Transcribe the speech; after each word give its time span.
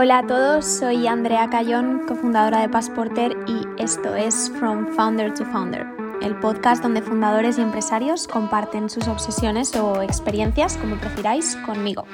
Hola 0.00 0.18
a 0.18 0.26
todos, 0.28 0.64
soy 0.64 1.08
Andrea 1.08 1.50
Cayón, 1.50 2.06
cofundadora 2.06 2.60
de 2.60 2.68
Passporter 2.68 3.36
y 3.48 3.82
esto 3.82 4.14
es 4.14 4.48
From 4.56 4.94
Founder 4.94 5.34
to 5.34 5.44
Founder, 5.44 5.88
el 6.22 6.38
podcast 6.38 6.84
donde 6.84 7.02
fundadores 7.02 7.58
y 7.58 7.62
empresarios 7.62 8.28
comparten 8.28 8.90
sus 8.90 9.08
obsesiones 9.08 9.74
o 9.74 10.00
experiencias, 10.00 10.76
como 10.76 10.94
prefiráis, 10.98 11.56
conmigo. 11.66 12.04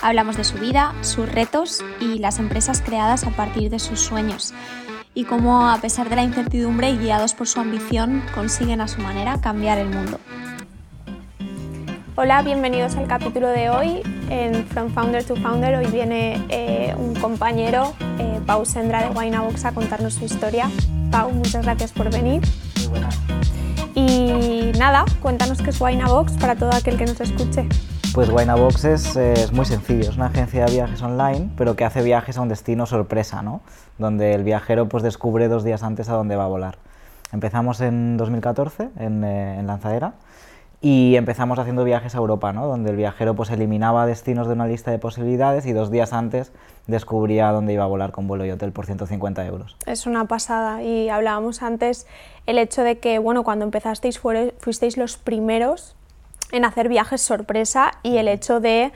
Hablamos 0.00 0.38
de 0.38 0.44
su 0.44 0.56
vida, 0.56 0.94
sus 1.02 1.30
retos 1.30 1.84
y 2.00 2.20
las 2.20 2.38
empresas 2.38 2.80
creadas 2.80 3.24
a 3.24 3.30
partir 3.32 3.68
de 3.68 3.80
sus 3.80 4.00
sueños 4.00 4.54
y 5.12 5.24
cómo, 5.24 5.68
a 5.68 5.76
pesar 5.76 6.08
de 6.08 6.16
la 6.16 6.22
incertidumbre 6.22 6.88
y 6.88 6.96
guiados 6.96 7.34
por 7.34 7.48
su 7.48 7.60
ambición, 7.60 8.22
consiguen 8.34 8.80
a 8.80 8.88
su 8.88 9.02
manera 9.02 9.42
cambiar 9.42 9.76
el 9.76 9.90
mundo. 9.90 10.18
Hola, 12.18 12.40
bienvenidos 12.40 12.96
al 12.96 13.06
capítulo 13.06 13.46
de 13.46 13.68
hoy 13.68 14.00
en 14.30 14.66
From 14.68 14.88
Founder 14.88 15.22
to 15.22 15.36
Founder. 15.36 15.74
Hoy 15.74 15.86
viene 15.88 16.42
eh, 16.48 16.94
un 16.96 17.14
compañero, 17.14 17.92
eh, 18.18 18.40
Pau 18.46 18.64
Sendra 18.64 19.06
de 19.06 19.10
Winabox, 19.10 19.66
a 19.66 19.72
contarnos 19.72 20.14
su 20.14 20.24
historia. 20.24 20.70
Pau, 21.10 21.30
muchas 21.30 21.66
gracias 21.66 21.92
por 21.92 22.10
venir. 22.10 22.40
Muy 22.78 22.86
buenas. 22.88 23.20
Y 23.94 24.72
nada, 24.78 25.04
cuéntanos 25.20 25.60
qué 25.60 25.68
es 25.68 25.78
Winabox 25.78 26.38
para 26.38 26.56
todo 26.56 26.70
aquel 26.72 26.96
que 26.96 27.04
nos 27.04 27.20
escuche. 27.20 27.68
Pues 28.14 28.30
Winabox 28.30 28.86
es, 28.86 29.14
es, 29.16 29.52
muy 29.52 29.66
sencillo, 29.66 30.08
es 30.08 30.16
una 30.16 30.28
agencia 30.28 30.64
de 30.64 30.72
viajes 30.72 31.02
online, 31.02 31.50
pero 31.58 31.76
que 31.76 31.84
hace 31.84 32.02
viajes 32.02 32.38
a 32.38 32.40
un 32.40 32.48
destino 32.48 32.86
sorpresa, 32.86 33.42
¿no? 33.42 33.60
Donde 33.98 34.32
el 34.32 34.42
viajero 34.42 34.88
pues 34.88 35.02
descubre 35.02 35.48
dos 35.48 35.64
días 35.64 35.82
antes 35.82 36.08
a 36.08 36.14
dónde 36.14 36.34
va 36.34 36.44
a 36.44 36.48
volar. 36.48 36.78
Empezamos 37.30 37.82
en 37.82 38.16
2014 38.16 38.88
en, 38.96 39.22
eh, 39.22 39.58
en 39.58 39.66
Lanzadera 39.66 40.14
y 40.80 41.16
empezamos 41.16 41.58
haciendo 41.58 41.84
viajes 41.84 42.14
a 42.14 42.18
Europa, 42.18 42.52
¿no? 42.52 42.66
donde 42.66 42.90
el 42.90 42.96
viajero 42.96 43.34
pues 43.34 43.50
eliminaba 43.50 44.06
destinos 44.06 44.46
de 44.46 44.52
una 44.52 44.66
lista 44.66 44.90
de 44.90 44.98
posibilidades 44.98 45.66
y 45.66 45.72
dos 45.72 45.90
días 45.90 46.12
antes 46.12 46.52
descubría 46.86 47.50
dónde 47.50 47.72
iba 47.72 47.84
a 47.84 47.86
volar 47.86 48.12
con 48.12 48.28
vuelo 48.28 48.44
y 48.44 48.50
hotel 48.50 48.72
por 48.72 48.86
150 48.86 49.46
euros. 49.46 49.76
Es 49.86 50.06
una 50.06 50.26
pasada 50.26 50.82
y 50.82 51.08
hablábamos 51.08 51.62
antes 51.62 52.06
el 52.46 52.58
hecho 52.58 52.82
de 52.82 52.98
que 52.98 53.18
bueno, 53.18 53.42
cuando 53.42 53.64
empezasteis 53.64 54.18
fuisteis 54.18 54.96
los 54.96 55.16
primeros 55.16 55.96
en 56.52 56.64
hacer 56.64 56.88
viajes 56.88 57.22
sorpresa 57.22 57.92
y 58.02 58.18
el 58.18 58.28
hecho 58.28 58.60
de 58.60 58.92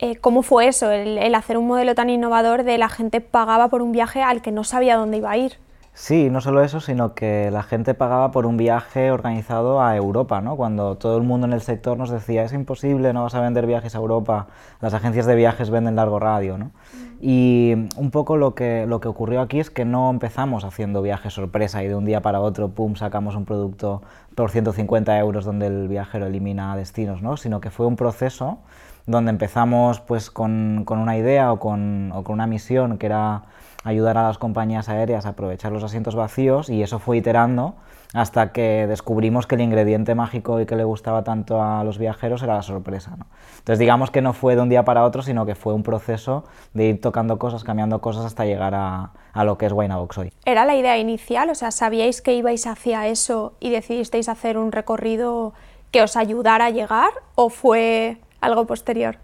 eh, 0.00 0.16
cómo 0.16 0.42
fue 0.42 0.66
eso, 0.66 0.90
el, 0.90 1.16
el 1.18 1.34
hacer 1.34 1.56
un 1.56 1.68
modelo 1.68 1.94
tan 1.94 2.10
innovador 2.10 2.64
de 2.64 2.76
la 2.76 2.88
gente 2.88 3.20
pagaba 3.20 3.68
por 3.68 3.80
un 3.80 3.92
viaje 3.92 4.22
al 4.22 4.42
que 4.42 4.50
no 4.50 4.64
sabía 4.64 4.96
dónde 4.96 5.18
iba 5.18 5.30
a 5.30 5.36
ir. 5.36 5.63
Sí, 5.96 6.28
no 6.28 6.40
solo 6.40 6.64
eso, 6.64 6.80
sino 6.80 7.14
que 7.14 7.52
la 7.52 7.62
gente 7.62 7.94
pagaba 7.94 8.32
por 8.32 8.46
un 8.46 8.56
viaje 8.56 9.12
organizado 9.12 9.80
a 9.80 9.96
Europa, 9.96 10.40
¿no? 10.40 10.56
Cuando 10.56 10.96
todo 10.96 11.16
el 11.16 11.22
mundo 11.22 11.46
en 11.46 11.52
el 11.52 11.60
sector 11.60 11.96
nos 11.96 12.10
decía, 12.10 12.42
es 12.42 12.52
imposible, 12.52 13.12
no 13.12 13.22
vas 13.22 13.36
a 13.36 13.40
vender 13.40 13.64
viajes 13.64 13.94
a 13.94 13.98
Europa, 13.98 14.48
las 14.80 14.92
agencias 14.92 15.24
de 15.24 15.36
viajes 15.36 15.70
venden 15.70 15.94
largo 15.94 16.18
radio, 16.18 16.58
¿no? 16.58 16.72
Y 17.20 17.74
un 17.96 18.10
poco 18.10 18.36
lo 18.36 18.56
que, 18.56 18.86
lo 18.88 18.98
que 19.00 19.06
ocurrió 19.06 19.40
aquí 19.40 19.60
es 19.60 19.70
que 19.70 19.84
no 19.84 20.10
empezamos 20.10 20.64
haciendo 20.64 21.00
viajes 21.00 21.32
sorpresa 21.32 21.84
y 21.84 21.86
de 21.86 21.94
un 21.94 22.04
día 22.04 22.20
para 22.22 22.40
otro, 22.40 22.70
pum, 22.70 22.96
sacamos 22.96 23.36
un 23.36 23.44
producto 23.44 24.02
por 24.34 24.50
150 24.50 25.16
euros 25.20 25.44
donde 25.44 25.68
el 25.68 25.86
viajero 25.86 26.26
elimina 26.26 26.74
destinos, 26.74 27.22
¿no? 27.22 27.36
Sino 27.36 27.60
que 27.60 27.70
fue 27.70 27.86
un 27.86 27.94
proceso 27.94 28.58
donde 29.06 29.30
empezamos 29.30 30.00
pues 30.00 30.30
con, 30.30 30.82
con 30.84 30.98
una 30.98 31.16
idea 31.16 31.52
o 31.52 31.60
con, 31.60 32.10
o 32.12 32.24
con 32.24 32.34
una 32.34 32.48
misión 32.48 32.98
que 32.98 33.06
era 33.06 33.42
ayudar 33.84 34.18
a 34.18 34.24
las 34.24 34.38
compañías 34.38 34.88
aéreas 34.88 35.26
a 35.26 35.30
aprovechar 35.30 35.70
los 35.70 35.84
asientos 35.84 36.16
vacíos 36.16 36.70
y 36.70 36.82
eso 36.82 36.98
fue 36.98 37.18
iterando 37.18 37.74
hasta 38.14 38.52
que 38.52 38.86
descubrimos 38.86 39.46
que 39.46 39.56
el 39.56 39.60
ingrediente 39.60 40.14
mágico 40.14 40.60
y 40.60 40.66
que 40.66 40.76
le 40.76 40.84
gustaba 40.84 41.24
tanto 41.24 41.62
a 41.62 41.82
los 41.84 41.98
viajeros 41.98 42.42
era 42.42 42.54
la 42.54 42.62
sorpresa. 42.62 43.16
¿no? 43.18 43.26
Entonces 43.58 43.78
digamos 43.78 44.10
que 44.10 44.22
no 44.22 44.32
fue 44.32 44.54
de 44.56 44.62
un 44.62 44.68
día 44.68 44.84
para 44.84 45.04
otro, 45.04 45.20
sino 45.22 45.44
que 45.44 45.54
fue 45.54 45.74
un 45.74 45.82
proceso 45.82 46.44
de 46.72 46.86
ir 46.86 47.00
tocando 47.00 47.38
cosas, 47.38 47.64
cambiando 47.64 48.00
cosas 48.00 48.24
hasta 48.24 48.44
llegar 48.44 48.74
a, 48.74 49.10
a 49.32 49.44
lo 49.44 49.58
que 49.58 49.66
es 49.66 49.72
Winabox 49.72 50.18
hoy. 50.18 50.32
¿Era 50.44 50.64
la 50.64 50.76
idea 50.76 50.96
inicial? 50.96 51.50
O 51.50 51.54
sea, 51.54 51.72
¿sabíais 51.72 52.22
que 52.22 52.34
ibais 52.34 52.66
hacia 52.66 53.08
eso 53.08 53.54
y 53.58 53.70
decidisteis 53.70 54.28
hacer 54.28 54.58
un 54.58 54.70
recorrido 54.70 55.52
que 55.90 56.02
os 56.02 56.16
ayudara 56.16 56.66
a 56.66 56.70
llegar? 56.70 57.10
¿O 57.34 57.50
fue 57.50 58.18
algo 58.44 58.66
posterior? 58.66 59.16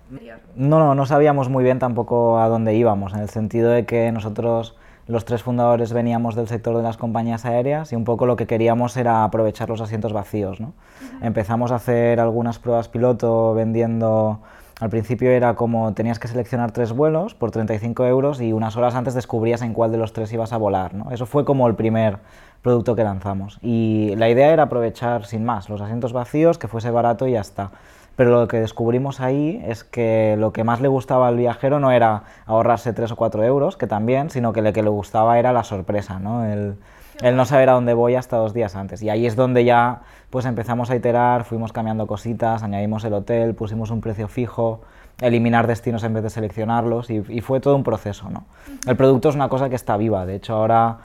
No, 0.56 0.78
no, 0.78 0.94
no 0.94 1.06
sabíamos 1.06 1.48
muy 1.48 1.62
bien 1.62 1.78
tampoco 1.78 2.38
a 2.38 2.48
dónde 2.48 2.74
íbamos, 2.74 3.12
en 3.14 3.20
el 3.20 3.28
sentido 3.28 3.70
de 3.70 3.84
que 3.84 4.10
nosotros 4.12 4.76
los 5.06 5.24
tres 5.24 5.42
fundadores 5.42 5.92
veníamos 5.92 6.36
del 6.36 6.46
sector 6.46 6.76
de 6.76 6.82
las 6.82 6.96
compañías 6.96 7.44
aéreas 7.44 7.92
y 7.92 7.96
un 7.96 8.04
poco 8.04 8.26
lo 8.26 8.36
que 8.36 8.46
queríamos 8.46 8.96
era 8.96 9.24
aprovechar 9.24 9.68
los 9.68 9.80
asientos 9.80 10.12
vacíos. 10.12 10.60
¿no? 10.60 10.68
Uh 10.68 10.70
-huh. 10.70 11.26
Empezamos 11.26 11.72
a 11.72 11.76
hacer 11.76 12.20
algunas 12.20 12.58
pruebas 12.58 12.88
piloto 12.88 13.54
vendiendo... 13.54 14.40
Al 14.80 14.88
principio 14.88 15.30
era 15.30 15.56
como 15.56 15.92
tenías 15.92 16.18
que 16.18 16.26
seleccionar 16.26 16.70
tres 16.70 16.92
vuelos 16.92 17.34
por 17.34 17.50
35 17.50 18.06
euros 18.06 18.40
y 18.40 18.54
unas 18.54 18.78
horas 18.78 18.94
antes 18.94 19.12
descubrías 19.12 19.60
en 19.60 19.74
cuál 19.74 19.92
de 19.92 19.98
los 19.98 20.14
tres 20.14 20.32
ibas 20.32 20.54
a 20.54 20.56
volar. 20.56 20.94
¿no? 20.94 21.10
Eso 21.10 21.26
fue 21.26 21.44
como 21.44 21.68
el 21.68 21.74
primer 21.74 22.16
producto 22.62 22.96
que 22.96 23.04
lanzamos. 23.04 23.58
Y 23.60 24.14
la 24.16 24.30
idea 24.30 24.52
era 24.52 24.62
aprovechar 24.62 25.26
sin 25.26 25.44
más 25.44 25.68
los 25.68 25.82
asientos 25.82 26.14
vacíos, 26.14 26.56
que 26.56 26.66
fuese 26.66 26.90
barato 26.90 27.26
y 27.26 27.32
ya 27.32 27.40
está. 27.40 27.72
Pero 28.20 28.38
lo 28.38 28.48
que 28.48 28.60
descubrimos 28.60 29.18
ahí 29.20 29.64
es 29.66 29.82
que 29.82 30.36
lo 30.38 30.52
que 30.52 30.62
más 30.62 30.82
le 30.82 30.88
gustaba 30.88 31.26
al 31.26 31.38
viajero 31.38 31.80
no 31.80 31.90
era 31.90 32.24
ahorrarse 32.44 32.92
3 32.92 33.12
o 33.12 33.16
4 33.16 33.44
euros, 33.44 33.78
que 33.78 33.86
también, 33.86 34.28
sino 34.28 34.52
que 34.52 34.60
lo 34.60 34.74
que 34.74 34.82
le 34.82 34.90
gustaba 34.90 35.38
era 35.38 35.54
la 35.54 35.64
sorpresa, 35.64 36.18
¿no? 36.18 36.44
El, 36.44 36.74
el, 37.22 37.34
no 37.34 37.46
saber 37.46 37.70
a 37.70 37.72
dónde 37.72 37.94
voy 37.94 38.16
hasta 38.16 38.36
dos 38.36 38.52
días 38.52 38.76
antes. 38.76 39.02
Y 39.02 39.08
ahí 39.08 39.24
es 39.24 39.36
donde 39.36 39.64
ya 39.64 40.02
pues 40.28 40.44
empezamos 40.44 40.90
a 40.90 40.96
iterar, 40.96 41.44
fuimos 41.44 41.72
cambiando 41.72 42.06
cositas, 42.06 42.62
añadimos 42.62 43.04
el 43.04 43.14
hotel, 43.14 43.54
pusimos 43.54 43.90
un 43.90 44.02
precio 44.02 44.28
fijo, 44.28 44.82
eliminar 45.22 45.66
destinos 45.66 46.04
en 46.04 46.12
vez 46.12 46.22
de 46.22 46.28
seleccionarlos 46.28 47.08
y, 47.08 47.24
y 47.26 47.40
fue 47.40 47.58
todo 47.60 47.74
un 47.74 47.84
proceso, 47.84 48.28
¿no? 48.28 48.44
El 48.86 48.96
producto 48.96 49.30
es 49.30 49.34
una 49.34 49.48
cosa 49.48 49.70
que 49.70 49.76
está 49.76 49.96
viva, 49.96 50.26
de 50.26 50.34
hecho 50.34 50.56
ahora 50.56 50.98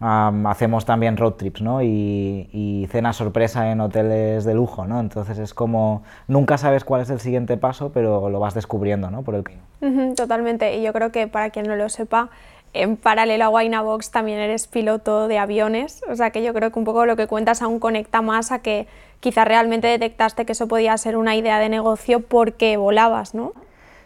Um, 0.00 0.46
hacemos 0.46 0.86
también 0.86 1.18
road 1.18 1.34
trips 1.34 1.60
¿no? 1.60 1.82
y, 1.82 2.48
y 2.54 2.88
cenas 2.90 3.16
sorpresa 3.16 3.70
en 3.70 3.82
hoteles 3.82 4.44
de 4.44 4.54
lujo, 4.54 4.86
¿no? 4.86 4.98
entonces 4.98 5.38
es 5.38 5.52
como 5.52 6.02
nunca 6.26 6.56
sabes 6.56 6.84
cuál 6.84 7.02
es 7.02 7.10
el 7.10 7.20
siguiente 7.20 7.58
paso, 7.58 7.90
pero 7.92 8.30
lo 8.30 8.40
vas 8.40 8.54
descubriendo 8.54 9.10
¿no? 9.10 9.20
por 9.20 9.34
el 9.34 9.42
camino. 9.42 10.14
Totalmente, 10.14 10.78
y 10.78 10.82
yo 10.82 10.94
creo 10.94 11.12
que 11.12 11.26
para 11.26 11.50
quien 11.50 11.66
no 11.66 11.76
lo 11.76 11.90
sepa, 11.90 12.30
en 12.72 12.96
paralelo 12.96 13.44
a 13.44 13.48
Winabox 13.50 14.10
también 14.10 14.38
eres 14.38 14.68
piloto 14.68 15.28
de 15.28 15.38
aviones, 15.38 16.02
o 16.08 16.16
sea 16.16 16.30
que 16.30 16.42
yo 16.42 16.54
creo 16.54 16.70
que 16.70 16.78
un 16.78 16.86
poco 16.86 17.04
lo 17.04 17.16
que 17.16 17.26
cuentas 17.26 17.60
aún 17.60 17.78
conecta 17.78 18.22
más 18.22 18.52
a 18.52 18.60
que 18.60 18.86
quizás 19.20 19.46
realmente 19.46 19.86
detectaste 19.86 20.46
que 20.46 20.52
eso 20.52 20.66
podía 20.66 20.96
ser 20.96 21.18
una 21.18 21.36
idea 21.36 21.58
de 21.58 21.68
negocio 21.68 22.20
porque 22.20 22.78
volabas, 22.78 23.34
¿no? 23.34 23.52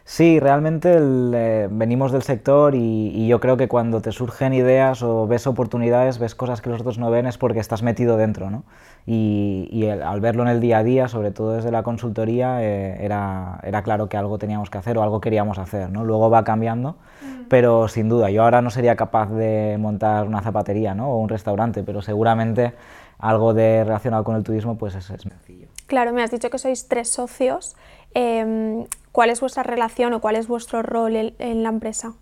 Sí, 0.07 0.39
realmente 0.39 0.93
el, 0.93 1.33
eh, 1.35 1.69
venimos 1.71 2.13
del 2.13 2.21
sector 2.23 2.75
y, 2.75 3.09
y, 3.09 3.27
yo 3.27 3.41
creo 3.41 3.57
que 3.57 3.69
cuando 3.69 4.03
te 4.03 4.13
surgen 4.13 4.53
ideas 4.53 5.03
o 5.03 5.27
ves 5.27 5.47
oportunidades, 5.47 6.19
ves 6.19 6.35
cosas 6.35 6.61
que 6.61 6.69
los 6.69 6.83
otros 6.83 6.99
no 6.99 7.11
ven, 7.11 7.25
es 7.25 7.39
porque 7.39 7.59
estás 7.59 7.83
metido 7.83 8.19
dentro, 8.19 8.51
¿no? 8.51 8.65
Y, 9.07 9.67
y 9.73 9.85
el, 9.85 10.03
al 10.03 10.21
verlo 10.21 10.43
en 10.43 10.51
el 10.51 10.61
día 10.61 10.79
a 10.79 10.85
día, 10.85 11.09
sobre 11.09 11.31
todo 11.31 11.53
desde 11.53 11.71
la 11.71 11.83
consultoría, 11.83 12.63
eh, 12.63 13.03
era, 13.03 13.59
era, 13.63 13.83
claro 13.83 14.11
que 14.11 14.19
algo 14.19 14.37
teníamos 14.37 14.69
que 14.69 14.77
hacer 14.77 14.99
o 14.99 15.03
algo 15.03 15.23
queríamos 15.23 15.59
hacer, 15.59 15.91
¿no? 15.91 16.05
Luego 16.05 16.29
va 16.29 16.45
cambiando, 16.45 16.99
mm. 17.23 17.45
pero 17.49 17.89
sin 17.89 18.11
duda, 18.11 18.31
yo 18.31 18.43
ahora 18.43 18.61
no 18.61 18.69
sería 18.69 18.97
capaz 18.97 19.31
de 19.31 19.79
montar 19.81 20.27
una 20.27 20.43
zapatería, 20.43 20.95
¿no? 20.95 21.13
O 21.13 21.19
un 21.19 21.31
restaurante, 21.31 21.83
pero 21.83 22.03
seguramente 22.03 22.75
algo 23.19 23.55
de 23.55 23.85
relacionado 23.85 24.23
con 24.23 24.37
el 24.37 24.43
turismo, 24.45 24.77
pues 24.77 24.95
es, 24.97 25.09
es 25.09 25.23
sencillo. 25.23 25.69
Claro, 25.95 26.13
me 26.13 26.25
has 26.25 26.33
dicho 26.33 26.51
que 26.51 26.59
sois 26.59 26.89
tres 26.89 27.09
socios. 27.09 27.77
Eh, 28.17 28.85
¿Cuál 29.13 29.31
es 29.31 29.41
vuestra 29.41 29.63
relación 29.63 30.13
o 30.13 30.21
cuál 30.21 30.35
es 30.35 30.49
vuestro 30.49 30.83
rol 30.83 31.15
en, 31.15 31.35
en 31.39 31.63
la 31.63 31.69
empresa? 31.69 32.15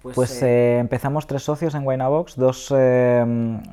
Pues, 0.00 0.14
pues 0.14 0.42
eh, 0.42 0.78
empezamos 0.78 1.26
tres 1.26 1.42
socios 1.42 1.74
en 1.74 1.86
Winabox, 1.86 2.36
dos 2.36 2.72
eh, 2.74 3.22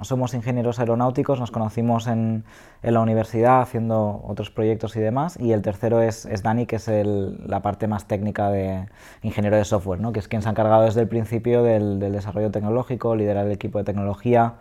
somos 0.01 0.33
ingenieros 0.33 0.79
aeronáuticos, 0.79 1.39
nos 1.39 1.51
conocimos 1.51 2.07
en, 2.07 2.43
en, 2.83 2.93
la 2.93 2.99
universidad 2.99 3.61
haciendo 3.61 4.21
otros 4.27 4.51
proyectos 4.51 4.97
y 4.97 4.99
demás, 4.99 5.39
y 5.39 5.53
el 5.53 5.61
tercero 5.61 6.01
es, 6.01 6.25
es 6.25 6.43
Dani, 6.43 6.65
que 6.65 6.75
es 6.75 6.89
el, 6.89 7.47
la 7.47 7.61
parte 7.61 7.87
más 7.87 8.05
técnica 8.05 8.49
de 8.49 8.89
ingeniero 9.21 9.55
de 9.55 9.63
software, 9.63 10.01
¿no? 10.01 10.11
que 10.11 10.19
es 10.19 10.27
quien 10.27 10.41
se 10.41 10.49
ha 10.49 10.51
encargado 10.51 10.83
desde 10.83 10.99
el 10.99 11.07
principio 11.07 11.63
del, 11.63 11.97
del 11.99 12.11
desarrollo 12.11 12.51
tecnológico, 12.51 13.15
liderar 13.15 13.45
el 13.45 13.53
equipo 13.53 13.77
de 13.77 13.85
tecnología, 13.85 14.55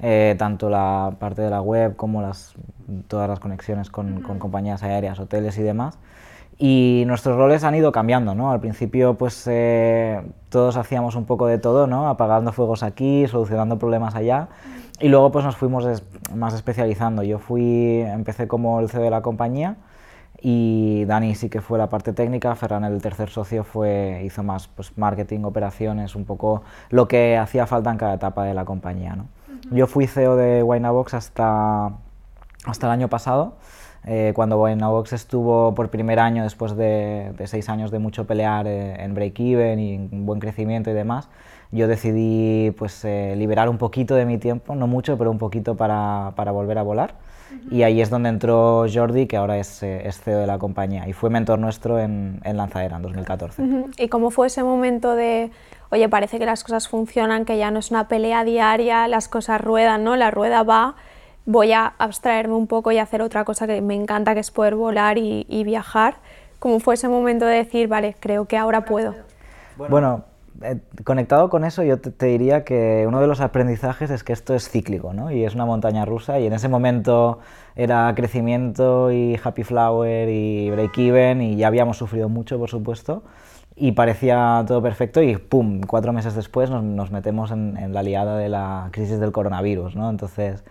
eh, 0.00 0.34
tanto 0.38 0.70
la 0.70 1.16
parte 1.18 1.42
de 1.42 1.50
la 1.50 1.60
web 1.60 1.96
como 1.96 2.22
las, 2.22 2.54
todas 3.08 3.28
las 3.28 3.40
conexiones 3.40 3.90
con, 3.90 4.12
uh 4.12 4.16
-huh. 4.18 4.22
con 4.22 4.38
compañías 4.38 4.82
aéreas, 4.82 5.18
hoteles 5.18 5.58
y 5.58 5.62
demás. 5.62 5.98
Y 6.58 7.04
nuestros 7.06 7.36
roles 7.36 7.64
han 7.64 7.74
ido 7.74 7.92
cambiando, 7.92 8.34
¿no? 8.34 8.52
Al 8.52 8.60
principio, 8.60 9.14
pues 9.14 9.46
eh, 9.50 10.22
todos 10.48 10.76
hacíamos 10.76 11.16
un 11.16 11.24
poco 11.24 11.46
de 11.46 11.58
todo, 11.58 11.86
¿no? 11.86 12.08
Apagando 12.08 12.52
fuegos 12.52 12.82
aquí, 12.82 13.26
solucionando 13.26 13.78
problemas 13.78 14.14
allá. 14.14 14.48
Y 15.00 15.08
luego, 15.08 15.32
pues 15.32 15.44
nos 15.44 15.56
fuimos 15.56 15.84
es, 15.86 16.04
más 16.34 16.54
especializando. 16.54 17.22
Yo 17.22 17.38
fui, 17.38 18.02
empecé 18.02 18.46
como 18.46 18.78
el 18.80 18.88
CEO 18.90 19.02
de 19.02 19.10
la 19.10 19.22
compañía 19.22 19.76
y 20.40 21.04
Dani 21.06 21.34
sí 21.36 21.48
que 21.48 21.60
fue 21.60 21.78
la 21.78 21.88
parte 21.88 22.12
técnica. 22.12 22.54
Ferran, 22.54 22.84
el 22.84 23.00
tercer 23.00 23.30
socio, 23.30 23.64
fue, 23.64 24.22
hizo 24.24 24.42
más 24.42 24.68
pues, 24.68 24.96
marketing, 24.98 25.44
operaciones, 25.44 26.14
un 26.16 26.24
poco 26.24 26.62
lo 26.90 27.08
que 27.08 27.38
hacía 27.38 27.66
falta 27.66 27.90
en 27.90 27.98
cada 27.98 28.14
etapa 28.14 28.44
de 28.44 28.54
la 28.54 28.64
compañía, 28.64 29.16
¿no? 29.16 29.26
Yo 29.70 29.86
fui 29.86 30.06
CEO 30.06 30.36
de 30.36 30.62
Winabox 30.62 31.14
hasta, 31.14 31.92
hasta 32.64 32.86
el 32.86 32.92
año 32.92 33.08
pasado 33.08 33.56
Eh, 34.04 34.32
cuando 34.34 34.58
Box 34.58 35.12
estuvo 35.12 35.74
por 35.76 35.88
primer 35.88 36.18
año, 36.18 36.42
después 36.42 36.76
de, 36.76 37.32
seis 37.46 37.68
años 37.68 37.92
de 37.92 38.00
mucho 38.00 38.26
pelear 38.26 38.66
eh, 38.66 38.96
en 38.98 39.14
break-even 39.14 39.78
y 39.78 39.94
en 39.94 40.26
buen 40.26 40.40
crecimiento 40.40 40.90
y 40.90 40.92
demás, 40.92 41.28
yo 41.70 41.86
decidí 41.86 42.72
pues, 42.72 43.04
eh, 43.04 43.34
liberar 43.36 43.68
un 43.68 43.78
poquito 43.78 44.16
de 44.16 44.24
mi 44.26 44.38
tiempo, 44.38 44.74
no 44.74 44.88
mucho, 44.88 45.16
pero 45.18 45.30
un 45.30 45.38
poquito 45.38 45.76
para, 45.76 46.32
para 46.34 46.50
volver 46.50 46.78
a 46.78 46.82
volar. 46.82 47.14
Y 47.70 47.82
ahí 47.82 48.00
es 48.00 48.10
donde 48.10 48.28
entró 48.28 48.86
Jordi, 48.92 49.26
que 49.26 49.36
ahora 49.36 49.58
es, 49.58 49.82
es 49.82 50.20
CEO 50.20 50.40
de 50.40 50.46
la 50.46 50.58
compañía, 50.58 51.08
y 51.08 51.12
fue 51.12 51.30
mentor 51.30 51.58
nuestro 51.58 51.98
en, 51.98 52.40
en 52.44 52.56
Lanzadera 52.56 52.96
en 52.96 53.02
2014. 53.02 53.62
¿Y 53.98 54.08
cómo 54.08 54.30
fue 54.30 54.48
ese 54.48 54.62
momento 54.62 55.14
de, 55.14 55.50
oye, 55.90 56.08
parece 56.08 56.38
que 56.38 56.46
las 56.46 56.64
cosas 56.64 56.88
funcionan, 56.88 57.44
que 57.44 57.56
ya 57.58 57.70
no 57.70 57.78
es 57.78 57.90
una 57.90 58.08
pelea 58.08 58.44
diaria, 58.44 59.08
las 59.08 59.28
cosas 59.28 59.60
ruedan, 59.60 60.04
¿no? 60.04 60.16
La 60.16 60.30
rueda 60.30 60.62
va, 60.62 60.96
voy 61.46 61.72
a 61.72 61.94
abstraerme 61.98 62.54
un 62.54 62.66
poco 62.66 62.92
y 62.92 62.98
hacer 62.98 63.22
otra 63.22 63.44
cosa 63.44 63.66
que 63.66 63.80
me 63.80 63.94
encanta, 63.94 64.34
que 64.34 64.40
es 64.40 64.50
poder 64.50 64.74
volar 64.74 65.18
y, 65.18 65.46
y 65.48 65.64
viajar. 65.64 66.16
¿Cómo 66.58 66.78
fue 66.80 66.94
ese 66.94 67.08
momento 67.08 67.46
de 67.46 67.56
decir, 67.56 67.88
vale, 67.88 68.14
creo 68.20 68.46
que 68.46 68.56
ahora 68.56 68.84
puedo? 68.84 69.14
Bueno, 69.76 70.24
eh, 70.64 70.80
conectado 71.04 71.48
con 71.48 71.64
eso, 71.64 71.82
yo 71.82 71.98
te, 71.98 72.26
diría 72.26 72.64
que 72.64 73.04
uno 73.06 73.20
de 73.20 73.26
los 73.26 73.40
aprendizajes 73.40 74.10
es 74.10 74.24
que 74.24 74.32
esto 74.32 74.54
es 74.54 74.68
cíclico, 74.68 75.12
¿no? 75.12 75.30
Y 75.30 75.44
es 75.44 75.54
una 75.54 75.66
montaña 75.66 76.04
rusa 76.04 76.38
y 76.40 76.46
en 76.46 76.52
ese 76.52 76.68
momento 76.68 77.38
era 77.76 78.12
crecimiento 78.14 79.12
y 79.12 79.38
happy 79.42 79.64
flower 79.64 80.28
y 80.28 80.70
break 80.70 80.98
even 80.98 81.42
y 81.42 81.56
ya 81.56 81.68
habíamos 81.68 81.96
sufrido 81.96 82.28
mucho, 82.28 82.58
por 82.58 82.68
supuesto, 82.70 83.22
y 83.76 83.92
parecía 83.92 84.64
todo 84.66 84.82
perfecto 84.82 85.22
y 85.22 85.36
¡pum! 85.36 85.80
Cuatro 85.86 86.12
meses 86.12 86.34
después 86.34 86.70
nos, 86.70 87.10
metemos 87.10 87.50
en, 87.50 87.92
la 87.92 88.02
liada 88.02 88.36
de 88.36 88.48
la 88.48 88.88
crisis 88.92 89.18
del 89.18 89.32
coronavirus, 89.32 89.96
¿no? 89.96 90.10
Entonces, 90.10 90.64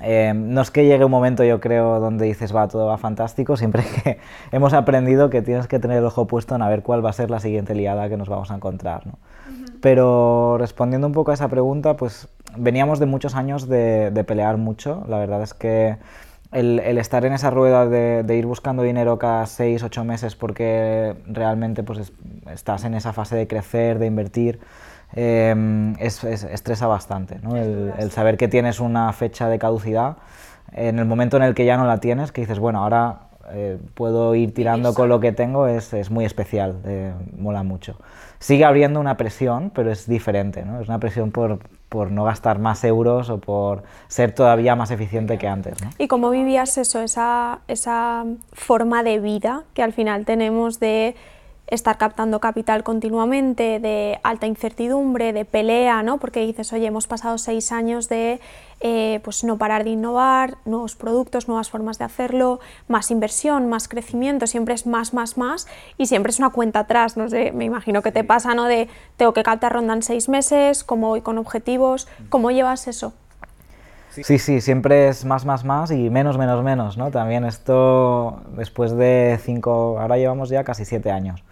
eh, 0.00 0.32
no 0.34 0.60
es 0.60 0.70
que 0.70 0.84
llegue 0.84 1.04
un 1.04 1.10
momento, 1.10 1.44
yo 1.44 1.60
creo, 1.60 2.00
donde 2.00 2.26
dices, 2.26 2.54
va, 2.54 2.66
todo 2.68 2.86
va 2.86 2.98
fantástico, 2.98 3.56
siempre 3.58 3.84
que 4.02 4.18
hemos 4.52 4.72
aprendido 4.72 5.30
que 5.30 5.42
tienes 5.42 5.66
que 5.66 5.78
tener 5.78 5.98
el 5.98 6.04
ojo 6.04 6.26
puesto 6.26 6.54
en 6.54 6.62
a 6.62 6.68
ver 6.68 6.82
cuál 6.82 7.04
va 7.04 7.10
a 7.10 7.12
ser 7.12 7.30
la 7.30 7.40
siguiente 7.40 7.74
liada 7.74 8.08
que 8.08 8.16
nos 8.16 8.28
vamos 8.28 8.50
a 8.50 8.56
encontrar, 8.56 9.06
¿no? 9.06 9.18
Pero 9.80 10.56
respondiendo 10.58 11.06
un 11.06 11.12
poco 11.12 11.30
a 11.30 11.34
esa 11.34 11.48
pregunta, 11.48 11.94
pues 11.98 12.28
veníamos 12.56 12.98
de 13.00 13.06
muchos 13.06 13.34
años 13.34 13.68
de, 13.68 14.24
pelear 14.26 14.56
mucho. 14.56 15.04
La 15.08 15.18
verdad 15.18 15.42
es 15.42 15.52
que 15.52 15.98
el, 16.52 16.78
estar 16.80 17.26
en 17.26 17.34
esa 17.34 17.50
rueda 17.50 17.86
de, 17.86 18.34
ir 18.34 18.46
buscando 18.46 18.82
dinero 18.82 19.18
cada 19.18 19.44
6, 19.44 19.82
8 19.82 20.04
meses 20.04 20.36
porque 20.36 21.14
realmente 21.26 21.82
pues, 21.82 22.12
estás 22.50 22.84
en 22.84 22.94
esa 22.94 23.12
fase 23.12 23.36
de 23.36 23.46
crecer, 23.46 23.98
de 23.98 24.06
invertir, 24.06 24.58
em, 25.14 25.94
es, 25.98 26.22
estresa 26.24 26.86
bastante. 26.86 27.38
¿no? 27.42 27.56
El, 27.56 28.10
saber 28.10 28.36
que 28.36 28.48
tienes 28.48 28.80
una 28.80 29.12
fecha 29.12 29.48
de 29.48 29.58
caducidad, 29.58 30.16
en 30.72 30.98
el 30.98 31.04
momento 31.04 31.36
en 31.36 31.44
el 31.44 31.54
que 31.54 31.64
ya 31.64 31.76
no 31.76 31.86
la 31.86 31.98
tienes, 31.98 32.32
que 32.32 32.40
dices, 32.40 32.58
bueno, 32.58 32.82
ahora 32.82 33.20
eh, 33.52 33.78
puedo 33.94 34.34
ir 34.34 34.54
tirando 34.54 34.94
con 34.94 35.08
lo 35.08 35.20
que 35.20 35.32
tengo, 35.32 35.68
es, 35.68 35.92
es 35.92 36.10
muy 36.10 36.24
especial, 36.24 36.76
eh, 36.84 37.12
mola 37.36 37.62
mucho 37.62 37.96
sigue 38.44 38.66
habiendo 38.66 39.00
una 39.00 39.16
presión, 39.16 39.70
pero 39.74 39.90
es 39.90 40.06
diferente, 40.06 40.66
¿no? 40.66 40.78
Es 40.78 40.88
una 40.88 40.98
presión 40.98 41.30
por, 41.30 41.60
por 41.88 42.10
no 42.10 42.24
gastar 42.24 42.58
más 42.58 42.84
euros 42.84 43.30
o 43.30 43.38
por 43.38 43.84
ser 44.06 44.32
todavía 44.32 44.76
más 44.76 44.90
eficiente 44.90 45.38
que 45.38 45.48
antes. 45.48 45.82
¿no? 45.82 45.88
¿Y 45.96 46.08
cómo 46.08 46.28
vivías 46.28 46.76
eso, 46.76 47.00
esa, 47.00 47.60
esa 47.68 48.26
forma 48.52 49.02
de 49.02 49.18
vida 49.18 49.62
que 49.72 49.82
al 49.82 49.94
final 49.94 50.26
tenemos 50.26 50.78
de 50.78 51.16
estar 51.66 51.96
captando 51.96 52.40
capital 52.40 52.84
continuamente, 52.84 53.80
de 53.80 54.18
alta 54.22 54.46
incertidumbre, 54.46 55.32
de 55.32 55.44
pelea, 55.44 56.02
¿no? 56.02 56.18
Porque 56.18 56.40
dices, 56.40 56.72
oye, 56.72 56.86
hemos 56.86 57.06
pasado 57.06 57.38
seis 57.38 57.72
años 57.72 58.08
de 58.08 58.40
eh, 58.80 59.20
pues 59.24 59.44
no 59.44 59.56
parar 59.56 59.84
de 59.84 59.90
innovar, 59.90 60.58
nuevos 60.66 60.94
productos, 60.94 61.48
nuevas 61.48 61.70
formas 61.70 61.98
de 61.98 62.04
hacerlo, 62.04 62.60
más 62.86 63.10
inversión, 63.10 63.68
más 63.68 63.88
crecimiento, 63.88 64.46
siempre 64.46 64.74
es 64.74 64.86
más, 64.86 65.14
más, 65.14 65.38
más, 65.38 65.66
y 65.96 66.06
siempre 66.06 66.30
es 66.30 66.38
una 66.38 66.50
cuenta 66.50 66.80
atrás, 66.80 67.16
no 67.16 67.28
sé, 67.28 67.52
me 67.52 67.64
imagino 67.64 68.02
que 68.02 68.12
te 68.12 68.24
pasa, 68.24 68.54
¿no? 68.54 68.64
De 68.64 68.88
tengo 69.16 69.32
que 69.32 69.42
captar 69.42 69.72
ronda 69.72 69.94
en 69.94 70.02
seis 70.02 70.28
meses, 70.28 70.84
cómo 70.84 71.08
voy 71.08 71.22
con 71.22 71.38
objetivos, 71.38 72.08
¿cómo 72.28 72.50
llevas 72.50 72.86
eso? 72.88 73.14
Sí, 74.10 74.38
sí, 74.38 74.60
siempre 74.60 75.08
es 75.08 75.24
más, 75.24 75.44
más, 75.44 75.64
más 75.64 75.90
y 75.90 76.08
menos, 76.08 76.38
menos, 76.38 76.62
menos, 76.62 76.96
¿no? 76.96 77.10
También 77.10 77.44
esto, 77.44 78.42
después 78.56 78.96
de 78.96 79.40
cinco, 79.42 79.98
ahora 79.98 80.18
llevamos 80.18 80.50
ya 80.50 80.62
casi 80.62 80.84
siete 80.84 81.10
años 81.10 81.42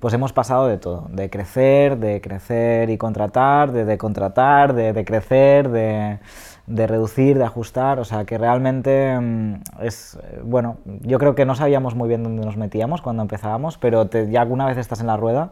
pues 0.00 0.12
hemos 0.14 0.32
pasado 0.32 0.66
de 0.66 0.78
todo, 0.78 1.06
de 1.10 1.30
crecer, 1.30 1.98
de 1.98 2.20
crecer 2.20 2.90
y 2.90 2.98
contratar, 2.98 3.72
de, 3.72 3.84
de 3.84 3.98
contratar, 3.98 4.74
de, 4.74 5.04
crecer, 5.04 5.70
de, 5.70 6.18
reducir, 6.66 7.38
de 7.38 7.44
ajustar, 7.44 7.98
o 7.98 8.04
sea 8.04 8.24
que 8.24 8.36
realmente 8.36 9.18
mm, 9.18 9.54
es, 9.80 10.18
eh, 10.22 10.40
bueno, 10.44 10.78
yo 11.02 11.18
creo 11.18 11.34
que 11.34 11.46
no 11.46 11.54
sabíamos 11.54 11.94
muy 11.94 12.08
bien 12.08 12.22
dónde 12.22 12.44
nos 12.44 12.56
metíamos 12.56 13.00
cuando 13.00 13.22
empezábamos, 13.22 13.78
pero 13.78 14.08
ya 14.10 14.42
alguna 14.42 14.66
vez 14.66 14.76
estás 14.76 15.00
en 15.00 15.06
la 15.06 15.16
rueda, 15.16 15.50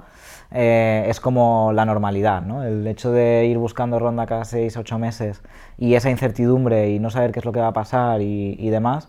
eh, 0.50 1.06
es 1.08 1.20
como 1.20 1.73
la 1.73 1.85
normalidad, 1.85 2.43
¿no? 2.43 2.62
El 2.62 2.87
hecho 2.87 3.11
de 3.11 3.47
ir 3.47 3.58
buscando 3.58 3.99
ronda 3.99 4.26
cada 4.26 4.44
6, 4.44 4.76
8 4.76 4.99
meses 4.99 5.43
y 5.79 5.94
esa 5.94 6.11
incertidumbre 6.11 6.90
y 6.90 6.99
no 6.99 7.11
saber 7.11 7.32
qué 7.32 7.40
es 7.40 7.44
lo 7.44 7.52
que 7.52 7.61
va 7.61 7.69
a 7.69 7.73
pasar 7.73 8.20
y, 8.20 8.70
demás, 8.70 9.08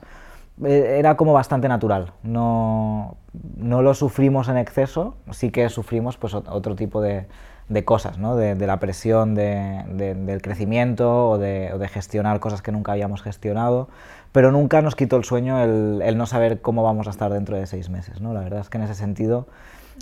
era 0.63 1.17
como 1.17 1.33
bastante 1.33 1.67
natural. 1.67 2.13
No, 2.23 3.17
no, 3.57 3.81
lo 3.81 3.93
sufrimos 3.93 4.47
en 4.47 4.57
exceso, 4.57 5.15
sí 5.31 5.51
que 5.51 5.67
sufrimos 5.69 6.17
pues, 6.17 6.33
otro 6.33 6.75
tipo 6.75 7.01
de, 7.01 7.25
de 7.69 7.83
cosas, 7.83 8.17
¿no? 8.17 8.35
de, 8.35 8.55
de, 8.55 8.67
la 8.67 8.79
presión 8.79 9.35
de, 9.35 9.83
del 9.87 10.41
crecimiento 10.41 11.29
o, 11.29 11.37
de, 11.37 11.89
gestionar 11.91 12.39
cosas 12.39 12.61
que 12.61 12.71
nunca 12.71 12.93
habíamos 12.93 13.21
gestionado, 13.21 13.89
pero 14.31 14.51
nunca 14.51 14.81
nos 14.81 14.95
quitó 14.95 15.17
el 15.17 15.23
sueño 15.23 15.61
el, 15.61 16.01
el, 16.03 16.17
no 16.17 16.25
saber 16.25 16.61
cómo 16.61 16.83
vamos 16.83 17.07
a 17.07 17.09
estar 17.09 17.31
dentro 17.33 17.57
de 17.57 17.65
seis 17.67 17.89
meses. 17.89 18.21
¿no? 18.21 18.33
La 18.33 18.41
verdad 18.41 18.61
es 18.61 18.69
que 18.69 18.77
en 18.77 18.83
ese 18.83 18.95
sentido 18.95 19.47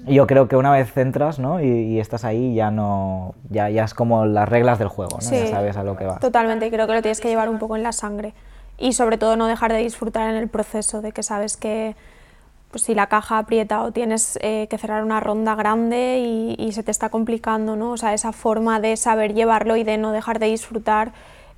yo 0.07 0.25
creo 0.27 0.47
que 0.47 0.55
una 0.55 0.71
vez 0.71 0.95
entras 0.97 1.39
¿no? 1.39 1.61
y, 1.61 1.99
estás 1.99 2.25
ahí 2.25 2.55
ya 2.55 2.71
no 2.71 3.35
ya, 3.49 3.69
ya 3.69 3.83
es 3.85 3.93
como 3.93 4.25
las 4.25 4.49
reglas 4.49 4.79
del 4.79 4.87
juego, 4.87 5.19
¿no? 5.23 5.31
ya 5.31 5.47
sabes 5.47 5.77
a 5.77 5.83
lo 5.83 5.95
que 5.95 6.05
va. 6.05 6.19
Totalmente, 6.19 6.69
creo 6.69 6.87
que 6.87 6.93
lo 6.93 7.01
tienes 7.01 7.21
que 7.21 7.29
llevar 7.29 7.49
un 7.49 7.59
poco 7.59 7.75
en 7.75 7.83
la 7.83 7.91
sangre 7.91 8.33
y 8.77 8.93
sobre 8.93 9.17
todo 9.17 9.35
no 9.35 9.47
dejar 9.47 9.71
de 9.71 9.79
disfrutar 9.79 10.29
en 10.29 10.35
el 10.35 10.49
proceso, 10.49 11.01
de 11.01 11.11
que 11.11 11.23
sabes 11.23 11.57
que 11.57 11.95
pues, 12.71 12.83
si 12.83 12.95
la 12.95 13.07
caja 13.07 13.37
aprieta 13.37 13.83
o 13.83 13.91
tienes 13.91 14.39
eh, 14.41 14.67
que 14.69 14.77
cerrar 14.77 15.03
una 15.03 15.19
ronda 15.19 15.55
grande 15.55 16.55
y, 16.57 16.71
se 16.71 16.81
te 16.81 16.91
está 16.91 17.09
complicando, 17.09 17.75
¿no? 17.75 17.91
o 17.91 17.97
sea, 17.97 18.13
esa 18.13 18.31
forma 18.31 18.79
de 18.79 18.97
saber 18.97 19.35
llevarlo 19.35 19.75
y 19.75 19.83
de 19.83 19.97
no 19.97 20.11
dejar 20.11 20.39
de 20.39 20.47
disfrutar 20.47 21.11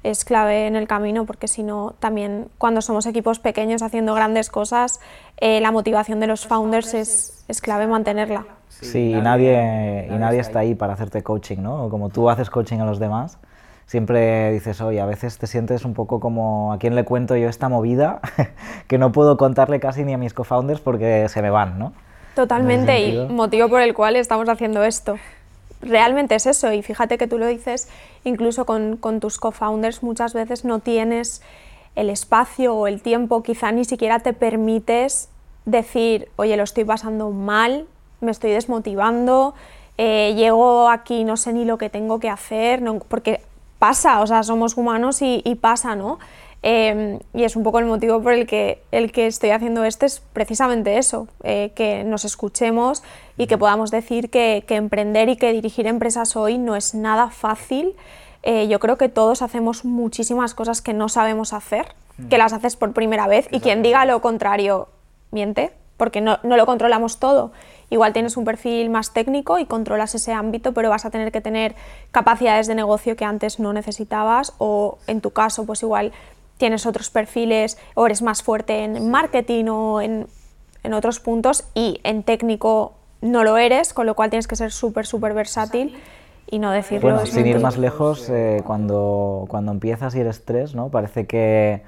es 0.04 0.26
clave 0.26 0.68
en 0.68 0.76
el 0.76 0.88
camino 0.88 1.26
porque 1.26 1.48
si 1.48 1.64
no 1.64 1.96
también 2.00 2.48
cuando 2.58 2.82
somos 2.82 3.06
equipos 3.06 3.40
pequeños 3.40 3.82
haciendo 3.82 4.14
grandes 4.14 4.50
cosas 4.52 5.00
eh, 5.38 5.62
la 5.62 5.72
motivación 5.72 6.20
de 6.20 6.28
los 6.28 6.46
founders 6.46 6.94
es, 6.94 7.46
es 7.48 7.62
clave 7.62 7.88
mantenerla. 7.88 8.46
Sí, 8.70 9.12
y 9.12 9.22
nadie, 9.22 10.08
y 10.12 10.16
nadie 10.16 10.42
está 10.42 10.60
ahí 10.60 10.76
para 10.76 10.94
hacerte 10.94 11.24
coaching, 11.24 11.58
¿no? 11.60 11.90
Como 11.90 12.10
tú 12.10 12.30
haces 12.30 12.50
coaching 12.50 12.80
a 12.80 12.86
los 12.86 13.00
demás, 13.00 13.38
siempre 13.86 14.52
dices, 14.52 14.82
oye, 14.82 15.00
a 15.00 15.06
veces 15.06 15.38
te 15.38 15.48
sientes 15.48 15.86
un 15.86 15.94
poco 15.94 16.20
como 16.20 16.74
a 16.74 16.80
quién 16.80 16.96
le 16.96 17.06
cuento 17.06 17.36
yo 17.36 17.50
esta 17.50 17.70
movida 17.70 18.22
que 18.88 18.98
no 18.98 19.12
puedo 19.12 19.38
contarle 19.38 19.80
casi 19.80 20.04
ni 20.04 20.14
a 20.14 20.18
mis 20.18 20.34
co-founders 20.34 20.82
porque 20.82 21.28
se 21.30 21.42
me 21.42 21.50
van, 21.50 21.78
¿no? 21.78 21.94
Totalmente, 22.36 23.00
y 23.00 23.28
motivo 23.30 23.70
por 23.70 23.82
el 23.82 23.94
cual 23.94 24.18
estamos 24.18 24.50
haciendo 24.50 24.84
esto. 24.84 25.18
Realmente 25.82 26.36
es 26.36 26.46
eso, 26.48 26.74
y 26.74 26.82
fíjate 26.82 27.18
que 27.18 27.28
tú 27.28 27.38
lo 27.38 27.48
dices 27.48 27.88
incluso 28.24 28.66
con, 28.66 28.98
con 28.98 29.20
tus 29.20 29.38
co-founders, 29.38 30.04
muchas 30.04 30.34
veces 30.34 30.66
no 30.66 30.80
tienes 30.80 31.42
el 31.96 32.10
espacio 32.10 32.76
o 32.76 32.88
el 32.88 33.02
tiempo, 33.02 33.42
quizá 33.44 33.72
ni 33.72 33.86
siquiera 33.86 34.20
te 34.20 34.34
permites 34.34 35.30
decir, 35.66 36.28
oye, 36.36 36.58
lo 36.58 36.64
estoy 36.64 36.84
pasando 36.84 37.32
mal, 37.32 37.86
me 38.20 38.32
estoy 38.32 38.52
desmotivando, 38.52 39.54
eh, 39.98 40.34
llego 40.36 40.90
aquí, 40.90 41.24
no 41.24 41.38
sé 41.38 41.54
ni 41.54 41.64
lo 41.64 41.78
que 41.78 41.90
tengo 41.90 42.20
que 42.20 42.30
hacer, 42.30 42.82
no, 42.82 43.00
porque 43.00 43.42
pasa, 43.86 44.22
o 44.22 44.26
sea, 44.26 44.42
somos 44.42 44.78
humanos 44.78 45.22
y, 45.22 45.56
pasa, 45.62 45.96
¿no? 45.96 46.18
Em, 46.64 47.20
y 47.36 47.44
es 47.44 47.56
un 47.56 47.62
poco 47.62 47.78
el 47.78 47.86
motivo 47.86 48.20
por 48.20 48.34
el 48.34 48.48
que, 48.48 48.82
el 48.92 49.12
que 49.12 49.28
estoy 49.28 49.52
haciendo 49.52 49.84
este 49.84 50.08
es 50.08 50.24
precisamente 50.34 50.98
eso, 50.98 51.28
eh, 51.44 51.72
que 51.76 52.04
nos 52.04 52.26
escuchemos 52.26 53.04
y 53.38 53.46
que 53.46 53.60
podamos 53.60 53.92
decir 53.92 54.32
que, 54.32 54.66
emprender 54.70 55.30
y 55.30 55.36
que 55.36 55.54
dirigir 55.54 55.86
empresas 55.86 56.36
hoy 56.36 56.58
no 56.58 56.76
es 56.76 56.96
nada 56.96 57.30
fácil. 57.30 57.94
Eh, 58.42 58.68
yo 58.68 58.80
creo 58.80 58.98
que 58.98 59.08
todos 59.08 59.44
hacemos 59.44 59.86
muchísimas 59.86 60.56
cosas 60.56 60.82
que 60.82 60.96
no 60.96 61.08
sabemos 61.08 61.54
hacer, 61.54 61.86
que 62.28 62.40
las 62.40 62.54
haces 62.54 62.76
por 62.76 62.92
primera 62.92 63.28
vez 63.28 63.48
y 63.52 63.60
quien 63.60 63.84
diga 63.84 64.04
lo 64.06 64.20
contrario 64.20 64.88
miente, 65.30 65.74
porque 65.98 66.22
no, 66.22 66.40
no 66.42 66.58
lo 66.58 66.66
controlamos 66.66 67.20
todo 67.20 67.52
igual 67.90 68.14
tienes 68.14 68.38
un 68.38 68.46
perfil 68.46 68.90
más 68.90 69.14
técnico 69.14 69.60
y 69.60 69.66
controlas 69.66 70.16
ese 70.16 70.34
ámbito, 70.34 70.74
pero 70.74 70.90
vas 70.90 71.06
a 71.06 71.12
tener 71.12 71.32
que 71.32 71.42
tener 71.42 71.76
capacidades 72.12 72.68
de 72.68 72.76
negocio 72.76 73.16
que 73.16 73.26
antes 73.26 73.60
no 73.60 73.74
necesitabas 73.74 74.54
o 74.58 74.98
en 75.08 75.22
tu 75.22 75.32
caso 75.32 75.66
pues 75.66 75.84
igual 75.84 76.12
tienes 76.58 76.86
otros 76.86 77.10
perfiles 77.10 77.78
o 77.96 78.06
eres 78.06 78.22
más 78.22 78.44
fuerte 78.44 78.84
en 78.84 79.10
marketing 79.10 79.66
o 79.66 80.02
en, 80.02 80.28
en 80.84 80.94
otros 80.94 81.20
puntos 81.20 81.66
y 81.74 82.00
en 82.04 82.24
técnico 82.24 82.94
no 83.22 83.44
lo 83.44 83.58
eres, 83.58 83.94
con 83.94 84.06
lo 84.06 84.16
cual 84.16 84.30
tienes 84.30 84.48
que 84.48 84.56
ser 84.56 84.72
súper, 84.72 85.06
súper 85.06 85.34
versátil 85.34 85.98
y 86.50 86.60
no 86.60 86.72
decirlo. 86.72 87.10
Bueno, 87.10 87.26
sin 87.26 87.46
ir 87.48 87.60
más 87.60 87.78
lejos, 87.78 88.30
eh, 88.30 88.62
cuando, 88.66 89.46
cuando 89.48 89.72
empiezas 89.72 90.16
y 90.16 90.20
eres 90.20 90.46
tres, 90.46 90.76
¿no? 90.76 90.90
parece 90.90 91.26
que 91.26 91.82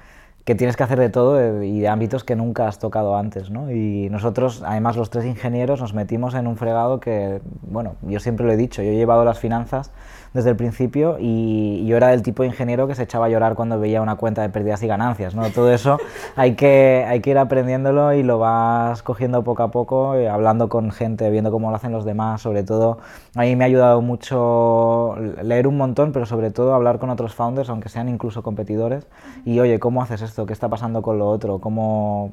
que 0.48 0.56
tienes 0.56 0.78
que 0.78 0.84
hacer 0.84 0.98
de 0.98 1.10
todo 1.10 1.42
eh, 1.42 1.68
y 1.68 1.82
de 1.82 1.90
ámbitos 1.90 2.24
que 2.24 2.38
nunca 2.38 2.70
has 2.70 2.80
tocado 2.80 3.18
antes, 3.18 3.50
¿no? 3.50 3.70
Y 3.70 4.08
nosotros, 4.10 4.64
además 4.66 4.96
los 4.96 5.10
tres 5.10 5.26
ingenieros, 5.26 5.82
nos 5.82 5.94
metimos 5.94 6.36
en 6.36 6.48
un 6.48 6.56
fregado 6.56 7.02
que, 7.02 7.42
bueno, 7.64 7.98
yo 8.04 8.22
siempre 8.22 8.46
lo 8.46 8.54
he 8.54 8.56
dicho, 8.56 8.82
yo 8.82 8.92
he 8.92 8.96
llevado 8.96 9.26
las 9.26 9.40
finanzas 9.40 9.92
desde 10.34 10.52
el 10.52 10.56
principio 10.56 11.18
y 11.20 11.86
yo 11.86 11.98
era 11.98 12.10
del 12.10 12.24
tipo 12.24 12.44
de 12.44 12.50
ingeniero 12.50 12.88
que 12.88 12.96
se 12.96 13.04
echaba 13.04 13.26
a 13.28 13.30
llorar 13.30 13.56
cuando 13.56 13.80
veía 13.80 14.02
una 14.02 14.16
cuenta 14.16 14.42
de 14.42 14.50
pérdidas 14.50 14.84
y 14.84 14.88
ganancias, 14.88 15.36
¿no? 15.36 15.50
Todo 15.50 15.72
eso 15.72 15.98
hay 16.36 16.56
que, 16.56 17.06
hay 17.08 17.22
que 17.22 17.32
ir 17.32 17.38
aprendiéndolo 17.38 18.14
y 18.14 18.24
lo 18.24 18.40
vas 18.40 19.04
cogiendo 19.04 19.44
poco 19.44 19.64
a 19.64 19.72
poco, 19.72 20.16
eh, 20.16 20.30
hablando 20.30 20.70
con 20.70 20.92
gente, 20.92 21.30
viendo 21.30 21.52
cómo 21.52 21.70
lo 21.70 21.76
hacen 21.76 21.92
los 21.92 22.06
demás, 22.06 22.42
sobre 22.42 22.64
todo 22.64 23.00
a 23.36 23.42
mí 23.42 23.56
me 23.56 23.64
ha 23.64 23.68
ayudado 23.68 24.02
mucho 24.02 25.16
leer 25.42 25.68
un 25.68 25.78
montón, 25.78 26.12
pero 26.12 26.26
sobre 26.26 26.52
todo 26.52 26.74
hablar 26.74 27.00
con 27.00 27.10
otros 27.10 27.34
founders, 27.34 27.70
aunque 27.70 27.90
sean 27.90 28.10
incluso 28.10 28.44
competidores, 28.44 29.08
y 29.46 29.60
oye, 29.60 29.80
¿cómo 29.80 30.02
haces 30.02 30.22
esto? 30.22 30.46
¿Qué 30.46 30.54
está 30.54 30.70
pasando 30.70 31.02
con 31.02 31.18
lo 31.18 31.28
otro? 31.28 31.60
¿Cómo 31.60 32.32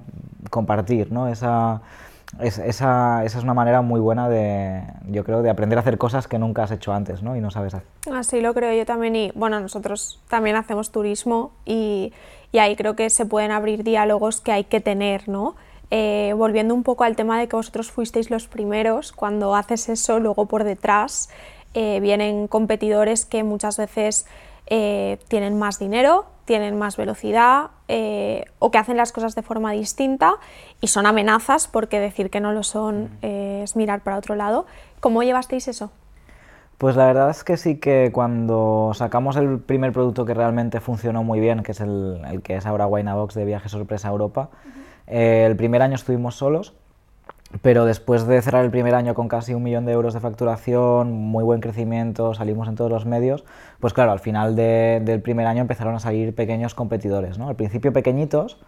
compartir, 0.51 1.13
¿no? 1.13 1.29
Esa 1.29 1.83
es, 2.41 2.59
esa, 2.59 3.25
es 3.25 3.35
una 3.37 3.55
manera 3.55 3.83
muy 3.83 4.01
buena 4.01 4.29
de, 4.29 4.83
yo 5.09 5.25
creo, 5.25 5.43
de 5.43 5.51
aprender 5.51 5.79
a 5.79 5.81
hacer 5.81 5.99
cosas 5.99 6.29
que 6.29 6.39
nunca 6.39 6.65
has 6.65 6.71
hecho 6.71 6.93
antes, 6.93 7.23
¿no? 7.23 7.37
Y 7.37 7.41
no 7.41 7.51
sabes 7.51 7.75
hacer. 7.75 7.87
Así 8.13 8.41
lo 8.41 8.55
creo 8.55 8.73
yo 8.77 8.87
también 8.87 9.17
y, 9.17 9.33
bueno, 9.35 9.61
nosotros 9.61 10.21
también 10.29 10.57
hacemos 10.57 10.91
turismo 10.91 11.53
y, 11.65 12.13
y 12.53 12.59
ahí 12.59 12.77
creo 12.77 12.97
que 12.97 13.11
se 13.11 13.27
pueden 13.27 13.51
abrir 13.51 13.85
diálogos 13.85 14.41
que 14.41 14.53
hay 14.53 14.65
que 14.65 14.81
tener, 14.81 15.29
¿no? 15.29 15.55
Eh, 15.91 16.33
volviendo 16.37 16.75
un 16.75 16.83
poco 16.83 17.05
al 17.05 17.15
tema 17.15 17.39
de 17.39 17.47
que 17.47 17.57
vosotros 17.57 17.91
fuisteis 17.91 18.31
los 18.31 18.49
primeros, 18.49 19.13
cuando 19.13 19.55
haces 19.55 19.89
eso, 19.89 20.19
luego 20.19 20.47
por 20.47 20.65
detrás 20.65 21.29
eh, 21.75 22.01
vienen 22.01 22.49
competidores 22.49 23.27
que 23.27 23.45
muchas 23.45 23.77
veces 23.77 24.27
eh, 24.67 25.19
tienen 25.29 25.59
más 25.59 25.79
dinero, 25.79 26.27
tienen 26.45 26.79
más 26.79 26.97
velocidad 26.97 27.71
eh, 27.89 28.45
o 28.59 28.71
que 28.71 28.79
hacen 28.79 28.97
las 28.97 29.13
cosas 29.13 29.35
de 29.35 29.43
forma 29.43 29.73
distinta 29.73 30.35
y 30.81 30.89
son 30.89 31.07
amenazas 31.07 31.69
porque 31.69 32.01
decir 32.01 32.31
que 32.31 32.41
no 32.41 32.53
lo 32.53 32.63
son 32.63 33.11
eh, 33.23 33.61
es 33.63 33.77
mirar 33.77 34.03
para 34.03 34.17
otro 34.17 34.35
lado. 34.35 34.67
¿Cómo 35.01 35.23
llevasteis 35.23 35.69
eso? 35.69 35.91
Pues 36.79 36.97
la 36.97 37.07
verdad 37.07 37.31
es 37.31 37.45
que 37.45 37.57
sí 37.57 37.79
que 37.79 38.11
cuando 38.13 38.93
sacamos 38.95 39.37
el 39.37 39.61
primer 39.61 39.93
producto 39.93 40.25
que 40.25 40.35
realmente 40.35 40.81
funcionó 40.81 41.23
muy 41.23 41.41
bien, 41.41 41.63
que 41.63 41.73
es 41.73 41.81
el, 41.81 42.41
que 42.43 42.57
es 42.57 42.67
ahora 42.67 42.87
Box 42.87 43.35
de 43.35 43.45
Viaje 43.45 43.69
Sorpresa 43.69 44.09
a 44.09 44.11
Europa, 44.11 44.51
el 45.07 45.55
primer 45.57 45.83
año 45.83 45.95
estuvimos 45.95 46.35
solos 46.35 46.75
pero 47.63 47.85
después 47.85 48.27
de 48.27 48.41
cerrar 48.43 48.65
el 48.65 48.71
primer 48.71 48.95
año 48.95 49.15
con 49.15 49.29
casi 49.29 49.55
un 49.55 49.63
millón 49.63 49.85
de 49.85 49.93
euros 49.93 50.15
de 50.15 50.21
facturación, 50.21 51.13
muy 51.13 51.45
buen 51.45 51.61
crecimiento, 51.61 52.35
salimos 52.35 52.69
en 52.69 52.75
todos 52.75 52.91
los 52.91 53.07
medios, 53.07 53.45
pues 53.81 53.93
claro, 53.93 54.13
al 54.13 54.21
final 54.21 54.57
del 54.57 55.21
primer 55.23 55.47
año 55.47 55.61
empezaron 55.61 55.95
a 55.95 56.01
salir 56.01 56.35
pequeños 56.35 56.75
competidores, 56.75 57.39
¿no? 57.39 57.49
Al 57.49 57.57
principio 57.57 57.93
pequeñitos 57.93 58.59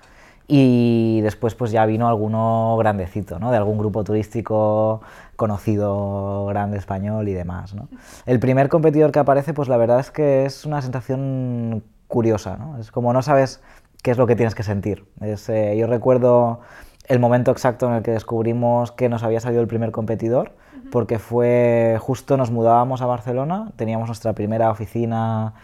y 0.48 1.20
después 1.22 1.54
pues 1.54 1.72
ya 1.72 1.84
vino 1.86 2.08
alguno 2.08 2.76
grandecito, 2.78 3.38
¿no? 3.38 3.50
De 3.50 3.56
algún 3.56 3.78
grupo 3.78 4.04
turístico 4.04 5.00
conocido, 5.34 6.46
grande 6.46 6.78
español 6.78 7.28
y 7.28 7.32
demás, 7.32 7.74
¿no? 7.74 7.88
El 8.26 8.38
primer 8.38 8.68
competidor 8.68 9.10
que 9.10 9.18
aparece, 9.18 9.54
pues 9.54 9.68
la 9.68 9.76
verdad 9.76 9.98
es 10.00 10.10
que 10.10 10.46
es 10.46 10.64
una 10.64 10.80
sensación 10.82 11.82
curiosa, 12.06 12.56
¿no? 12.56 12.78
Es 12.78 12.92
como 12.92 13.12
no 13.12 13.22
sabes 13.22 13.60
qué 14.02 14.12
es 14.12 14.18
lo 14.18 14.28
que 14.28 14.36
tienes 14.36 14.54
que 14.54 14.62
sentir. 14.62 15.04
Es, 15.20 15.48
eh, 15.48 15.76
yo 15.76 15.88
recuerdo 15.88 16.60
el 17.08 17.18
momento 17.18 17.50
exacto 17.50 17.88
en 17.88 17.94
el 17.94 18.02
que 18.02 18.10
descubrimos 18.10 18.92
que 18.92 19.08
nos 19.08 19.22
había 19.22 19.40
salido 19.40 19.62
el 19.62 19.68
primer 19.68 19.90
competidor, 19.92 20.52
porque 20.90 21.18
fue 21.18 21.96
justo 22.00 22.36
nos 22.36 22.50
mudábamos 22.50 23.02
a 23.02 23.06
Barcelona, 23.06 23.72
teníamos 23.76 24.08
nuestra 24.08 24.32
primera 24.32 24.70
oficina, 24.70 25.54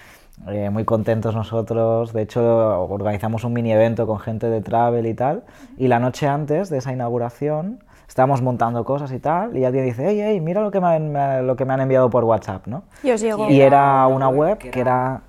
eh, 0.49 0.71
muy 0.71 0.85
contentos 0.85 1.35
nosotros, 1.35 2.13
de 2.13 2.23
hecho 2.23 2.43
organizamos 2.85 3.45
un 3.45 3.53
mini 3.53 3.73
evento 3.73 4.07
con 4.07 4.19
gente 4.19 4.49
de 4.49 4.61
travel 4.61 5.07
y 5.07 5.15
tal, 5.15 5.45
y 5.77 5.89
la 5.89 5.99
noche 5.99 6.27
antes 6.27 6.71
de 6.71 6.79
esa 6.79 6.93
inauguración 6.93 7.83
estábamos 8.09 8.43
montando 8.43 8.85
cosas 8.85 9.11
y 9.13 9.19
tal, 9.19 9.57
y 9.57 9.65
alguien 9.65 9.85
dice, 9.85 10.05
hey, 10.07 10.21
hey, 10.23 10.41
mira 10.41 10.61
lo 10.61 10.71
que 10.71 10.81
me 10.81 10.87
han, 10.87 11.47
lo 11.47 11.57
que 11.57 11.65
me 11.65 11.73
han 11.73 11.81
enviado 11.81 12.11
por 12.11 12.25
WhatsApp, 12.25 12.67
¿no? 12.67 12.83
Y, 13.03 13.11
os 13.11 13.23
y 13.23 13.61
era 13.61 14.07
una 14.07 14.29
web 14.29 14.59
que 14.59 14.79
era 14.79 15.23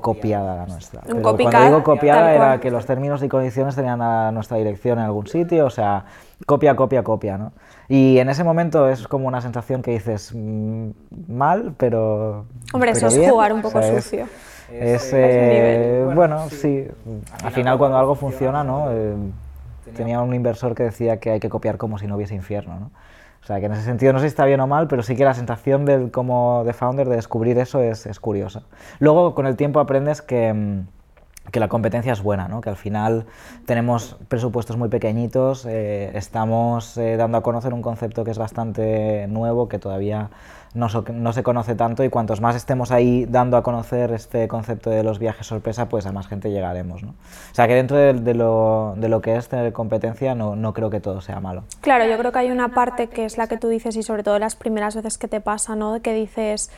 copiada 0.00 0.56
la 0.56 0.66
nuestra. 0.66 1.02
cuando 1.02 1.36
digo 1.36 1.82
copiada 1.82 2.34
era 2.34 2.60
que 2.60 2.70
los 2.70 2.86
términos 2.86 3.22
y 3.22 3.28
condiciones 3.28 3.74
tenían 3.74 4.00
a 4.00 4.32
nuestra 4.32 4.56
dirección 4.56 4.98
en 4.98 5.04
algún 5.04 5.26
sitio, 5.26 5.66
o 5.66 5.70
sea, 5.70 6.04
copia, 6.46 6.74
copia, 6.76 7.02
copia, 7.02 7.38
¿no? 7.38 7.52
Y 7.88 8.18
en 8.18 8.28
ese 8.30 8.44
momento 8.44 8.88
es 8.88 9.06
como 9.06 9.28
una 9.28 9.40
sensación 9.40 9.82
que 9.82 9.90
dices 9.90 10.32
mm, 10.34 10.90
mal, 11.28 11.74
pero. 11.76 12.46
Hombre, 12.72 12.92
eso 12.92 13.08
es 13.08 13.30
jugar 13.30 13.52
un 13.52 13.62
poco 13.62 13.82
sucio. 13.82 14.26
Es, 14.72 15.10
eh, 15.12 16.08
bueno, 16.14 16.48
sí. 16.48 16.86
Al 17.44 17.52
final, 17.52 17.76
cuando 17.76 17.98
algo 17.98 18.14
funciona, 18.14 18.64
¿no? 18.64 18.90
Eh, 18.90 19.14
tenía 19.94 20.20
un 20.20 20.32
inversor 20.34 20.74
que 20.74 20.84
decía 20.84 21.18
que 21.18 21.30
hay 21.30 21.40
que 21.40 21.50
copiar 21.50 21.76
como 21.76 21.98
si 21.98 22.06
no 22.06 22.16
hubiese 22.16 22.34
infierno, 22.34 22.80
¿no? 22.80 22.90
Que 23.60 23.66
en 23.66 23.72
ese 23.72 23.82
sentido 23.82 24.12
no 24.12 24.18
sé 24.18 24.24
si 24.24 24.28
está 24.28 24.44
bien 24.44 24.60
o 24.60 24.66
mal, 24.66 24.88
pero 24.88 25.02
sí 25.02 25.16
que 25.16 25.24
la 25.24 25.34
sensación 25.34 25.84
del, 25.84 26.10
como 26.10 26.64
de 26.64 26.72
founder 26.72 27.08
de 27.08 27.16
descubrir 27.16 27.58
eso 27.58 27.80
es, 27.80 28.06
es 28.06 28.20
curiosa. 28.20 28.62
Luego, 28.98 29.34
con 29.34 29.46
el 29.46 29.56
tiempo 29.56 29.80
aprendes 29.80 30.22
que, 30.22 30.52
mm, 30.52 30.86
que 31.50 31.60
la 31.60 31.68
competencia 31.68 32.12
es 32.12 32.22
buena, 32.22 32.48
¿no? 32.48 32.60
que 32.60 32.70
al 32.70 32.76
final 32.76 33.26
tenemos 33.66 34.16
presupuestos 34.28 34.76
muy 34.76 34.88
pequeñitos, 34.88 35.66
eh, 35.66 36.10
estamos 36.14 36.96
eh, 36.96 37.16
dando 37.16 37.38
a 37.38 37.42
conocer 37.42 37.74
un 37.74 37.82
concepto 37.82 38.24
que 38.24 38.30
es 38.30 38.38
bastante 38.38 39.26
nuevo, 39.28 39.68
que 39.68 39.78
todavía 39.78 40.30
no, 40.74 40.88
no, 41.12 41.32
se 41.32 41.42
conoce 41.42 41.74
tanto 41.74 42.02
y 42.04 42.08
cuantos 42.08 42.40
más 42.40 42.56
estemos 42.56 42.90
ahí 42.90 43.26
dando 43.26 43.56
a 43.56 43.62
conocer 43.62 44.12
este 44.12 44.48
concepto 44.48 44.90
de 44.90 45.02
los 45.02 45.18
viajes 45.18 45.46
sorpresa, 45.46 45.88
pues 45.88 46.06
a 46.06 46.12
más 46.12 46.26
gente 46.26 46.50
llegaremos. 46.50 47.02
¿no? 47.02 47.10
O 47.10 47.54
sea 47.54 47.68
que 47.68 47.74
dentro 47.74 47.96
de, 47.96 48.34
lo, 48.34 48.94
de, 48.96 49.08
lo, 49.08 49.20
que 49.20 49.36
es 49.36 49.48
tener 49.48 49.72
competencia 49.72 50.34
no, 50.34 50.56
no, 50.56 50.72
creo 50.72 50.90
que 50.90 51.00
todo 51.00 51.20
sea 51.20 51.40
malo. 51.40 51.64
Claro, 51.80 52.06
yo 52.06 52.16
creo 52.18 52.32
que 52.32 52.38
hay 52.38 52.50
una 52.50 52.70
parte 52.70 53.08
que 53.08 53.24
es 53.24 53.36
la 53.36 53.46
que 53.46 53.58
tú 53.58 53.68
dices 53.68 53.96
y 53.96 54.02
sobre 54.02 54.22
todo 54.22 54.38
las 54.38 54.56
primeras 54.56 54.96
veces 54.96 55.18
que 55.18 55.28
te 55.28 55.40
pasa, 55.40 55.76
¿no? 55.76 56.00
que 56.00 56.14
dices 56.14 56.70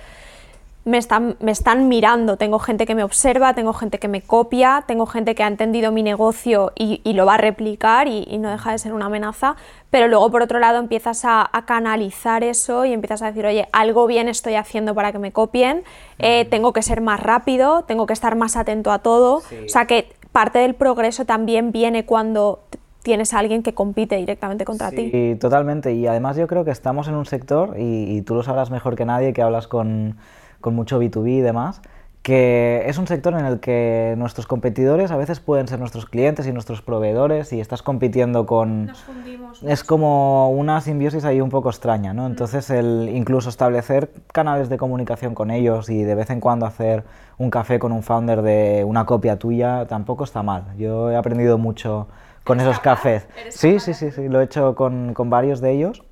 me 0.85 0.99
están, 0.99 1.37
me 1.41 1.51
están 1.51 1.89
mirando, 1.89 2.37
tengo 2.37 2.59
gente 2.59 2.85
que 2.85 2.95
me 2.95 3.05
observa, 3.05 3.55
tengo 3.55 3.73
gente 3.73 3.99
que 3.99 4.09
me 4.09 4.21
copia, 4.21 4.85
tengo 4.87 5.07
gente 5.07 5.35
que 5.35 5.43
ha 5.43 5.47
entendido 5.47 5.93
mi 5.93 6.03
negocio 6.03 6.73
y, 6.77 7.01
lo 7.15 7.25
va 7.25 7.35
a 7.35 7.39
replicar 7.39 8.07
y, 8.07 8.39
no 8.39 8.51
deja 8.51 8.73
de 8.73 8.79
ser 8.79 8.93
una 8.93 9.07
amenaza, 9.07 9.57
pero 9.91 10.09
luego 10.09 10.31
por 10.31 10.43
otro 10.43 10.59
lado 10.59 10.79
empiezas 10.79 11.25
a, 11.25 11.51
canalizar 11.67 12.45
eso 12.45 12.85
y 12.85 12.93
empiezas 12.93 13.23
a 13.23 13.27
decir, 13.27 13.47
oye, 13.47 13.69
algo 13.73 14.07
bien 14.07 14.29
estoy 14.29 14.57
haciendo 14.57 14.95
para 14.95 15.13
que 15.13 15.19
me 15.19 15.33
copien, 15.33 15.83
eh, 16.19 16.45
tengo 16.45 16.75
que 16.75 16.83
ser 16.83 17.01
más 17.01 17.21
rápido, 17.21 17.85
tengo 17.85 18.07
que 18.07 18.13
estar 18.13 18.37
más 18.37 18.57
atento 18.57 18.93
a 18.93 18.99
todo, 18.99 19.37
o 19.37 19.69
sea 19.69 19.87
que 19.87 20.13
parte 20.33 20.59
del 20.59 20.75
progreso 20.75 21.25
también 21.25 21.73
viene 21.73 22.05
cuando 22.05 22.61
tienes 23.03 23.33
a 23.33 23.39
alguien 23.39 23.63
que 23.63 23.73
compite 23.73 24.17
directamente 24.17 24.65
contra 24.65 24.91
ti. 24.91 25.11
Sí, 25.11 25.37
totalmente. 25.39 25.93
Y 25.93 26.07
además 26.07 26.37
yo 26.37 26.47
creo 26.47 26.65
que 26.65 26.71
estamos 26.71 27.07
en 27.07 27.15
un 27.15 27.27
sector, 27.27 27.77
y, 27.79 28.17
y, 28.17 28.23
tú 28.23 28.35
lo 28.35 28.43
sabrás 28.43 28.71
mejor 28.71 28.97
que 28.97 29.05
nadie, 29.05 29.33
que 29.35 29.43
hablas 29.43 29.69
con, 29.69 30.17
con 30.65 30.75
mucho 30.75 30.99
B2B 30.99 31.29
y 31.29 31.41
demás, 31.43 31.83
que 32.23 32.85
es 32.87 32.97
un 32.97 33.07
sector 33.07 33.35
en 33.35 33.45
el 33.45 33.61
que 33.61 34.15
nuestros 34.17 34.47
competidores 34.47 35.11
a 35.11 35.19
veces 35.19 35.41
pueden 35.41 35.69
ser 35.69 35.79
nuestros 35.79 36.07
clientes 36.07 36.47
y 36.47 36.53
nuestros 36.53 36.81
proveedores 36.81 37.53
y 37.53 37.61
estás 37.61 37.83
compitiendo 37.83 38.47
con... 38.47 38.87
Nos 38.87 39.03
fundimos. 39.03 39.63
Es 39.63 39.85
como 39.85 40.49
una 40.49 40.81
simbiosis 40.81 41.27
ahí 41.27 41.43
un 41.43 41.51
poco 41.51 41.69
extraña, 41.69 42.15
¿no? 42.15 42.27
Entonces 42.27 42.71
el 42.71 43.11
incluso 43.13 43.51
establecer 43.51 44.11
canales 44.33 44.71
de 44.71 44.79
comunicación 44.79 45.35
con 45.35 45.51
ellos 45.51 45.91
y 45.91 46.03
de 46.03 46.15
vez 46.15 46.31
en 46.31 46.41
cuando 46.41 46.65
hacer 46.65 47.05
un 47.37 47.51
café 47.51 47.79
con 47.79 47.93
un 47.93 48.03
founder 48.03 48.41
de 48.41 48.85
una 48.87 49.05
copia 49.05 49.39
tuya 49.39 49.85
tampoco 49.87 50.25
está 50.25 50.43
mal. 50.43 50.65
Yo 50.79 51.11
he 51.11 51.17
aprendido 51.17 51.59
mucho 51.59 52.09
con 52.43 52.59
esos 52.59 52.81
cafés. 52.81 53.29
Sí, 53.51 53.81
sí, 53.81 53.93
sí, 53.93 54.11
sí, 54.13 54.31
lo 54.31 54.41
he 54.41 54.45
hecho 54.45 54.75
con, 54.75 55.13
con 55.13 55.29
varios 55.29 55.61
de 55.61 55.73
ellos 55.73 56.03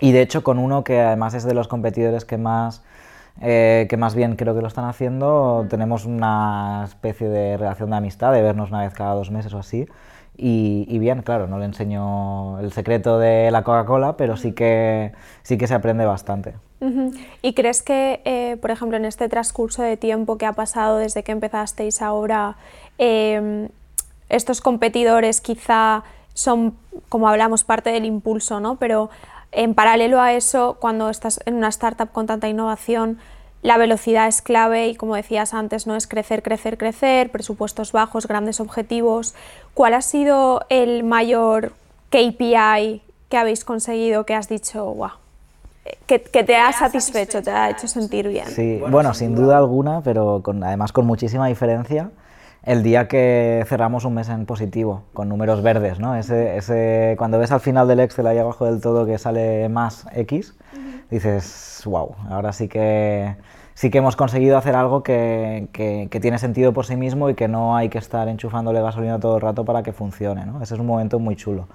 y 0.00 0.10
de 0.10 0.22
hecho 0.22 0.42
con 0.42 0.58
uno 0.58 0.82
que 0.82 1.00
además 1.00 1.34
es 1.34 1.44
de 1.44 1.54
los 1.54 1.68
competidores 1.68 2.24
que 2.24 2.36
más 2.36 2.82
eh, 3.40 3.86
que 3.88 3.96
más 3.96 4.14
bien 4.14 4.36
creo 4.36 4.54
que 4.54 4.60
lo 4.60 4.68
están 4.68 4.84
haciendo. 4.84 5.66
Tenemos 5.68 6.04
una 6.04 6.82
especie 6.84 7.28
de 7.28 7.56
relación 7.56 7.90
de 7.90 7.96
amistad, 7.96 8.32
de 8.32 8.42
vernos 8.42 8.70
una 8.70 8.82
vez 8.82 8.92
cada 8.92 9.14
dos 9.14 9.30
meses 9.30 9.54
o 9.54 9.58
así. 9.58 9.86
Y, 10.42 10.98
bien, 10.98 11.20
claro, 11.20 11.46
no 11.48 11.58
le 11.58 11.66
enseño 11.66 12.60
el 12.60 12.72
secreto 12.72 13.18
de 13.18 13.50
la 13.50 13.62
Coca-Cola, 13.62 14.16
pero 14.16 14.38
sí 14.38 14.52
que, 14.52 15.12
sí 15.42 15.58
que 15.58 15.66
se 15.66 15.74
aprende 15.74 16.06
bastante. 16.06 16.54
¿Y 17.42 17.52
crees 17.52 17.82
que, 17.82 18.22
eh, 18.24 18.56
por 18.56 18.70
ejemplo, 18.70 18.96
en 18.96 19.04
este 19.04 19.28
transcurso 19.28 19.82
de 19.82 19.98
tiempo 19.98 20.38
que 20.38 20.46
ha 20.46 20.54
pasado 20.54 20.96
desde 20.96 21.22
que 21.22 21.32
empezasteis 21.32 22.00
ahora, 22.00 22.56
em, 22.96 23.68
estos 24.30 24.62
competidores 24.62 25.42
quizá 25.42 26.04
son, 26.32 26.74
como 27.10 27.28
hablamos, 27.28 27.64
parte 27.64 27.90
del 27.90 28.06
impulso, 28.06 28.60
¿no? 28.60 28.76
Pero 28.76 29.10
en 29.52 29.74
paralelo 29.74 30.20
a 30.20 30.32
eso, 30.32 30.76
cuando 30.80 31.10
estás 31.10 31.40
en 31.44 31.54
una 31.54 31.68
startup 31.68 32.12
con 32.12 32.26
tanta 32.26 32.48
innovación, 32.48 33.18
la 33.62 33.76
velocidad 33.76 34.26
es 34.26 34.40
clave 34.40 34.88
y 34.88 34.94
como 34.94 35.16
decías 35.16 35.52
antes, 35.52 35.86
no 35.86 35.96
es 35.96 36.06
crecer, 36.06 36.42
crecer, 36.42 36.78
crecer, 36.78 37.30
presupuestos 37.30 37.92
bajos, 37.92 38.26
grandes 38.26 38.60
objetivos. 38.60 39.34
¿Cuál 39.74 39.94
ha 39.94 40.02
sido 40.02 40.62
el 40.70 41.04
mayor 41.04 41.72
KPI 42.10 43.02
que 43.28 43.36
habéis 43.36 43.64
conseguido 43.64 44.24
que 44.24 44.34
has 44.34 44.48
dicho, 44.48 44.84
wow, 44.86 45.10
que, 46.06 46.18
te 46.18 46.56
ha 46.56 46.72
satisfecho, 46.72 47.42
te 47.42 47.50
ha 47.50 47.70
hecho 47.70 47.86
sentir 47.86 48.28
bien? 48.28 48.46
Sí, 48.46 48.80
bueno, 48.88 49.12
sin 49.14 49.34
duda 49.34 49.58
alguna, 49.58 50.00
pero 50.00 50.40
con, 50.42 50.64
además 50.64 50.92
con 50.92 51.06
muchísima 51.06 51.46
diferencia. 51.48 52.10
El 52.62 52.82
día 52.82 53.08
que 53.08 53.64
cerramos 53.66 54.04
un 54.04 54.14
mes 54.14 54.28
en 54.28 54.46
positivo, 54.46 55.04
con 55.12 55.28
números 55.28 55.62
verdes, 55.62 55.98
¿no? 55.98 56.14
Ese, 56.16 56.56
ese, 56.56 57.14
cuando 57.16 57.38
ves 57.38 57.52
al 57.52 57.60
final 57.60 57.88
del 57.88 58.00
Excel 58.00 58.26
ahí 58.26 58.38
abajo 58.38 58.66
del 58.66 58.80
todo 58.80 59.06
que 59.06 59.18
sale 59.18 59.68
más 59.68 60.06
X, 60.14 60.54
dices, 61.10 61.82
wow, 61.86 62.14
ahora 62.28 62.52
sí 62.52 62.68
que, 62.68 63.36
sí 63.74 63.90
que 63.90 63.98
hemos 63.98 64.14
conseguido 64.14 64.58
hacer 64.58 64.76
algo 64.76 65.02
que, 65.02 65.68
que, 65.72 66.20
tiene 66.20 66.38
sentido 66.38 66.72
por 66.72 66.84
sí 66.84 66.96
mismo 66.96 67.30
y 67.30 67.34
que 67.34 67.48
no 67.48 67.76
hay 67.76 67.88
que 67.88 67.98
estar 67.98 68.28
enchufándole 68.28 68.82
gasolina 68.82 69.18
todo 69.18 69.36
el 69.36 69.42
rato 69.42 69.64
para 69.64 69.82
que 69.82 69.92
funcione, 69.92 70.44
¿no? 70.44 70.62
Ese 70.62 70.74
es 70.74 70.80
un 70.80 70.86
momento 70.86 71.18
muy 71.18 71.36
chulo. 71.36 71.66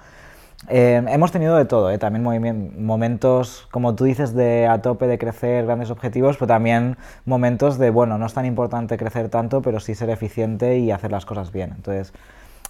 Eh, 0.68 1.02
hemos 1.08 1.30
tenido 1.30 1.56
de 1.56 1.64
todo, 1.64 1.90
¿eh? 1.90 1.98
también 1.98 2.72
momentos, 2.84 3.68
como 3.70 3.94
tú 3.94 4.04
dices, 4.04 4.34
de 4.34 4.66
a 4.66 4.82
tope 4.82 5.06
de 5.06 5.18
crecer 5.18 5.64
grandes 5.64 5.90
objetivos, 5.90 6.36
pero 6.36 6.48
también 6.48 6.96
momentos 7.24 7.78
de, 7.78 7.90
bueno, 7.90 8.18
no 8.18 8.26
es 8.26 8.34
tan 8.34 8.46
importante 8.46 8.96
crecer 8.96 9.28
tanto, 9.28 9.62
pero 9.62 9.78
sí 9.80 9.94
ser 9.94 10.10
eficiente 10.10 10.78
y 10.78 10.90
hacer 10.90 11.12
las 11.12 11.24
cosas 11.24 11.52
bien. 11.52 11.72
Entonces, 11.76 12.12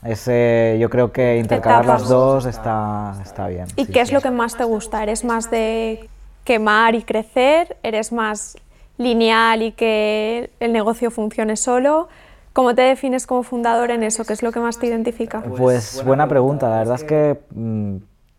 ese, 0.05 0.77
yo 0.79 0.91
creo 0.91 1.11
que 1.13 1.39
intercalar 1.39 1.87
las 1.87 2.09
dos 2.09 2.45
está, 2.45 3.15
está 3.23 3.49
bien. 3.49 3.67
¿Y 3.77 3.87
qué 3.87 4.01
es 4.01 4.13
lo 4.13 4.21
que 4.21 4.31
más 4.31 4.57
te 4.57 4.65
gusta? 4.65 5.03
¿Eres 5.03 5.25
más 5.25 5.51
de 5.51 6.09
quemar 6.45 6.95
y 6.95 7.03
crecer? 7.03 7.77
¿Eres 7.83 8.13
más 8.13 8.59
lineal 8.99 9.63
y 9.63 9.73
que 9.73 10.51
el 10.61 10.73
negocio 10.73 11.11
funcione 11.11 11.57
solo? 11.57 12.09
¿Cómo 12.57 12.75
te 12.75 12.81
defines 12.81 13.27
como 13.27 13.43
fundador 13.43 13.91
en 13.91 14.03
eso? 14.03 14.25
¿Qué 14.25 14.33
es 14.33 14.43
lo 14.43 14.51
que 14.51 14.61
más 14.61 14.79
te 14.79 14.87
identifica? 14.87 15.43
Pues 15.43 16.03
buena 16.07 16.27
pregunta. 16.27 16.71
La 16.71 16.79
verdad 16.79 16.95
es 16.95 17.05
que 17.05 17.39
mm, 17.55 17.97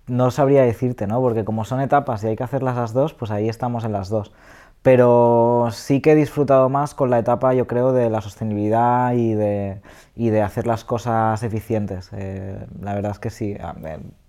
no 0.08 0.32
sabría 0.32 0.64
decirte, 0.64 1.06
¿no? 1.06 1.22
Porque 1.22 1.46
como 1.46 1.66
son 1.66 1.82
etapas 1.82 2.24
y 2.24 2.28
hay 2.30 2.36
que 2.36 2.42
hacerlas 2.42 2.76
las 2.76 2.94
dos, 2.94 3.14
pues 3.14 3.30
ahí 3.30 3.48
estamos 3.48 3.84
en 3.84 3.92
las 3.92 4.10
dos. 4.10 4.34
Pero 4.82 5.68
sí 5.72 6.02
que 6.02 6.14
he 6.14 6.16
disfrutado 6.16 6.68
más 6.68 6.96
con 6.96 7.12
la 7.12 7.20
etapa, 7.20 7.54
yo 7.54 7.68
creo, 7.68 7.94
de 7.94 8.10
la 8.10 8.22
sostenibilidad 8.22 9.14
y 9.14 9.36
de, 9.36 9.82
y 10.16 10.32
de 10.32 10.42
hacer 10.42 10.66
las 10.66 10.84
cosas 10.84 11.44
eficientes. 11.44 12.10
Eh, 12.14 12.58
la 12.82 12.96
verdad 12.96 13.12
es 13.12 13.20
que 13.20 13.30
sí. 13.30 13.56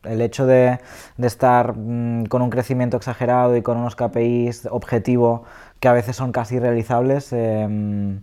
El 0.03 0.21
hecho 0.21 0.45
de, 0.45 0.81
de 1.17 1.27
estar 1.27 1.75
mm, 1.75 2.27
con 2.27 2.43
un 2.43 2.51
crecimiento 2.51 2.99
exagerado 2.99 3.57
y 3.57 3.63
con 3.63 3.79
unos 3.79 3.97
KPIs 3.97 4.67
objetivo 4.71 5.45
que 5.81 5.89
a 5.89 5.95
veces 5.95 6.15
son 6.15 6.31
casi 6.31 6.59
realizables, 6.59 7.33
eh, 7.33 8.19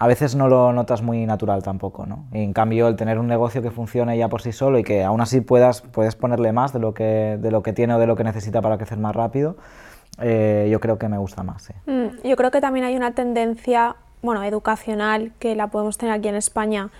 a 0.00 0.06
veces 0.06 0.36
no 0.36 0.48
lo 0.48 0.72
notas 0.72 1.02
muy 1.02 1.26
natural 1.26 1.62
tampoco, 1.62 2.06
¿no? 2.06 2.26
en 2.32 2.52
cambio, 2.52 2.86
el 2.88 2.96
tener 2.96 3.18
un 3.18 3.26
negocio 3.26 3.62
que 3.62 3.70
funcione 3.70 4.16
ya 4.16 4.28
por 4.28 4.42
sí 4.42 4.52
solo 4.52 4.78
y 4.78 4.84
que 4.84 5.02
aún 5.02 5.20
así 5.20 5.40
puedas, 5.40 5.82
puedes 5.82 6.14
ponerle 6.14 6.52
más 6.52 6.72
de 6.72 6.78
lo, 6.78 6.94
que, 6.94 7.36
de 7.40 7.50
lo 7.50 7.62
que 7.62 7.72
tiene 7.72 7.94
o 7.94 7.98
de 7.98 8.06
lo 8.06 8.14
que 8.14 8.22
necesita 8.24 8.62
para 8.62 8.76
crecer 8.76 8.98
más 8.98 9.16
rápido, 9.16 9.56
eh, 10.20 10.68
yo 10.70 10.78
creo 10.80 10.98
que 10.98 11.08
me 11.08 11.18
gusta 11.18 11.42
más. 11.42 11.72
Mm, 11.86 12.26
yo 12.26 12.36
creo 12.36 12.50
que 12.50 12.60
también 12.60 12.86
hay 12.86 12.96
una 12.96 13.12
tendencia, 13.12 13.96
bueno, 14.22 14.42
educacional, 14.44 15.32
que 15.40 15.56
la 15.56 15.68
podemos 15.68 15.98
tener 15.98 16.14
aquí 16.14 16.28
en 16.28 16.36
España 16.36 16.90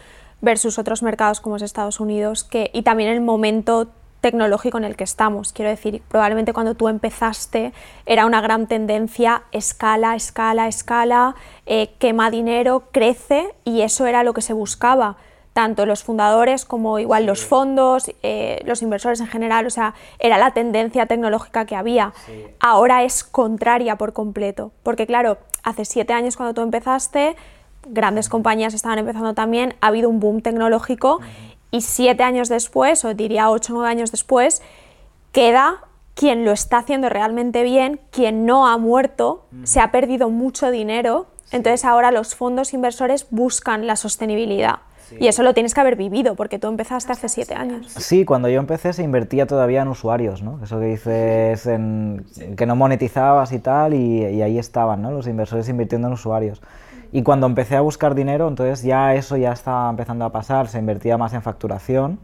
versus 0.40 0.78
otros 0.78 1.02
mercados 1.02 1.40
como 1.40 1.56
es 1.56 1.62
Estados 1.62 2.00
Unidos, 2.00 2.42
que, 2.42 2.70
y 2.72 2.82
también 2.82 3.10
el 3.10 3.20
momento 3.20 3.88
tecnológico 4.20 4.78
en 4.78 4.84
el 4.84 4.96
que 4.96 5.04
estamos. 5.04 5.52
Quiero 5.52 5.70
decir, 5.70 6.02
probablemente 6.08 6.52
cuando 6.52 6.74
tú 6.74 6.88
empezaste 6.88 7.72
era 8.06 8.26
una 8.26 8.40
gran 8.40 8.66
tendencia 8.66 9.42
escala, 9.52 10.16
escala, 10.16 10.68
escala, 10.68 11.34
eh, 11.66 11.90
quema 11.98 12.30
dinero, 12.30 12.84
crece 12.92 13.54
y 13.64 13.82
eso 13.82 14.06
era 14.06 14.22
lo 14.22 14.32
que 14.32 14.42
se 14.42 14.52
buscaba. 14.52 15.16
Tanto 15.52 15.86
los 15.86 16.04
fundadores 16.04 16.64
como 16.64 16.98
igual 16.98 17.26
los 17.26 17.44
fondos, 17.44 18.12
eh, 18.22 18.62
los 18.64 18.82
inversores 18.82 19.20
en 19.20 19.26
general, 19.26 19.66
o 19.66 19.70
sea, 19.70 19.94
era 20.20 20.38
la 20.38 20.52
tendencia 20.52 21.06
tecnológica 21.06 21.64
que 21.64 21.74
había. 21.74 22.12
Ahora 22.60 23.02
es 23.02 23.24
contraria 23.24 23.96
por 23.96 24.12
completo, 24.12 24.70
porque 24.84 25.06
claro, 25.06 25.38
hace 25.64 25.84
siete 25.84 26.12
años 26.12 26.36
cuando 26.36 26.54
tú 26.54 26.60
empezaste, 26.60 27.34
grandes 27.88 28.28
compañías 28.28 28.74
estaban 28.74 28.98
empezando 28.98 29.34
también, 29.34 29.74
ha 29.80 29.88
habido 29.88 30.08
un 30.08 30.20
boom 30.20 30.42
tecnológico 30.42 31.20
y 31.70 31.82
siete 31.82 32.22
años 32.22 32.48
después, 32.48 33.04
o 33.04 33.14
diría 33.14 33.50
ocho 33.50 33.72
o 33.72 33.76
nueve 33.76 33.90
años 33.90 34.10
después, 34.10 34.62
queda 35.32 35.84
quien 36.14 36.44
lo 36.44 36.50
está 36.50 36.78
haciendo 36.78 37.08
realmente 37.08 37.62
bien, 37.62 38.00
quien 38.10 38.44
no 38.44 38.66
ha 38.66 38.76
muerto, 38.76 39.46
se 39.62 39.78
ha 39.80 39.92
perdido 39.92 40.30
mucho 40.30 40.70
dinero, 40.70 41.26
entonces 41.52 41.84
ahora 41.84 42.10
los 42.10 42.34
fondos 42.34 42.74
inversores 42.74 43.28
buscan 43.30 43.86
la 43.86 43.94
sostenibilidad. 43.94 44.80
Y 45.18 45.28
eso 45.28 45.42
lo 45.42 45.54
tienes 45.54 45.72
que 45.72 45.80
haber 45.80 45.96
vivido, 45.96 46.34
porque 46.34 46.58
tú 46.58 46.68
empezaste 46.68 47.12
hace 47.12 47.28
siete 47.28 47.54
años. 47.54 47.86
Sí, 47.96 48.24
cuando 48.24 48.48
yo 48.48 48.60
empecé 48.60 48.92
se 48.92 49.02
invertía 49.02 49.46
todavía 49.46 49.80
en 49.82 49.88
usuarios, 49.88 50.42
¿no? 50.42 50.60
Eso 50.62 50.78
que 50.80 50.86
dices, 50.86 51.66
en, 51.66 52.26
que 52.56 52.66
no 52.66 52.76
monetizabas 52.76 53.52
y 53.52 53.58
tal, 53.58 53.94
y, 53.94 54.26
y 54.26 54.42
ahí 54.42 54.58
estaban, 54.58 55.00
¿no? 55.00 55.10
Los 55.10 55.26
inversores 55.26 55.68
invirtiendo 55.68 56.08
en 56.08 56.14
usuarios. 56.14 56.60
Y 57.12 57.22
cuando 57.22 57.46
empecé 57.46 57.76
a 57.76 57.80
buscar 57.80 58.14
dinero, 58.14 58.48
entonces 58.48 58.82
ya 58.82 59.14
eso 59.14 59.36
ya 59.36 59.52
estaba 59.52 59.88
empezando 59.88 60.24
a 60.24 60.32
pasar, 60.32 60.68
se 60.68 60.78
invertía 60.78 61.16
más 61.16 61.32
en 61.34 61.42
facturación 61.42 62.18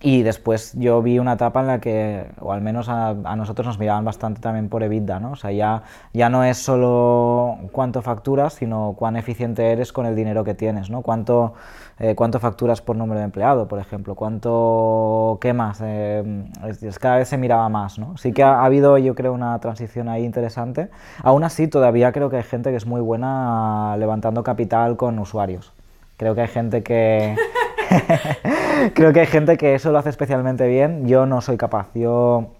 y 0.00 0.22
después 0.22 0.72
yo 0.74 1.00
vi 1.02 1.18
una 1.18 1.34
etapa 1.34 1.60
en 1.60 1.66
la 1.66 1.80
que, 1.80 2.26
o 2.40 2.52
al 2.52 2.60
menos 2.60 2.88
a, 2.90 3.14
nosotros 3.14 3.66
nos 3.66 3.78
miraban 3.78 4.04
bastante 4.04 4.40
también 4.40 4.68
por 4.68 4.82
EBITDA, 4.82 5.20
¿no? 5.20 5.32
O 5.32 5.36
sea, 5.36 5.50
ya, 5.52 5.82
ya 6.12 6.28
no 6.28 6.44
es 6.44 6.58
solo 6.58 7.56
cuánto 7.72 8.02
facturas, 8.02 8.54
sino 8.54 8.94
cuán 8.98 9.16
eficiente 9.16 9.72
eres 9.72 9.92
con 9.92 10.04
el 10.04 10.14
dinero 10.14 10.44
que 10.44 10.52
tienes, 10.54 10.90
¿no? 10.90 11.00
Cuánto, 11.02 11.54
eh, 11.98 12.14
cuánto 12.14 12.40
facturas 12.40 12.80
por 12.80 12.96
número 12.96 13.20
de 13.20 13.24
empleado, 13.24 13.68
por 13.68 13.78
ejemplo, 13.78 14.14
cuánto 14.14 15.38
quemas, 15.40 15.80
eh, 15.82 16.44
es, 16.82 16.98
cada 16.98 17.18
vez 17.18 17.28
se 17.28 17.38
miraba 17.38 17.68
más, 17.68 17.98
¿no? 17.98 18.16
Sí 18.16 18.32
que 18.32 18.42
ha, 18.42 18.60
ha, 18.60 18.64
habido, 18.64 18.98
yo 18.98 19.14
creo, 19.14 19.32
una 19.32 19.58
transición 19.60 20.08
ahí 20.08 20.24
interesante. 20.24 20.88
Aún 21.22 21.44
así, 21.44 21.68
todavía 21.68 22.12
creo 22.12 22.30
que 22.30 22.36
hay 22.36 22.42
gente 22.42 22.70
que 22.70 22.76
es 22.76 22.86
muy 22.86 23.00
buena 23.00 23.96
levantando 23.98 24.42
capital 24.42 24.96
con 24.96 25.18
usuarios. 25.18 25.72
Creo 26.16 26.34
que 26.34 26.42
hay 26.42 26.48
gente 26.48 26.82
que... 26.82 27.36
Creo 28.94 29.12
que 29.12 29.20
hay 29.20 29.26
gente 29.26 29.56
que 29.56 29.74
eso 29.74 29.92
lo 29.92 29.98
hace 29.98 30.10
especialmente 30.10 30.66
bien. 30.66 31.06
Yo 31.06 31.26
no 31.26 31.40
soy 31.40 31.56
capaz. 31.56 31.88
Yo, 31.94 32.50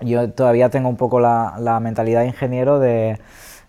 yo 0.00 0.30
todavía 0.30 0.70
tengo 0.70 0.88
un 0.88 0.96
poco 0.96 1.20
la, 1.20 1.54
la 1.58 1.80
mentalidad 1.80 2.20
de 2.20 2.28
ingeniero 2.28 2.78
de 2.78 3.18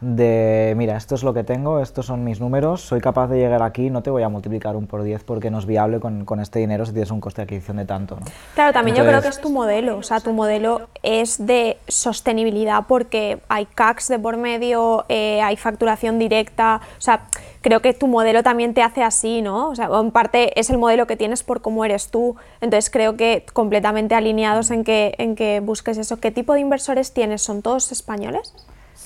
de, 0.03 0.73
mira, 0.75 0.97
esto 0.97 1.15
es 1.15 1.23
lo 1.23 1.33
que 1.33 1.43
tengo, 1.43 1.79
estos 1.79 2.05
son 2.05 2.23
mis 2.23 2.39
números, 2.39 2.81
soy 2.81 2.99
capaz 2.99 3.27
de 3.27 3.37
llegar 3.37 3.63
aquí, 3.63 3.89
no 3.89 4.03
te 4.03 4.09
voy 4.09 4.23
a 4.23 4.29
multiplicar 4.29 4.75
un 4.75 4.85
por 4.85 5.03
10 5.03 5.23
porque 5.23 5.49
no 5.49 5.59
es 5.59 5.65
viable 5.65 5.99
con, 5.99 6.25
con 6.25 6.39
este 6.39 6.59
dinero 6.59 6.85
si 6.85 6.91
tienes 6.91 7.11
un 7.11 7.21
coste 7.21 7.41
de 7.41 7.43
adquisición 7.43 7.77
de 7.77 7.85
tanto. 7.85 8.17
¿no? 8.19 8.25
Claro, 8.53 8.73
también 8.73 8.97
yo 8.97 9.05
creo 9.05 9.21
que 9.21 9.29
es 9.29 9.39
tu 9.39 9.49
modelo, 9.49 9.97
o 9.97 10.03
sea, 10.03 10.19
tu 10.19 10.33
modelo 10.33 10.89
es 11.03 11.45
de 11.45 11.77
sostenibilidad 11.87 12.83
porque 12.87 13.39
hay 13.47 13.65
CACs 13.65 14.09
de 14.09 14.19
por 14.19 14.37
medio, 14.37 15.05
eh, 15.07 15.41
hay 15.41 15.55
facturación 15.55 16.19
directa, 16.19 16.81
o 16.97 17.01
sea, 17.01 17.27
creo 17.61 17.81
que 17.81 17.93
tu 17.93 18.07
modelo 18.07 18.43
también 18.43 18.73
te 18.73 18.81
hace 18.81 19.03
así, 19.03 19.41
¿no? 19.41 19.69
O 19.69 19.75
sea, 19.75 19.89
en 19.93 20.11
parte 20.11 20.59
es 20.59 20.69
el 20.69 20.77
modelo 20.77 21.07
que 21.07 21.15
tienes 21.15 21.43
por 21.43 21.61
cómo 21.61 21.85
eres 21.85 22.09
tú, 22.09 22.35
entonces 22.59 22.89
creo 22.91 23.15
que 23.15 23.45
completamente 23.53 24.15
alineados 24.15 24.69
en 24.69 24.83
que, 24.83 25.15
en 25.17 25.35
que 25.35 25.61
busques 25.61 25.97
eso. 25.97 26.17
¿Qué 26.17 26.31
tipo 26.31 26.53
de 26.53 26.59
inversores 26.59 27.13
tienes? 27.13 27.41
¿Son 27.41 27.61
todos 27.61 27.91
españoles? 27.91 28.53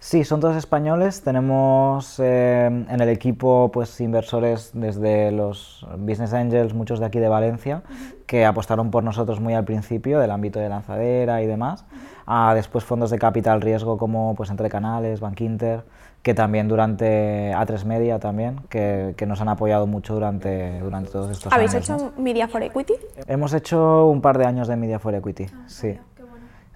Sí, 0.01 0.23
son 0.23 0.39
todos 0.39 0.55
españoles. 0.55 1.21
Tenemos 1.21 2.19
eh, 2.19 2.65
en 2.65 3.01
el 3.01 3.10
equipo 3.10 3.69
pues 3.73 3.99
inversores 3.99 4.71
desde 4.73 5.31
los 5.31 5.86
Business 5.97 6.33
Angels, 6.33 6.73
muchos 6.73 6.99
de 6.99 7.05
aquí 7.05 7.19
de 7.19 7.27
Valencia, 7.27 7.83
que 8.25 8.45
apostaron 8.45 8.91
por 8.91 9.03
nosotros 9.03 9.39
muy 9.39 9.53
al 9.53 9.65
principio 9.65 10.19
del 10.19 10.31
ámbito 10.31 10.60
de 10.60 10.69
lanzadera 10.69 11.41
y 11.41 11.47
demás. 11.47 11.86
A 12.25 12.53
después 12.53 12.83
fondos 12.83 13.10
de 13.10 13.19
capital 13.19 13.62
riesgo 13.62 13.97
como 13.97 14.36
pues 14.36 14.49
Entre 14.49 14.69
Canales, 14.69 15.19
Bank 15.19 15.39
Inter, 15.41 15.83
que 16.21 16.33
también 16.33 16.67
durante 16.67 17.53
A3 17.53 17.86
Media 17.86 18.19
también, 18.19 18.62
que, 18.69 19.13
que, 19.15 19.25
nos 19.25 19.39
han 19.39 19.47
apoyado 19.47 19.88
mucho 19.88 20.13
durante, 20.13 20.79
durante 20.81 21.10
todos 21.10 21.31
estos 21.31 21.53
años. 21.53 21.73
¿Habéis 21.73 21.89
hecho 21.89 22.12
Media 22.17 22.49
for 22.49 22.62
Equity? 22.62 22.93
Hemos 23.27 23.53
hecho 23.53 24.07
un 24.07 24.21
par 24.21 24.38
de 24.38 24.45
años 24.45 24.67
de 24.67 24.75
Media 24.75 24.99
for 24.99 25.15
Equity, 25.15 25.45
ah, 25.53 25.63
sí. 25.67 25.97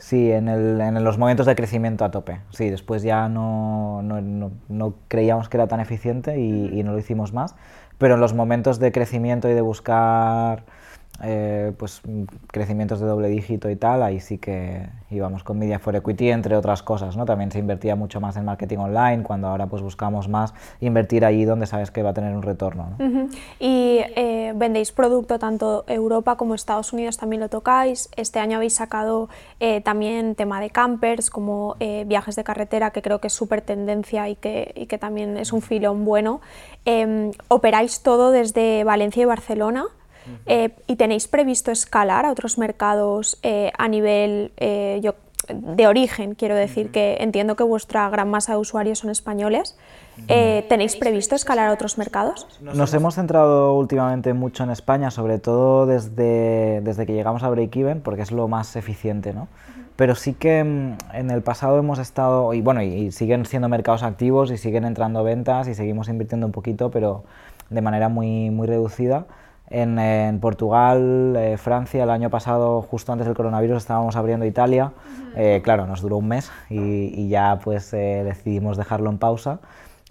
Sí, 0.01 0.31
en, 0.31 0.47
el, 0.47 0.81
en, 0.81 1.03
los 1.03 1.19
momentos 1.19 1.45
de 1.45 1.55
crecimiento 1.55 2.03
a 2.03 2.09
tope. 2.09 2.41
Sí, 2.49 2.71
después 2.71 3.03
ya 3.03 3.29
no, 3.29 4.01
no, 4.01 4.51
no, 4.67 4.95
creíamos 5.07 5.47
que 5.47 5.57
era 5.57 5.67
tan 5.67 5.79
eficiente 5.79 6.39
y, 6.39 6.79
y, 6.79 6.83
no 6.83 6.91
lo 6.93 6.97
hicimos 6.97 7.33
más. 7.33 7.55
Pero 7.99 8.15
en 8.15 8.19
los 8.19 8.33
momentos 8.33 8.79
de 8.79 8.91
crecimiento 8.91 9.47
y 9.47 9.53
de 9.53 9.61
buscar 9.61 10.65
eh, 11.23 11.71
pues 11.77 12.01
crecimientos 12.47 12.99
de 12.99 13.05
doble 13.05 13.27
dígito 13.27 13.69
y 13.69 13.75
tal, 13.75 14.01
ahí 14.01 14.19
sí 14.19 14.39
que 14.39 14.89
íbamos 15.11 15.43
con 15.43 15.59
Media 15.59 15.77
for 15.77 15.95
Equity, 15.95 16.31
entre 16.31 16.55
otras 16.55 16.81
cosas, 16.81 17.15
¿no? 17.15 17.25
También 17.25 17.51
se 17.51 17.59
invertía 17.59 17.95
mucho 17.95 18.19
más 18.19 18.37
en 18.37 18.45
marketing 18.45 18.79
online, 18.79 19.21
cuando 19.21 19.47
ahora 19.47 19.67
pues 19.67 19.83
buscamos 19.83 20.27
más 20.29 20.53
invertir 20.79 21.23
ahí 21.23 21.45
donde 21.45 21.67
sabes 21.67 21.91
que 21.91 22.01
va 22.01 22.09
a 22.09 22.13
tener 22.13 22.33
un 22.35 22.41
retorno, 22.41 22.95
¿no? 22.97 23.27
Y 23.59 23.99
eh, 24.15 24.53
vendéis 24.55 24.91
producto 24.91 25.37
tanto 25.37 25.83
Europa 25.87 26.37
como 26.37 26.55
Estados 26.55 26.91
Unidos, 26.91 27.17
también 27.17 27.41
lo 27.41 27.49
tocáis. 27.49 28.09
Este 28.15 28.39
año 28.39 28.57
habéis 28.57 28.73
sacado 28.73 29.29
eh, 29.59 29.81
también 29.81 30.33
tema 30.33 30.59
de 30.59 30.71
campers, 30.71 31.29
como 31.29 31.75
viajes 32.05 32.35
de 32.35 32.43
carretera, 32.43 32.91
que 32.91 33.01
creo 33.01 33.19
que 33.19 33.27
es 33.27 33.33
súper 33.33 33.61
tendencia 33.61 34.29
y 34.29 34.35
que, 34.35 34.73
y 34.75 34.87
que 34.87 34.97
también 34.97 35.37
es 35.37 35.53
un 35.53 35.61
filón 35.61 36.03
bueno. 36.05 36.41
Em, 36.85 37.31
¿Operáis 37.47 38.01
todo 38.01 38.31
desde 38.31 38.83
Valencia 38.83 39.21
y 39.21 39.25
Barcelona? 39.25 39.85
Eh, 40.45 40.69
¿Y 40.87 40.95
tenéis 40.95 41.27
previsto 41.27 41.71
escalar 41.71 42.25
a 42.25 42.31
otros 42.31 42.57
mercados 42.57 43.37
eh, 43.43 43.71
a 43.77 43.87
nivel, 43.87 44.51
eh, 44.57 44.99
yo, 45.03 45.15
de 45.53 45.87
origen, 45.87 46.35
quiero 46.35 46.55
decir, 46.55 46.91
que 46.91 47.17
entiendo 47.19 47.55
que 47.55 47.63
vuestra 47.63 48.09
gran 48.09 48.29
masa 48.29 48.53
de 48.53 48.59
usuarios 48.59 48.99
son 48.99 49.09
españoles. 49.09 49.77
Eh, 50.27 50.65
¿Tenéis 50.69 50.95
previsto 50.95 51.35
escalar 51.35 51.69
a 51.69 51.73
otros 51.73 51.97
mercados? 51.97 52.47
Nos 52.61 52.93
hemos 52.93 53.15
centrado 53.15 53.75
últimamente 53.75 54.33
mucho 54.33 54.63
en 54.63 54.69
España, 54.69 55.09
sobre 55.09 55.39
todo 55.39 55.85
desde, 55.85 56.81
desde 56.81 57.05
que 57.05 57.13
llegamos 57.13 57.43
a 57.43 57.49
Break-Even, 57.49 58.01
porque 58.01 58.21
es 58.21 58.31
lo 58.31 58.47
más 58.47 58.75
eficiente, 58.75 59.33
¿no? 59.33 59.47
Pero 59.95 60.15
sí 60.15 60.33
que 60.33 60.63
mm, 60.63 60.97
en 61.13 61.31
el 61.31 61.41
pasado 61.41 61.77
hemos 61.79 61.99
estado, 61.99 62.53
y 62.53 62.61
bueno, 62.61 62.81
y 62.81 63.11
siguen 63.11 63.45
siendo 63.45 63.67
mercados 63.69 64.03
activos 64.03 64.51
y 64.51 64.57
siguen 64.57 64.85
entrando 64.85 65.23
ventas 65.23 65.67
y 65.67 65.75
seguimos 65.75 66.07
invirtiendo 66.09 66.45
un 66.45 66.51
poquito, 66.51 66.91
pero 66.91 67.23
de 67.69 67.81
manera 67.81 68.09
muy, 68.09 68.49
muy 68.49 68.67
reducida. 68.67 69.25
En, 69.73 70.39
Portugal, 70.41 71.35
eh, 71.37 71.57
Francia, 71.57 72.03
el 72.03 72.09
año 72.09 72.29
pasado, 72.29 72.81
justo 72.81 73.13
antes 73.13 73.25
del 73.25 73.35
coronavirus, 73.35 73.77
estábamos 73.77 74.17
abriendo 74.17 74.45
Italia. 74.45 74.91
Eh, 75.35 75.61
claro, 75.63 75.87
nos 75.87 76.01
duró 76.01 76.17
un 76.17 76.27
mes 76.27 76.51
y, 76.69 77.29
ya 77.29 77.59
pues 77.63 77.93
eh, 77.93 78.23
decidimos 78.25 78.75
dejarlo 78.75 79.09
en 79.09 79.17
pausa. 79.17 79.59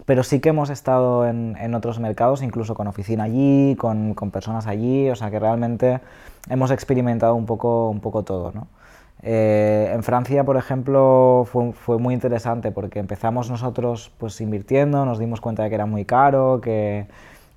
Pero 0.05 0.23
sí 0.23 0.39
que 0.39 0.49
hemos 0.49 0.71
estado 0.71 1.27
en, 1.27 1.55
en 1.59 1.75
otros 1.75 1.99
mercados, 1.99 2.41
incluso 2.41 2.73
con 2.73 2.87
oficina 2.87 3.25
allí, 3.25 3.75
con, 3.77 4.15
con, 4.15 4.31
personas 4.31 4.65
allí, 4.65 5.07
o 5.11 5.15
sea 5.15 5.29
que 5.29 5.39
realmente 5.39 6.01
hemos 6.49 6.71
experimentado 6.71 7.35
un 7.35 7.45
poco, 7.45 7.89
un 7.89 7.99
poco 7.99 8.23
todo. 8.23 8.51
¿no? 8.53 8.67
en 9.23 10.01
Francia, 10.01 10.43
por 10.43 10.57
ejemplo, 10.57 11.45
fue, 11.45 11.73
fue, 11.73 11.99
muy 11.99 12.15
interesante 12.15 12.71
porque 12.71 12.97
empezamos 12.97 13.51
nosotros 13.51 14.11
pues 14.17 14.41
invirtiendo, 14.41 15.05
nos 15.05 15.19
dimos 15.19 15.39
cuenta 15.39 15.61
de 15.61 15.69
que 15.69 15.75
era 15.75 15.85
muy 15.85 16.05
caro, 16.05 16.59
que 16.59 17.05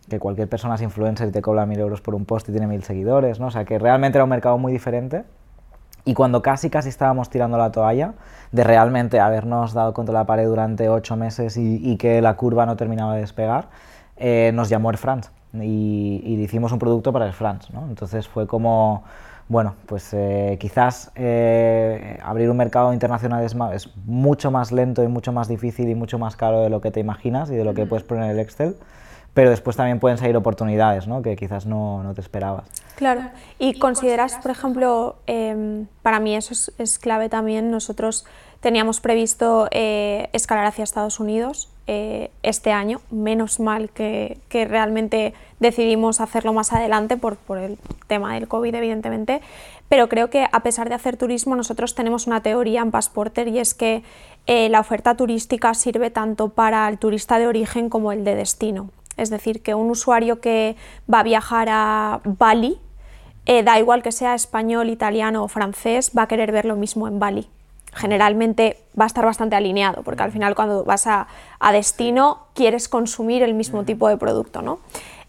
que 0.08 0.18
cualquier 0.18 0.48
persona 0.48 0.74
es 0.74 0.82
influencer 0.82 1.28
y 1.28 1.32
te 1.32 1.42
cobra 1.42 1.66
mil 1.66 1.78
euros 1.78 2.00
por 2.00 2.14
un 2.14 2.24
post 2.24 2.48
y 2.48 2.52
tiene 2.52 2.66
mil 2.66 2.82
seguidores, 2.82 3.40
¿no? 3.40 3.46
O 3.46 3.50
sea, 3.50 3.64
que 3.64 3.78
realmente 3.78 4.18
era 4.18 4.24
un 4.24 4.30
mercado 4.30 4.58
muy 4.58 4.72
diferente. 4.72 5.24
Y 6.04 6.12
cuando 6.12 6.42
casi, 6.42 6.68
casi 6.68 6.90
estábamos 6.90 7.30
tirando 7.30 7.56
la 7.56 7.72
toalla, 7.72 8.12
de 8.52 8.62
realmente 8.62 9.20
habernos 9.20 9.72
dado 9.72 9.94
contra 9.94 10.12
la 10.12 10.26
pared 10.26 10.46
durante 10.46 10.88
ocho 10.90 11.16
meses 11.16 11.56
y, 11.56 11.96
que 11.96 12.20
la 12.20 12.36
curva 12.36 12.66
no 12.66 12.76
terminaba 12.76 13.14
de 13.14 13.20
despegar, 13.20 13.68
eh, 14.16 14.52
nos 14.54 14.68
llamó 14.68 14.90
Air 14.90 14.98
France 14.98 15.30
y, 15.54 16.20
y, 16.22 16.34
hicimos 16.42 16.72
un 16.72 16.78
producto 16.78 17.12
para 17.12 17.24
Air 17.24 17.34
France, 17.34 17.72
¿no? 17.72 17.86
Entonces 17.88 18.28
fue 18.28 18.46
como, 18.46 19.04
bueno, 19.48 19.76
pues 19.86 20.10
eh, 20.12 20.58
quizás 20.60 21.10
eh, 21.14 22.18
abrir 22.22 22.50
un 22.50 22.56
mercado 22.58 22.92
internacional 22.92 23.42
es, 23.42 23.56
es, 23.72 23.90
mucho 24.04 24.50
más 24.50 24.72
lento 24.72 25.02
y 25.02 25.08
mucho 25.08 25.32
más 25.32 25.48
difícil 25.48 25.88
y 25.88 25.94
mucho 25.94 26.18
más 26.18 26.36
caro 26.36 26.60
de 26.60 26.68
lo 26.68 26.82
que 26.82 26.90
te 26.90 27.00
imaginas 27.00 27.50
y 27.50 27.56
de 27.56 27.64
lo 27.64 27.72
que 27.72 27.86
puedes 27.86 28.04
poner 28.04 28.24
en 28.24 28.30
el 28.30 28.38
Excel 28.40 28.76
pero 29.34 29.50
después 29.50 29.76
también 29.76 29.98
pueden 29.98 30.16
salir 30.16 30.36
oportunidades 30.36 31.06
¿no? 31.06 31.20
que 31.20 31.36
quizás 31.36 31.66
no, 31.66 32.02
no, 32.02 32.14
te 32.14 32.20
esperabas. 32.20 32.64
Claro, 32.94 33.22
y 33.58 33.78
consideras, 33.78 34.36
por 34.36 34.52
ejemplo, 34.52 35.16
em, 35.26 35.86
para 36.02 36.20
mí 36.20 36.36
eso 36.36 36.72
es, 36.78 36.98
clave 36.98 37.28
también, 37.28 37.70
nosotros 37.70 38.24
teníamos 38.60 39.00
previsto 39.00 39.68
eh, 39.72 40.30
escalar 40.32 40.64
hacia 40.66 40.84
Estados 40.84 41.20
Unidos 41.20 41.68
eh, 41.86 42.30
este 42.42 42.72
año, 42.72 43.00
menos 43.10 43.60
mal 43.60 43.90
que, 43.90 44.38
que, 44.48 44.64
realmente 44.64 45.34
decidimos 45.60 46.20
hacerlo 46.20 46.54
más 46.54 46.72
adelante 46.72 47.18
por, 47.18 47.36
por 47.36 47.58
el 47.58 47.76
tema 48.06 48.34
del 48.34 48.48
COVID, 48.48 48.74
evidentemente, 48.74 49.42
pero 49.88 50.08
creo 50.08 50.30
que 50.30 50.46
a 50.50 50.60
pesar 50.60 50.88
de 50.88 50.94
hacer 50.94 51.16
turismo, 51.16 51.56
nosotros 51.56 51.94
tenemos 51.94 52.26
una 52.26 52.40
teoría 52.40 52.80
en 52.80 52.90
Passporter 52.90 53.48
y 53.48 53.58
es 53.58 53.74
que 53.74 54.02
eh, 54.46 54.68
la 54.68 54.80
oferta 54.80 55.16
turística 55.16 55.74
sirve 55.74 56.10
tanto 56.10 56.48
para 56.48 56.88
el 56.88 56.98
turista 56.98 57.38
de 57.38 57.46
origen 57.46 57.88
como 57.88 58.12
el 58.12 58.24
de 58.24 58.34
destino. 58.34 58.90
Es 59.16 59.31
decir, 59.31 59.62
que 59.62 59.74
un 59.74 59.90
usuario 59.90 60.40
que 60.40 60.77
va 61.12 61.20
a 61.20 61.22
viajar 61.22 61.68
a 61.70 62.20
Bali, 62.24 62.79
eh, 63.46 63.62
da 63.62 63.79
igual 63.79 64.03
que 64.03 64.12
sea 64.12 64.35
español, 64.35 64.88
italiano 64.88 65.44
o 65.44 65.48
francés, 65.48 66.12
va 66.16 66.22
a 66.22 66.29
querer 66.29 66.50
ver 66.53 66.64
lo 66.64 66.77
mismo 66.77 67.09
en 67.09 67.18
Bali. 67.18 67.48
Generalmente 67.92 68.79
va 68.98 69.05
a 69.05 69.07
estar 69.07 69.24
bastante 69.24 69.55
alineado, 69.55 70.03
porque 70.03 70.22
al 70.22 70.33
final 70.33 70.55
cuando 70.55 70.85
vas 70.85 71.07
a, 71.07 71.27
destino 71.72 72.46
quieres 72.55 72.88
consumir 72.88 73.42
el 73.42 73.55
mismo 73.55 73.85
tipo 73.85 74.09
de 74.09 74.16
producto. 74.16 74.62
¿no? 74.62 74.81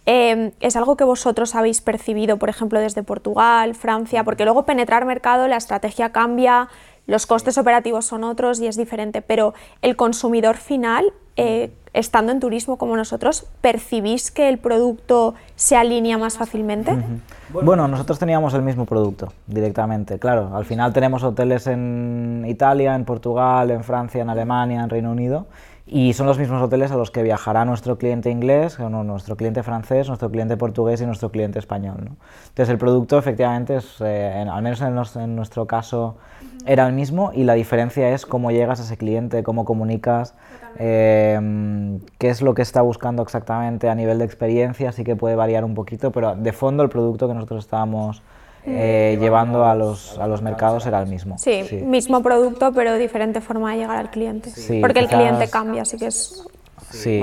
Em, 0.06 0.52
¿Es 0.60 0.76
algo 0.76 0.96
que 0.96 1.04
vosotros 1.04 1.56
habéis 1.56 1.82
percibido, 1.82 2.38
por 2.38 2.50
ejemplo, 2.50 2.80
desde 2.80 3.04
Portugal, 3.04 3.76
Francia? 3.76 4.24
Porque 4.24 4.46
luego 4.46 4.64
penetrar 4.64 5.06
mercado, 5.06 5.48
la 5.48 5.58
estrategia 5.58 6.12
cambia, 6.12 6.70
los 7.08 7.26
costes 7.26 7.58
operativos 7.58 8.06
son 8.06 8.24
otros 8.24 8.60
y 8.60 8.68
es 8.68 8.78
diferente, 8.78 9.22
pero 9.22 9.54
el 9.82 9.96
consumidor 9.96 10.58
final 10.58 11.14
eh, 11.38 11.74
estando 11.94 12.32
en 12.32 12.40
turismo 12.40 12.78
como 12.78 12.96
nosotros, 12.98 13.46
¿percibís 13.62 14.32
que 14.32 14.50
el 14.50 14.58
producto 14.58 15.34
se 15.56 15.78
alinea 15.78 16.18
más 16.18 16.38
fácilmente? 16.38 16.94
Bueno, 17.50 17.88
nosotros 17.88 18.20
teníamos 18.20 18.54
el 18.54 18.62
mismo 18.62 18.86
producto 18.86 19.32
directamente, 19.48 20.20
claro. 20.20 20.56
Al 20.56 20.66
final 20.66 20.92
tenemos 20.94 21.24
hoteles 21.24 21.68
en 21.68 22.46
Italia, 22.48 22.96
en 22.96 23.06
Portugal, 23.06 23.72
en 23.72 23.84
Francia, 23.84 24.22
en 24.22 24.30
Alemania, 24.30 24.84
en 24.84 24.90
Reino 24.90 25.12
Unido. 25.12 25.48
Y 25.88 26.14
son 26.14 26.26
los 26.26 26.40
mismos 26.40 26.62
hoteles 26.64 26.92
a 26.92 26.98
los 26.98 27.12
que 27.12 27.22
viajará 27.22 27.64
nuestro 27.64 28.00
cliente 28.00 28.32
inglés, 28.32 28.80
nuestro 28.80 29.38
cliente 29.38 29.62
francés, 29.62 30.08
nuestro 30.08 30.32
cliente 30.32 30.58
portugués 30.58 31.00
y 31.02 31.06
nuestro 31.06 31.30
cliente 31.30 31.60
español. 31.60 32.10
Entonces 32.48 32.70
el 32.70 32.80
producto 32.80 33.20
efectivamente, 33.20 33.76
es, 33.76 34.02
eh, 34.02 34.46
al 34.50 34.64
menos 34.64 34.82
en, 35.16 35.36
nuestro 35.36 35.68
caso, 35.68 36.18
era 36.66 36.88
el 36.88 36.94
mismo 36.94 37.32
y 37.34 37.44
la 37.44 37.54
diferencia 37.54 38.10
es 38.10 38.26
cómo 38.26 38.52
llegas 38.52 38.80
a 38.80 38.84
ese 38.84 38.98
cliente, 38.98 39.44
cómo 39.44 39.66
comunicas, 39.66 40.34
eh, 40.78 42.00
qué 42.18 42.30
es 42.30 42.42
lo 42.42 42.54
que 42.54 42.62
está 42.62 42.82
buscando 42.82 43.24
exactamente 43.24 43.90
a 43.90 43.96
nivel 43.96 44.20
de 44.20 44.26
experiencia, 44.26 44.92
sí 44.92 45.04
que 45.04 45.16
puede 45.16 45.36
variar 45.36 45.64
un 45.64 45.76
poquito, 45.76 46.12
pero 46.12 46.36
de 46.36 46.52
fondo 46.52 46.84
el 46.84 46.90
producto 46.90 47.28
que 47.28 47.34
nosotros 47.34 47.64
estábamos 47.64 48.22
eh, 48.66 49.18
llevando 49.20 49.66
a 49.66 49.76
los, 49.76 50.18
a 50.18 50.28
los 50.28 50.42
mercados 50.42 50.86
era 50.88 51.00
el 51.00 51.08
mismo. 51.08 51.38
Sí, 51.38 51.82
mismo 51.84 52.24
producto, 52.24 52.72
pero 52.74 52.96
diferente 52.98 53.42
forma 53.42 53.72
de 53.72 53.78
llegar 53.78 53.98
al 53.98 54.10
cliente. 54.10 54.52
porque 54.82 55.00
el 55.00 55.08
cliente 55.08 55.50
cambia, 55.50 55.84
así 55.84 55.98
que 55.98 56.08
es 56.08 56.46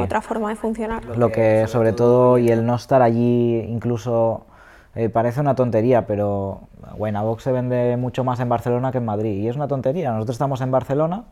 otra 0.01 0.21
forma 0.21 0.51
de 0.51 0.57
funcionar. 0.57 1.05
Lo 1.17 1.31
que 1.33 1.67
sobre 1.67 1.93
todo, 1.93 2.39
y 2.39 2.51
el 2.51 2.65
no 2.65 2.77
estar 2.77 3.03
allí 3.03 3.59
incluso... 3.69 4.47
Eh, 4.95 5.09
parece 5.09 5.41
una 5.41 5.55
tontería, 5.55 6.07
pero 6.07 6.69
Winabox 6.97 7.43
se 7.43 7.53
vende 7.53 7.97
mucho 7.97 8.25
más 8.25 8.41
en 8.41 8.49
Barcelona 8.49 8.93
que 8.93 8.99
en 8.99 9.05
Madrid. 9.05 9.39
Y 9.43 9.49
es 9.49 9.57
una 9.57 9.69
tontería. 9.69 10.13
Nosotros 10.13 10.35
estamos 10.35 10.61
en 10.61 10.71
Barcelona, 10.71 11.25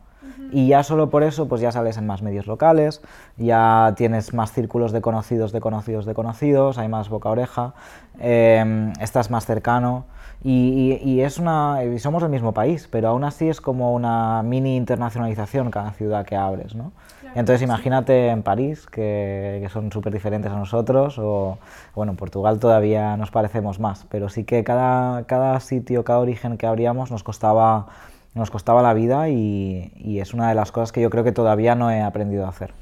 y 0.51 0.67
ya 0.67 0.83
solo 0.83 1.09
por 1.09 1.23
eso 1.23 1.47
pues 1.47 1.61
ya 1.61 1.71
sales 1.71 1.97
en 1.97 2.05
más 2.05 2.21
medios 2.21 2.45
locales, 2.45 3.01
ya 3.37 3.93
tienes 3.95 4.33
más 4.33 4.51
círculos 4.51 4.91
de 4.91 5.01
conocidos, 5.01 5.51
de 5.51 5.61
conocidos, 5.61 6.05
de 6.05 6.13
conocidos, 6.13 6.77
hay 6.77 6.89
más 6.89 7.09
boca 7.09 7.29
oreja, 7.29 7.73
em, 8.19 8.91
estás 8.99 9.31
más 9.31 9.45
cercano 9.45 10.05
y, 10.43 11.21
es 11.21 11.37
una 11.37 11.83
y 11.83 11.99
somos 11.99 12.23
el 12.23 12.29
mismo 12.29 12.53
país, 12.53 12.87
pero 12.91 13.09
aún 13.09 13.23
así 13.23 13.47
es 13.47 13.61
como 13.61 13.93
una 13.93 14.43
mini 14.43 14.75
internacionalización 14.75 15.71
cada 15.71 15.91
ciudad 15.91 16.25
que 16.25 16.35
abres, 16.35 16.75
¿no? 16.75 16.91
Entonces 17.35 17.61
imagínate 17.61 18.27
en 18.27 18.43
París, 18.43 18.87
que, 18.87 19.59
que 19.61 19.69
son 19.69 19.91
súper 19.91 20.13
diferentes 20.13 20.51
a 20.51 20.55
nosotros, 20.55 21.17
o 21.19 21.57
bueno, 21.95 22.11
en 22.11 22.17
Portugal 22.17 22.59
todavía 22.59 23.15
nos 23.17 23.31
parecemos 23.31 23.79
más, 23.79 24.05
pero 24.09 24.29
sí 24.29 24.43
que 24.43 24.63
cada, 24.63 25.23
cada 25.23 25.59
sitio, 25.59 26.03
cada 26.03 26.19
origen 26.19 26.57
que 26.57 26.67
abríamos 26.67 27.11
nos 27.11 27.23
costaba 27.23 27.87
nos 28.33 28.49
costaba 28.49 28.81
la 28.81 28.93
vida 28.93 29.29
y, 29.29 30.19
es 30.19 30.33
una 30.33 30.49
de 30.49 30.55
las 30.55 30.71
cosas 30.71 30.91
que 30.91 31.01
yo 31.01 31.09
creo 31.09 31.23
que 31.23 31.31
todavía 31.31 31.75
no 31.75 31.91
he 31.91 32.01
aprendido 32.01 32.45
a 32.45 32.49
hacer. 32.49 32.73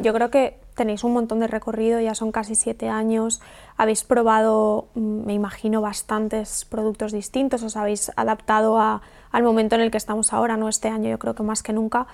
Yo 0.00 0.14
creo 0.14 0.30
que 0.30 0.58
tenéis 0.74 1.04
un 1.04 1.12
montón 1.12 1.40
de 1.40 1.46
recorrido, 1.46 2.00
ya 2.00 2.14
son 2.14 2.32
casi 2.32 2.54
siete 2.54 2.88
años, 2.88 3.42
habéis 3.76 4.02
probado, 4.02 4.86
mm, 4.94 5.26
me 5.26 5.34
imagino, 5.34 5.82
bastantes 5.82 6.64
productos 6.64 7.12
distintos, 7.12 7.62
os 7.62 7.76
habéis 7.76 8.10
adaptado 8.16 8.78
al 8.78 9.42
momento 9.42 9.74
en 9.74 9.82
el 9.82 9.90
que 9.90 9.98
estamos 9.98 10.32
ahora, 10.32 10.56
no 10.56 10.70
este 10.70 10.88
año, 10.88 11.10
yo 11.10 11.18
creo 11.18 11.34
que 11.34 11.42
más 11.42 11.62
que 11.62 11.74
nunca. 11.74 12.06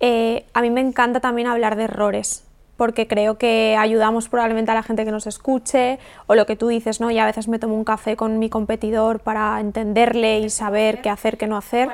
Eh, 0.00 0.46
a 0.54 0.62
mí 0.62 0.70
me 0.70 0.80
encanta 0.80 1.20
también 1.20 1.46
hablar 1.46 1.76
de 1.76 1.84
errores, 1.84 2.44
porque 2.78 3.06
creo 3.06 3.36
que 3.36 3.76
ayudamos 3.78 4.30
probablemente 4.30 4.70
a 4.70 4.74
la 4.74 4.82
gente 4.82 5.04
que 5.04 5.10
nos 5.10 5.26
escuche, 5.26 5.98
o 6.26 6.34
lo 6.34 6.46
que 6.46 6.56
tú 6.56 6.68
dices, 6.68 7.02
¿no? 7.02 7.10
Y 7.10 7.18
a 7.18 7.26
veces 7.26 7.48
me 7.48 7.58
tomo 7.58 7.74
un 7.74 7.84
café 7.84 8.16
con 8.16 8.38
mi 8.38 8.48
competidor 8.48 9.20
para 9.20 9.60
entenderle 9.60 10.38
y 10.38 10.48
saber 10.48 11.02
qué 11.02 11.10
hacer, 11.10 11.36
qué 11.36 11.46
no 11.46 11.58
hacer. 11.58 11.90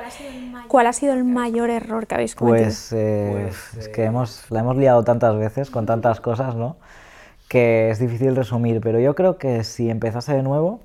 ¿Cuál 0.69 0.87
ha 0.87 0.93
sido 0.93 1.13
el 1.13 1.25
mayor 1.25 1.69
error 1.69 2.07
que 2.07 2.15
habéis 2.15 2.35
cometido? 2.35 2.65
Pues, 2.65 2.93
eh, 2.93 3.49
es 3.77 3.89
que 3.89 4.05
hemos, 4.05 4.49
la 4.51 4.61
hemos 4.61 4.77
liado 4.77 5.03
tantas 5.03 5.37
veces 5.37 5.69
con 5.69 5.85
tantas 5.85 6.21
cosas, 6.21 6.55
¿no? 6.55 6.77
Que 7.49 7.89
es 7.89 7.99
difícil 7.99 8.37
resumir, 8.37 8.79
pero 8.79 9.01
yo 9.01 9.15
creo 9.15 9.37
que 9.37 9.65
si 9.65 9.89
empezase 9.89 10.33
de 10.33 10.43
nuevo, 10.43 10.79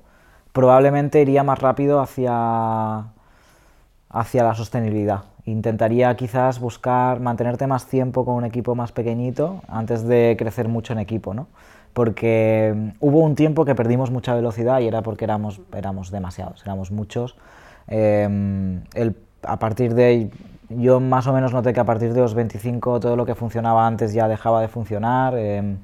probablemente 0.51 1.21
iría 1.21 1.43
más 1.43 1.59
rápido 1.59 2.01
hacia, 2.01 3.05
hacia 4.09 4.43
la 4.43 4.55
sostenibilidad 4.55 5.23
Intentaría 5.45 6.15
quizás 6.15 6.59
buscar 6.59 7.19
mantenerte 7.19 7.67
más 7.67 7.87
tiempo 7.87 8.23
con 8.23 8.35
un 8.35 8.45
equipo 8.45 8.75
más 8.75 8.93
pequeñito 8.93 9.61
antes 9.67 10.07
de 10.07 10.35
crecer 10.39 10.69
mucho 10.69 10.93
en 10.93 10.99
equipo, 10.99 11.33
¿no? 11.33 11.47
Porque 11.91 12.73
mm, 12.73 12.89
hubo 13.01 13.19
un 13.19 13.35
tiempo 13.35 13.65
que 13.65 13.75
perdimos 13.75 14.09
mucha 14.09 14.33
velocidad 14.35 14.79
y 14.79 14.87
era 14.87 15.01
porque 15.01 15.25
éramos, 15.25 15.59
éramos 15.75 16.11
demasiados, 16.11 16.61
éramos 16.63 16.91
muchos. 16.91 17.35
Em, 17.87 18.83
el, 18.93 19.17
a 19.43 19.59
partir 19.59 19.93
de 19.93 20.29
yo 20.69 21.01
más 21.01 21.27
o 21.27 21.33
menos 21.33 21.51
noté 21.51 21.73
que 21.73 21.79
a 21.81 21.85
partir 21.85 22.13
de 22.13 22.21
los 22.21 22.33
25 22.33 23.01
todo 23.01 23.17
lo 23.17 23.25
que 23.25 23.35
funcionaba 23.35 23.85
antes 23.85 24.13
ya 24.13 24.29
dejaba 24.29 24.61
de 24.61 24.69
funcionar. 24.69 25.37
Em, 25.37 25.77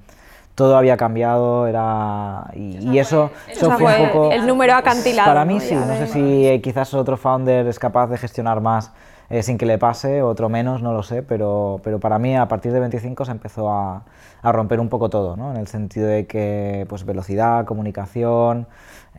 todo 0.56 0.76
había 0.76 0.98
cambiado, 0.98 1.68
era... 1.68 2.52
Y, 2.54 2.98
eso, 2.98 3.32
eso 3.48 3.72
fue, 3.72 4.02
un 4.02 4.08
poco... 4.10 4.32
El 4.32 4.46
número 4.46 4.76
acantilado. 4.76 5.30
Para 5.30 5.46
mí 5.46 5.62
sí, 5.62 5.74
no 5.74 5.96
sé 5.96 6.08
si 6.08 6.60
quizás 6.62 6.94
otro 6.94 7.16
founder 7.16 7.66
es 7.68 7.80
capaz 7.80 8.08
de 8.08 8.18
gestionar 8.18 8.60
más 8.60 8.92
eh, 9.30 9.44
sin 9.44 9.58
que 9.58 9.66
le 9.66 9.78
pase, 9.78 10.22
otro 10.22 10.50
menos, 10.50 10.82
no 10.82 10.94
lo 10.94 11.04
sé, 11.04 11.24
pero, 11.24 11.80
pero 11.84 12.00
para 12.00 12.18
mí 12.20 12.36
a 12.36 12.48
partir 12.48 12.72
de 12.72 12.80
25 12.80 13.26
se 13.26 13.32
empezó 13.32 13.70
a, 13.70 14.04
a 14.42 14.52
romper 14.52 14.80
un 14.80 14.90
poco 14.90 15.10
todo, 15.10 15.36
¿no? 15.38 15.52
en 15.52 15.58
el 15.58 15.68
sentido 15.68 16.08
de 16.08 16.26
que 16.26 16.86
pues, 16.90 17.06
velocidad, 17.06 17.66
comunicación, 17.66 18.68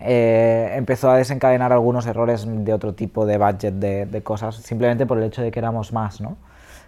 eh, 0.00 0.72
empezó 0.76 1.10
a 1.10 1.16
desencadenar 1.16 1.72
algunos 1.72 2.06
errores 2.06 2.46
de 2.46 2.72
otro 2.72 2.94
tipo 2.94 3.26
de 3.26 3.38
budget, 3.38 3.74
de, 3.74 4.06
de, 4.06 4.22
cosas, 4.22 4.56
simplemente 4.56 5.06
por 5.06 5.18
el 5.18 5.24
hecho 5.24 5.42
de 5.42 5.50
que 5.50 5.58
éramos 5.58 5.92
más. 5.92 6.20
¿no? 6.20 6.36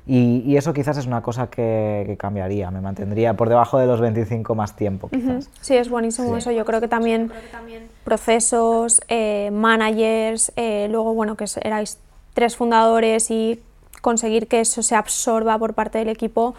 Y, 0.07 0.43
y 0.47 0.57
eso 0.57 0.73
quizás 0.73 0.97
es 0.97 1.07
una 1.07 1.23
cosa 1.23 1.49
que, 1.49 2.05
que, 2.07 2.17
cambiaría, 2.17 2.71
me 2.71 2.81
mantendría 2.81 3.35
por 3.35 3.49
debajo 3.49 3.79
de 3.79 3.87
los 3.87 4.01
25 4.01 4.55
más 4.55 4.75
tiempo. 4.75 5.09
Quizás. 5.09 5.49
Sí, 5.61 5.77
es 5.77 5.89
buenísimo 5.89 6.37
eso. 6.37 6.51
Yo 6.51 6.65
creo 6.65 6.81
que 6.81 6.89
también, 6.89 7.31
procesos, 8.03 9.01
eh, 9.09 9.51
managers, 9.53 10.53
eh, 10.57 10.89
luego, 10.91 11.15
bueno, 11.15 11.37
que 11.37 11.45
erais 11.63 11.99
tres 12.35 12.57
fundadores 12.57 13.31
y 13.31 13.61
conseguir 14.01 14.49
que 14.49 14.61
eso 14.61 14.83
se 14.83 14.95
absorba 14.95 15.59
por 15.59 15.75
parte 15.75 15.99
del 15.99 16.09
equipo. 16.09 16.55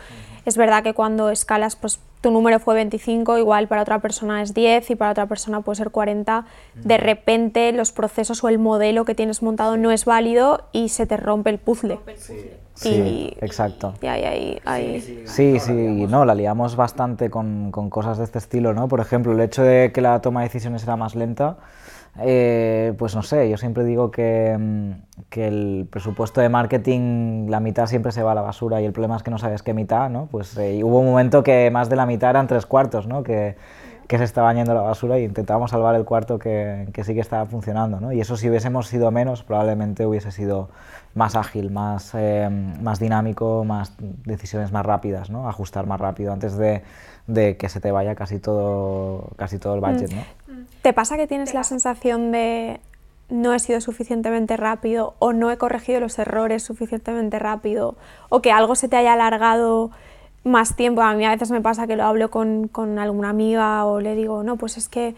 Es 0.45 0.57
verdad 0.57 0.83
que 0.83 0.93
cuando 0.93 1.29
escalas, 1.29 1.75
pues 1.75 1.99
tu 2.21 2.31
número 2.31 2.59
fue 2.59 2.73
25, 2.75 3.37
igual 3.37 3.67
para 3.67 3.81
otra 3.81 3.99
persona 3.99 4.41
es 4.41 4.53
10 4.53 4.91
y 4.91 4.95
para 4.95 5.11
otra 5.11 5.25
persona 5.25 5.59
puede 5.59 5.75
ser 5.75 5.91
40. 5.91 6.45
De 6.75 6.97
repente 6.97 7.71
los 7.73 7.91
procesos 7.91 8.43
o 8.43 8.49
el 8.49 8.59
modelo 8.59 9.03
que 9.03 9.13
tienes 9.13 9.43
montado 9.43 9.75
no 9.75 9.91
es 9.91 10.05
válido 10.05 10.61
y 10.71 10.89
se 10.89 11.05
te 11.05 11.17
rompe 11.17 11.49
el 11.49 11.59
puzzle. 11.59 11.99
Sí, 12.75 13.35
exacto. 13.41 13.93
Y 14.01 14.07
ahí, 14.07 14.59
ahí, 14.65 15.25
Sí, 15.25 15.59
sí, 15.59 15.73
no, 15.73 16.25
la 16.25 16.33
liamos 16.33 16.75
bastante 16.75 17.29
con, 17.29 17.71
con, 17.71 17.89
cosas 17.89 18.17
de 18.17 18.23
este 18.23 18.39
estilo, 18.39 18.73
¿no? 18.73 18.87
Por 18.87 18.99
ejemplo, 18.99 19.33
el 19.33 19.41
hecho 19.41 19.61
de 19.61 19.91
que 19.93 20.01
la 20.01 20.19
toma 20.21 20.41
de 20.41 20.47
decisiones 20.47 20.83
era 20.83 20.95
más 20.95 21.13
lenta, 21.13 21.57
eh, 22.19 22.93
pues 22.97 23.15
no 23.15 23.23
sé, 23.23 23.49
yo 23.49 23.57
siempre 23.57 23.83
digo 23.83 24.11
que, 24.11 24.55
mm, 24.59 24.91
que, 25.29 25.47
el 25.47 25.87
presupuesto 25.89 26.41
de 26.41 26.49
marketing, 26.49 27.47
la 27.49 27.59
mitad 27.59 27.87
siempre 27.87 28.11
se 28.11 28.21
va 28.21 28.33
a 28.33 28.35
la 28.35 28.41
basura 28.41 28.81
y 28.81 28.85
el 28.85 28.93
problema 28.93 29.15
es 29.17 29.23
que 29.23 29.31
no 29.31 29.39
sabes 29.39 29.63
qué 29.63 29.73
mitad, 29.73 30.09
¿no? 30.09 30.27
Pues 30.29 30.55
eh, 30.57 30.83
hubo 30.83 30.99
un 30.99 31.07
momento 31.07 31.43
que 31.43 31.71
más 31.71 31.89
de 31.89 31.95
la 31.95 32.05
mitad 32.05 32.29
eran 32.29 32.47
tres 32.47 32.67
cuartos, 32.67 33.07
¿no? 33.07 33.23
Que, 33.23 33.55
que 34.07 34.17
se 34.19 34.25
estaba 34.25 34.53
yendo 34.53 34.73
a 34.73 34.75
la 34.75 34.81
basura 34.81 35.17
y 35.17 35.23
intentábamos 35.23 35.71
salvar 35.71 35.95
el 35.95 36.05
cuarto 36.05 36.37
que, 36.37 36.87
que, 36.93 37.03
sí 37.03 37.15
que 37.15 37.21
estaba 37.21 37.47
funcionando, 37.47 37.99
¿no? 37.99 38.11
Y 38.11 38.21
eso 38.21 38.37
si 38.37 38.47
hubiésemos 38.49 38.87
sido 38.87 39.09
menos, 39.09 39.43
probablemente 39.43 40.05
hubiese 40.05 40.31
sido 40.31 40.69
más 41.15 41.35
ágil, 41.35 41.71
más, 41.71 42.11
eh, 42.13 42.47
más 42.81 42.99
dinámico, 42.99 43.63
más 43.63 43.95
decisiones 43.99 44.71
más 44.71 44.85
rápidas, 44.85 45.31
¿no? 45.31 45.49
Ajustar 45.49 45.87
más 45.87 45.99
rápido 45.99 46.31
antes 46.31 46.57
de, 46.57 46.83
de 47.27 47.57
que 47.57 47.69
se 47.69 47.79
te 47.79 47.91
vaya 47.91 48.13
casi 48.13 48.39
todo, 48.39 49.29
casi 49.37 49.57
todo 49.57 49.75
el 49.75 49.81
budget, 49.81 50.11
¿no? 50.11 50.21
¿Te 50.81 50.93
pasa 50.93 51.17
que 51.17 51.27
tienes 51.27 51.53
la 51.53 51.63
sensación 51.63 52.31
de 52.31 52.79
no 53.29 53.53
he 53.53 53.59
sido 53.59 53.81
suficientemente 53.81 54.57
rápido 54.57 55.15
o 55.19 55.33
no 55.33 55.49
he 55.51 55.57
corregido 55.57 55.99
los 55.99 56.19
errores 56.19 56.63
suficientemente 56.63 57.39
rápido 57.39 57.95
o 58.29 58.41
que 58.41 58.51
algo 58.51 58.75
se 58.75 58.87
te 58.87 58.95
haya 58.95 59.13
alargado 59.13 59.91
más 60.43 60.75
tiempo? 60.75 61.01
A 61.01 61.13
mí 61.13 61.25
a 61.25 61.31
veces 61.31 61.51
me 61.51 61.61
pasa 61.61 61.87
que 61.87 61.95
lo 61.95 62.03
hablo 62.03 62.29
con, 62.29 62.67
con 62.67 62.99
alguna 62.99 63.29
amiga 63.29 63.85
o 63.85 63.99
le 63.99 64.15
digo, 64.15 64.43
no, 64.43 64.57
pues 64.57 64.77
es 64.77 64.89
que 64.89 65.15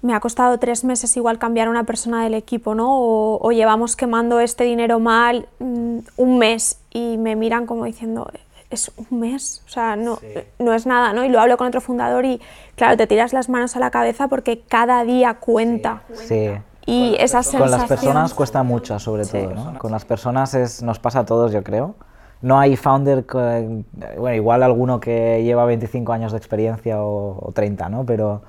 me 0.00 0.14
ha 0.14 0.20
costado 0.20 0.58
tres 0.58 0.84
meses 0.84 1.16
igual 1.16 1.38
cambiar 1.38 1.68
a 1.68 1.70
una 1.70 1.84
persona 1.84 2.24
del 2.24 2.34
equipo, 2.34 2.74
¿no? 2.74 2.88
O, 2.90 3.38
o 3.40 3.52
llevamos 3.52 3.94
quemando 3.94 4.40
este 4.40 4.64
dinero 4.64 4.98
mal 4.98 5.46
mmm, 5.60 5.98
un 6.16 6.38
mes 6.38 6.80
y 6.90 7.16
me 7.18 7.36
miran 7.36 7.66
como 7.66 7.84
diciendo, 7.84 8.28
es 8.74 8.90
un 8.96 9.20
mes, 9.20 9.62
o 9.66 9.68
sea, 9.68 9.96
no, 9.96 10.16
sí. 10.16 10.26
no 10.58 10.74
es 10.74 10.86
nada, 10.86 11.12
¿no? 11.12 11.24
Y 11.24 11.28
lo 11.28 11.40
hablo 11.40 11.56
con 11.56 11.66
otro 11.66 11.80
fundador 11.80 12.24
y, 12.24 12.40
claro, 12.74 12.96
te 12.96 13.06
tiras 13.06 13.32
las 13.32 13.48
manos 13.48 13.76
a 13.76 13.80
la 13.80 13.90
cabeza 13.90 14.28
porque 14.28 14.62
cada 14.66 15.04
día 15.04 15.34
cuenta. 15.34 16.02
Sí. 16.14 16.50
Y 16.86 17.12
con 17.12 17.20
esa 17.20 17.42
sensación... 17.42 17.62
Con 17.62 17.70
las 17.70 17.88
personas 17.88 18.34
cuesta 18.34 18.62
mucho, 18.62 18.98
sobre 18.98 19.24
sí. 19.24 19.38
todo, 19.38 19.54
¿no? 19.54 19.78
Con 19.78 19.92
las 19.92 20.04
personas 20.04 20.54
es, 20.54 20.82
nos 20.82 20.98
pasa 20.98 21.20
a 21.20 21.24
todos, 21.24 21.52
yo 21.52 21.62
creo. 21.62 21.94
No 22.40 22.58
hay 22.58 22.76
founder, 22.76 23.24
que, 23.24 23.84
bueno, 24.18 24.34
igual 24.34 24.62
alguno 24.62 24.98
que 24.98 25.42
lleva 25.44 25.64
25 25.64 26.12
años 26.12 26.32
de 26.32 26.38
experiencia 26.38 27.00
o, 27.00 27.38
o 27.40 27.52
30, 27.52 27.88
¿no? 27.88 28.04
Pero 28.04 28.42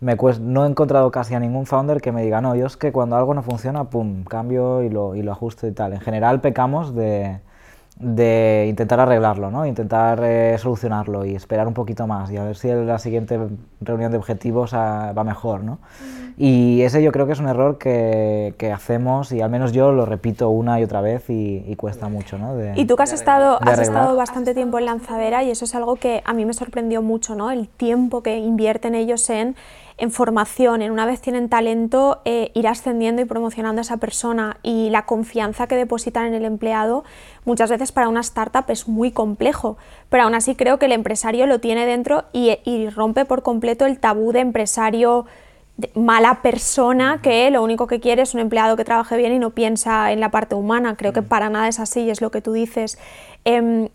me 0.00 0.16
cuesta, 0.16 0.42
no 0.42 0.64
he 0.64 0.68
encontrado 0.68 1.10
casi 1.10 1.34
a 1.34 1.40
ningún 1.40 1.66
founder 1.66 2.00
que 2.00 2.10
me 2.10 2.22
diga, 2.22 2.40
no, 2.40 2.54
yo 2.56 2.66
es 2.66 2.76
que 2.76 2.90
cuando 2.90 3.16
algo 3.16 3.34
no 3.34 3.42
funciona, 3.42 3.84
pum, 3.84 4.24
cambio 4.24 4.82
y 4.82 4.88
lo, 4.88 5.14
y 5.14 5.22
lo 5.22 5.32
ajusto 5.32 5.66
y 5.66 5.72
tal. 5.72 5.92
En 5.92 6.00
general 6.00 6.40
pecamos 6.40 6.94
de 6.94 7.40
de 8.00 8.64
intentar 8.66 8.98
arreglarlo, 8.98 9.50
¿no? 9.50 9.66
intentar 9.66 10.20
eh, 10.24 10.56
solucionarlo 10.58 11.26
y 11.26 11.34
esperar 11.34 11.68
un 11.68 11.74
poquito 11.74 12.06
más 12.06 12.30
y 12.30 12.38
a 12.38 12.44
ver 12.44 12.56
si 12.56 12.68
la 12.68 12.98
siguiente 12.98 13.38
reunión 13.82 14.10
de 14.10 14.16
objetivos 14.16 14.72
a, 14.72 15.12
va 15.12 15.22
mejor. 15.22 15.62
¿no? 15.62 15.74
Mm. 15.74 16.30
Y 16.38 16.82
ese 16.82 17.02
yo 17.02 17.12
creo 17.12 17.26
que 17.26 17.32
es 17.32 17.40
un 17.40 17.48
error 17.48 17.76
que, 17.76 18.54
que, 18.56 18.72
hacemos 18.72 19.32
y 19.32 19.42
al 19.42 19.50
menos 19.50 19.72
yo 19.72 19.92
lo 19.92 20.06
repito 20.06 20.48
una 20.48 20.80
y 20.80 20.84
otra 20.84 21.02
vez 21.02 21.28
y, 21.28 21.62
y 21.66 21.76
cuesta 21.76 22.08
mucho. 22.08 22.38
¿no? 22.38 22.54
De, 22.54 22.72
y 22.74 22.86
tú 22.86 22.96
que 22.96 23.02
has, 23.02 23.12
estado, 23.12 23.58
has 23.60 23.78
estado 23.78 24.16
bastante 24.16 24.54
tiempo 24.54 24.78
en 24.78 24.86
lanzadera 24.86 25.42
y 25.42 25.50
eso 25.50 25.66
es 25.66 25.74
algo 25.74 25.96
que 25.96 26.22
a 26.24 26.32
mí 26.32 26.46
me 26.46 26.54
sorprendió 26.54 27.02
mucho, 27.02 27.34
¿no? 27.34 27.50
el 27.50 27.68
tiempo 27.68 28.22
que 28.22 28.38
invierten 28.38 28.94
ellos 28.94 29.28
en 29.28 29.56
en 30.00 30.10
formación, 30.10 30.80
en 30.80 30.90
una 30.90 31.04
vez 31.04 31.20
tienen 31.20 31.50
talento, 31.50 32.22
eh, 32.24 32.50
ir 32.54 32.66
ascendiendo 32.66 33.20
y 33.20 33.26
promocionando 33.26 33.80
a 33.80 33.82
esa 33.82 33.98
persona 33.98 34.56
y 34.62 34.88
la 34.88 35.04
confianza 35.04 35.66
que 35.66 35.76
depositan 35.76 36.26
en 36.26 36.34
el 36.34 36.46
empleado 36.46 37.04
muchas 37.44 37.70
veces 37.70 37.92
para 37.92 38.08
una 38.08 38.20
startup 38.20 38.64
es 38.68 38.88
muy 38.88 39.12
complejo, 39.12 39.76
pero 40.08 40.24
aún 40.24 40.34
así 40.34 40.54
creo 40.54 40.78
que 40.78 40.86
el 40.86 40.92
empresario 40.92 41.46
lo 41.46 41.60
tiene 41.60 41.84
dentro 41.84 42.24
y, 42.32 42.58
y 42.64 42.88
rompe 42.88 43.26
por 43.26 43.42
completo 43.42 43.84
el 43.84 43.98
tabú 43.98 44.32
de 44.32 44.40
empresario 44.40 45.26
de 45.76 45.90
mala 45.94 46.40
persona 46.40 47.20
que 47.22 47.50
lo 47.50 47.62
único 47.62 47.86
que 47.86 48.00
quiere 48.00 48.22
es 48.22 48.32
un 48.32 48.40
empleado 48.40 48.76
que 48.76 48.84
trabaje 48.84 49.18
bien 49.18 49.32
y 49.32 49.38
no 49.38 49.50
piensa 49.50 50.12
en 50.12 50.20
la 50.20 50.30
parte 50.30 50.54
humana. 50.54 50.96
Creo 50.96 51.12
que 51.12 51.22
para 51.22 51.50
nada 51.50 51.68
es 51.68 51.78
así 51.78 52.00
y 52.00 52.10
es 52.10 52.22
lo 52.22 52.30
que 52.30 52.40
tú 52.40 52.52
dices. 52.52 52.98
Eh, 53.44 53.90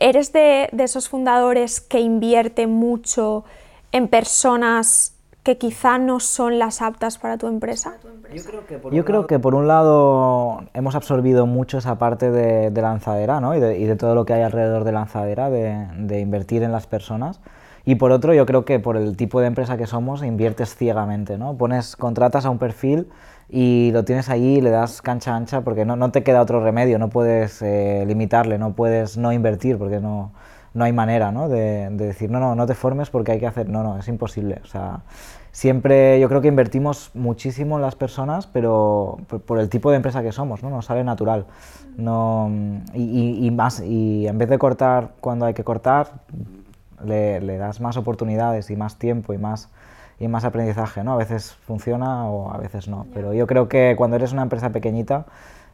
¿Eres 0.00 0.32
de, 0.32 0.68
de 0.72 0.84
esos 0.84 1.08
fundadores 1.08 1.80
que 1.80 2.00
invierte 2.00 2.66
mucho 2.66 3.44
en 3.92 4.08
personas 4.08 5.15
que 5.46 5.58
quizá 5.58 5.98
no 5.98 6.18
son 6.18 6.58
las 6.58 6.82
aptas 6.82 7.18
para 7.18 7.38
tu 7.38 7.46
empresa? 7.46 7.98
Yo 8.34 8.42
creo 8.42 8.66
que 8.66 8.78
por, 8.78 8.92
Yo 8.92 9.04
creo 9.04 9.28
que 9.28 9.38
por 9.38 9.54
un 9.54 9.68
lado 9.68 10.64
hemos 10.74 10.96
absorbido 10.96 11.46
mucho 11.46 11.78
esa 11.78 11.98
parte 11.98 12.32
de, 12.32 12.72
de 12.72 12.82
lanzadera 12.82 13.40
¿no? 13.40 13.54
y, 13.54 13.60
de, 13.60 13.78
y, 13.78 13.84
de, 13.84 13.94
todo 13.94 14.16
lo 14.16 14.24
que 14.24 14.32
hay 14.32 14.42
alrededor 14.42 14.82
de 14.82 14.90
lanzadera, 14.90 15.48
de, 15.48 15.86
de, 15.98 16.18
invertir 16.18 16.64
en 16.64 16.72
las 16.72 16.88
personas. 16.88 17.38
Y 17.84 17.94
por 17.94 18.10
otro, 18.10 18.34
yo 18.34 18.44
creo 18.44 18.64
que 18.64 18.80
por 18.80 18.96
el 18.96 19.16
tipo 19.16 19.40
de 19.40 19.46
empresa 19.46 19.76
que 19.76 19.86
somos, 19.86 20.24
inviertes 20.24 20.74
ciegamente, 20.74 21.38
¿no? 21.38 21.56
Pones, 21.56 21.94
contratas 21.94 22.44
a 22.44 22.50
un 22.50 22.58
perfil 22.58 23.06
y 23.48 23.92
lo 23.92 24.04
tienes 24.04 24.28
ahí, 24.28 24.60
le 24.60 24.70
das 24.70 25.00
cancha 25.00 25.36
ancha 25.36 25.60
porque 25.60 25.84
no, 25.84 25.94
no 25.94 26.10
te 26.10 26.24
queda 26.24 26.42
otro 26.42 26.60
remedio, 26.60 26.98
no 26.98 27.08
puedes 27.08 27.62
eh, 27.62 28.02
limitarle, 28.04 28.58
no 28.58 28.72
puedes 28.72 29.16
no 29.16 29.32
invertir 29.32 29.78
porque 29.78 30.00
no, 30.00 30.32
no 30.76 30.84
hay 30.84 30.92
manera, 30.92 31.32
¿no? 31.32 31.48
De, 31.48 31.88
de, 31.90 32.06
decir, 32.06 32.30
no, 32.30 32.38
no, 32.38 32.54
no 32.54 32.66
te 32.66 32.74
formes 32.74 33.08
porque 33.08 33.32
hay 33.32 33.40
que 33.40 33.46
hacer, 33.46 33.68
no, 33.68 33.82
no, 33.82 33.98
es 33.98 34.06
imposible. 34.08 34.60
O 34.62 34.66
sea, 34.66 35.00
siempre 35.56 36.20
yo 36.20 36.28
creo 36.28 36.42
que 36.42 36.48
invertimos 36.48 37.10
muchísimo 37.14 37.76
en 37.76 37.82
las 37.82 37.94
personas, 37.94 38.46
pero 38.46 39.16
por, 39.26 39.40
por 39.40 39.58
el 39.58 39.70
tipo 39.70 39.90
de 39.90 39.96
empresa 39.96 40.22
que 40.22 40.30
somos, 40.30 40.62
¿no? 40.62 40.68
Nos 40.68 40.84
sale 40.84 41.02
natural. 41.02 41.46
No, 41.96 42.50
y, 42.92 43.00
y, 43.00 43.46
y, 43.46 43.50
más, 43.50 43.80
y 43.80 44.28
en 44.28 44.36
vez 44.36 44.50
de 44.50 44.58
cortar 44.58 45.12
cuando 45.18 45.46
hay 45.46 45.54
que 45.54 45.64
cortar, 45.64 46.08
le, 47.02 47.40
le, 47.40 47.56
das 47.56 47.80
más 47.80 47.96
oportunidades 47.96 48.68
y 48.68 48.76
más 48.76 48.98
tiempo 48.98 49.32
y 49.32 49.38
más, 49.38 49.70
y 50.20 50.28
más 50.28 50.44
aprendizaje, 50.44 51.02
¿no? 51.02 51.14
A 51.14 51.16
veces 51.16 51.54
funciona 51.54 52.26
o 52.26 52.52
a 52.52 52.58
veces 52.58 52.86
no, 52.86 53.06
pero 53.14 53.32
yo 53.32 53.46
creo 53.46 53.66
que 53.66 53.94
cuando 53.96 54.16
eres 54.16 54.34
una 54.34 54.42
empresa 54.42 54.68
pequeñita, 54.72 55.24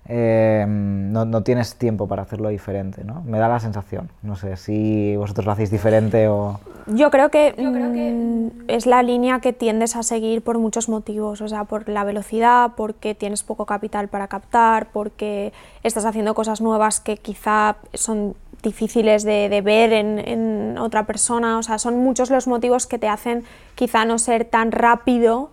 eh, 0.09 0.65
no, 0.67 1.25
no, 1.25 1.43
tienes 1.43 1.77
tiempo 1.77 2.09
para 2.09 2.23
hacerlo 2.23 2.49
diferente, 2.49 3.05
¿no? 3.05 3.23
Me 3.23 3.39
da 3.39 3.49
la 3.49 3.61
sensación. 3.61 4.11
No 4.23 4.35
sé 4.35 4.57
si 4.57 5.15
vosotros 5.17 5.47
lo 5.47 5.53
hacéis 5.53 5.71
diferente 5.71 6.27
o... 6.27 6.59
Yo 6.87 7.11
creo 7.11 7.31
que, 7.31 7.55
Yo 7.57 7.73
creo 7.73 7.93
que 7.93 8.11
mmm, 8.11 8.51
es 8.67 8.87
la 8.87 9.05
línea 9.05 9.39
que 9.39 9.53
tiendes 9.53 9.95
a 9.95 10.03
seguir 10.03 10.43
por 10.43 10.59
muchos 10.59 10.89
motivos, 10.89 11.41
o 11.41 11.49
sea, 11.49 11.65
por 11.65 11.89
la 11.89 12.03
velocidad, 12.03 12.73
porque 12.77 13.15
tienes 13.15 13.45
poco 13.45 13.65
capital 13.65 14.09
para 14.09 14.27
captar, 14.27 14.89
porque 14.93 15.53
estás 15.85 16.05
haciendo 16.05 16.35
cosas 16.35 16.61
nuevas 16.61 16.99
que 16.99 17.17
quizá 17.17 17.77
son 17.95 18.35
difíciles 18.63 19.23
de, 19.23 19.49
de 19.49 19.61
ver 19.61 19.93
en, 19.93 20.19
en, 20.19 20.79
otra 20.79 21.05
persona, 21.05 21.59
o 21.59 21.63
sea, 21.63 21.79
son 21.79 21.99
muchos 21.99 22.31
los 22.31 22.47
motivos 22.47 22.87
que 22.87 22.99
te 22.99 23.09
hacen 23.09 23.45
quizá 23.75 24.05
no 24.05 24.19
ser 24.19 24.45
tan 24.45 24.73
rápido 24.73 25.51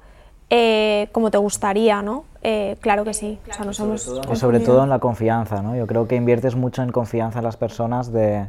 eh, 0.50 1.10
como 1.12 1.30
te 1.30 1.38
gustaría, 1.38 2.02
¿no? 2.02 2.24
Eh, 2.42 2.78
claro 2.80 3.04
que 3.04 3.14
sí. 3.14 3.40
O 3.50 3.54
sea, 3.54 3.66
no 3.66 3.74
somos 3.74 4.02
sobre, 4.02 4.22
todo, 4.22 4.36
sobre 4.36 4.60
todo 4.60 4.84
en 4.84 4.90
la 4.90 5.00
confianza, 5.00 5.62
¿no? 5.62 5.76
Yo 5.76 5.88
creo 5.88 6.08
que 6.08 6.16
inviertes 6.16 6.56
mucho 6.56 6.82
en 6.82 6.92
confianza 6.92 7.40
en 7.40 7.46
las 7.46 7.58
personas 7.58 8.12
de, 8.12 8.48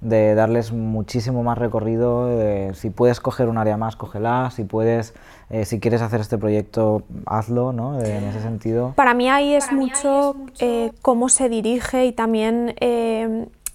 de 0.00 0.34
darles 0.34 0.72
muchísimo 0.72 1.42
más 1.42 1.58
recorrido. 1.58 2.26
De, 2.26 2.74
si 2.74 2.90
puedes 2.90 3.20
coger 3.20 3.48
un 3.48 3.58
área 3.58 3.76
más, 3.76 3.96
cógela. 3.96 4.50
Si 4.54 4.64
puedes, 4.64 5.14
eh, 5.50 5.64
si 5.64 5.80
quieres 5.80 6.02
hacer 6.02 6.20
este 6.20 6.38
proyecto, 6.38 7.02
hazlo, 7.26 7.72
¿no? 7.72 7.98
De, 7.98 8.18
en 8.18 8.24
ese 8.24 8.40
sentido. 8.40 8.92
Para 8.94 9.14
mí 9.14 9.28
ahí 9.28 9.54
es, 9.54 9.72
mucho, 9.72 10.34
ahí 10.36 10.42
es 10.42 10.52
mucho 10.52 10.64
eh, 10.64 10.92
cómo 11.02 11.28
se 11.28 11.48
dirige 11.48 12.06
y 12.06 12.12
también 12.12 12.74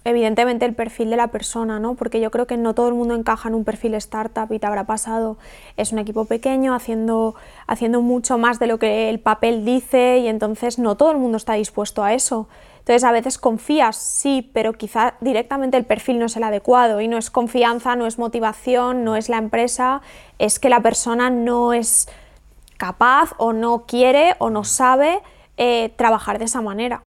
evidentemente 0.10 0.65
el 0.65 0.76
perfil 0.76 1.10
de 1.10 1.17
la 1.17 1.28
persona, 1.28 1.80
¿no? 1.80 1.95
Porque 1.95 2.19
yo 2.19 2.32
creo 2.32 2.48
que 2.48 2.58
no 2.58 2.74
todo 2.74 2.88
el 2.88 2.93
mundo 2.93 3.15
encaja 3.15 3.50
en 3.50 3.56
un 3.56 3.63
perfil 3.63 3.93
startup 3.95 4.52
y 4.52 4.60
te 4.60 4.67
habrá 4.67 4.86
pasado. 4.86 5.38
Es 5.78 5.91
un 5.91 6.00
equipo 6.00 6.26
pequeño 6.26 6.74
haciendo, 6.74 7.36
haciendo 7.67 8.02
mucho 8.02 8.38
más 8.38 8.60
de 8.60 8.67
lo 8.67 8.80
que 8.80 9.10
el 9.10 9.19
papel 9.19 9.65
dice 9.65 10.19
y 10.19 10.28
entonces 10.28 10.80
no 10.80 10.98
todo 10.98 11.12
el 11.12 11.17
mundo 11.17 11.38
está 11.38 11.54
dispuesto 11.54 12.04
a 12.04 12.13
eso. 12.13 12.48
Entonces 12.80 13.04
a 13.04 13.12
veces 13.12 13.38
confías, 13.38 13.95
sí, 13.95 14.50
pero 14.54 14.74
quizá 14.74 15.13
directamente 15.22 15.78
el 15.78 15.86
perfil 15.86 16.17
no 16.17 16.26
es 16.26 16.36
el 16.36 16.43
adecuado 16.43 17.02
y 17.02 17.08
no 17.08 17.17
es 17.17 17.30
confianza, 17.30 17.95
no 17.95 18.08
es 18.08 18.17
motivación, 18.17 19.04
no 19.04 19.15
es 19.15 19.30
la 19.30 19.38
empresa, 19.38 20.02
es 20.39 20.58
que 20.60 20.69
la 20.69 20.82
persona 20.82 21.30
no 21.30 21.74
es 21.74 22.10
capaz 22.78 23.34
o 23.38 23.54
no 23.54 23.86
quiere 23.86 24.36
o 24.39 24.50
no 24.50 24.63
sabe 24.63 25.19
eh, 25.58 25.93
trabajar 25.98 26.39
de 26.39 26.45
esa 26.45 26.62
manera. 26.62 27.04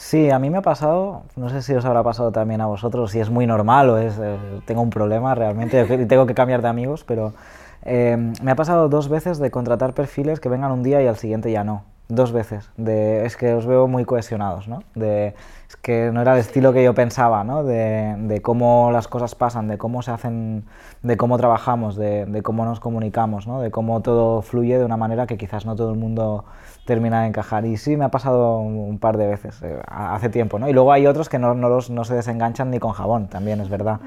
Sí, 0.00 0.30
a 0.30 0.38
mí 0.38 0.48
me 0.48 0.56
ha 0.56 0.62
pasado, 0.62 1.24
no 1.36 1.50
sé 1.50 1.60
si 1.60 1.74
os 1.74 1.84
habrá 1.84 2.02
pasado 2.02 2.32
también 2.32 2.62
a 2.62 2.66
vosotros, 2.66 3.10
si 3.10 3.20
es 3.20 3.28
muy 3.28 3.46
normal 3.46 3.90
o 3.90 3.98
es, 3.98 4.18
eh, 4.18 4.38
tengo 4.64 4.80
un 4.80 4.88
problema 4.88 5.34
realmente 5.34 5.84
tengo 6.06 6.26
que 6.26 6.34
cambiar 6.34 6.62
de 6.62 6.68
amigos, 6.68 7.04
pero 7.04 7.34
eh, 7.82 8.16
me 8.42 8.50
ha 8.50 8.56
pasado 8.56 8.88
dos 8.88 9.10
veces 9.10 9.38
de 9.38 9.50
contratar 9.50 9.92
perfiles 9.92 10.40
que 10.40 10.48
vengan 10.48 10.72
un 10.72 10.82
día 10.82 11.02
y 11.02 11.06
al 11.06 11.16
siguiente 11.16 11.52
ya 11.52 11.64
no. 11.64 11.84
Dos 12.10 12.32
veces. 12.32 12.68
De, 12.76 13.24
es 13.24 13.36
que 13.36 13.54
os 13.54 13.66
veo 13.66 13.86
muy 13.86 14.04
cohesionados, 14.04 14.66
¿no? 14.66 14.82
De, 14.96 15.28
es 15.68 15.76
que 15.76 16.10
no 16.12 16.20
era 16.22 16.32
el 16.32 16.40
estilo 16.40 16.72
que 16.72 16.82
yo 16.82 16.92
pensaba, 16.92 17.44
¿no? 17.44 17.62
De, 17.62 18.16
de 18.18 18.42
cómo 18.42 18.90
las 18.90 19.06
cosas 19.06 19.36
pasan, 19.36 19.68
de 19.68 19.78
cómo 19.78 20.02
se 20.02 20.10
hacen, 20.10 20.64
de 21.02 21.16
cómo 21.16 21.38
trabajamos, 21.38 21.94
de, 21.94 22.26
de, 22.26 22.42
cómo 22.42 22.64
nos 22.64 22.80
comunicamos, 22.80 23.46
¿no? 23.46 23.60
De 23.60 23.70
cómo 23.70 24.00
todo 24.02 24.42
fluye 24.42 24.76
de 24.76 24.84
una 24.84 24.96
manera 24.96 25.28
que 25.28 25.38
quizás 25.38 25.66
no 25.66 25.76
todo 25.76 25.92
el 25.92 25.98
mundo 25.98 26.46
termina 26.84 27.22
de 27.22 27.28
encajar. 27.28 27.64
Y 27.64 27.76
sí, 27.76 27.96
me 27.96 28.04
ha 28.04 28.10
pasado 28.10 28.58
un 28.58 28.98
par 28.98 29.16
de 29.16 29.28
veces, 29.28 29.62
eh, 29.62 29.80
hace 29.86 30.30
tiempo, 30.30 30.58
¿no? 30.58 30.68
Y 30.68 30.72
luego 30.72 30.90
hay 30.90 31.06
otros 31.06 31.28
que 31.28 31.38
no, 31.38 31.54
no, 31.54 31.68
los, 31.68 31.90
no 31.90 32.02
se 32.02 32.16
desenganchan 32.16 32.72
ni 32.72 32.80
con 32.80 32.90
jabón, 32.90 33.28
también 33.28 33.60
es 33.60 33.68
verdad. 33.68 34.00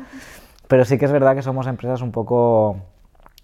Pero 0.67 0.83
sí 0.83 0.97
que 0.97 1.05
es 1.05 1.11
verdad 1.13 1.35
que 1.35 1.41
somos 1.41 1.67
empresas 1.67 2.01
un 2.01 2.11
poco 2.11 2.77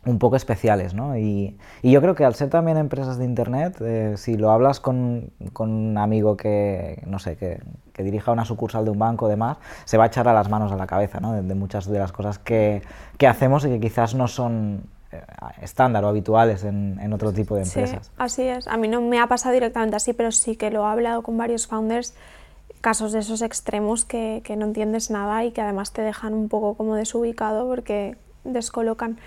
un 0.06 0.18
poco 0.18 0.38
especiales, 0.38 0.94
¿no? 0.94 1.18
Y, 1.18 1.58
y, 1.82 1.92
yo 1.92 2.02
creo 2.02 2.16
que 2.16 2.24
al 2.24 2.34
ser 2.34 2.50
también 2.50 2.78
empresas 2.78 3.18
de 3.18 3.26
Internet, 3.26 3.78
eh, 3.82 4.14
si 4.16 4.38
lo 4.38 4.52
hablas 4.52 4.80
con, 4.80 5.32
con, 5.52 5.70
un 5.70 5.98
amigo 5.98 6.38
que, 6.38 7.04
no 7.06 7.20
sé, 7.20 7.36
que, 7.36 7.62
que, 7.92 8.04
dirija 8.04 8.32
una 8.32 8.46
sucursal 8.46 8.86
de 8.86 8.92
un 8.92 9.00
banco 9.00 9.26
o 9.26 9.28
demás, 9.28 9.58
se 9.84 9.98
va 9.98 10.06
a 10.06 10.08
echar 10.08 10.28
a 10.30 10.34
las 10.34 10.50
manos 10.50 10.72
a 10.72 10.78
la 10.78 10.88
cabeza, 10.88 11.20
¿no? 11.20 11.34
De, 11.34 11.42
de 11.42 11.56
muchas 11.56 11.86
de 11.86 12.00
las 12.00 12.14
cosas 12.14 12.40
que, 12.40 12.82
que, 13.18 13.28
hacemos 13.28 13.66
y 13.66 13.70
que 13.70 13.80
quizás 13.82 14.16
no 14.16 14.30
son 14.30 14.84
eh, 15.12 15.22
estándar 15.62 16.06
o 16.06 16.08
habituales 16.08 16.64
en, 16.64 16.98
en, 17.02 17.12
otro 17.12 17.34
tipo 17.34 17.56
de 17.56 17.64
empresas. 17.64 18.08
Sí, 18.08 18.12
así 18.18 18.44
es. 18.44 18.68
A 18.70 18.78
mí 18.78 18.88
no 18.88 19.02
me 19.02 19.20
ha 19.20 19.28
pasado 19.28 19.54
directamente 19.54 19.98
así, 19.98 20.14
pero 20.14 20.32
sí 20.32 20.56
que 20.56 20.72
lo 20.72 20.88
he 20.88 20.92
hablado 20.92 21.24
con 21.24 21.38
varios 21.38 21.68
founders, 21.68 22.16
casos 22.80 23.12
de 23.12 23.20
esos 23.20 23.42
extremos 23.42 24.06
que, 24.06 24.42
que 24.46 24.56
no 24.56 24.66
entiendes 24.66 25.12
nada 25.12 25.44
y 25.44 25.52
que 25.52 25.60
además 25.60 25.92
te 25.92 26.02
dejan 26.02 26.34
un 26.34 26.48
poco 26.48 26.76
como 26.76 26.96
desubicado 26.96 27.68
porque 27.68 28.16
descolocan. 28.54 29.18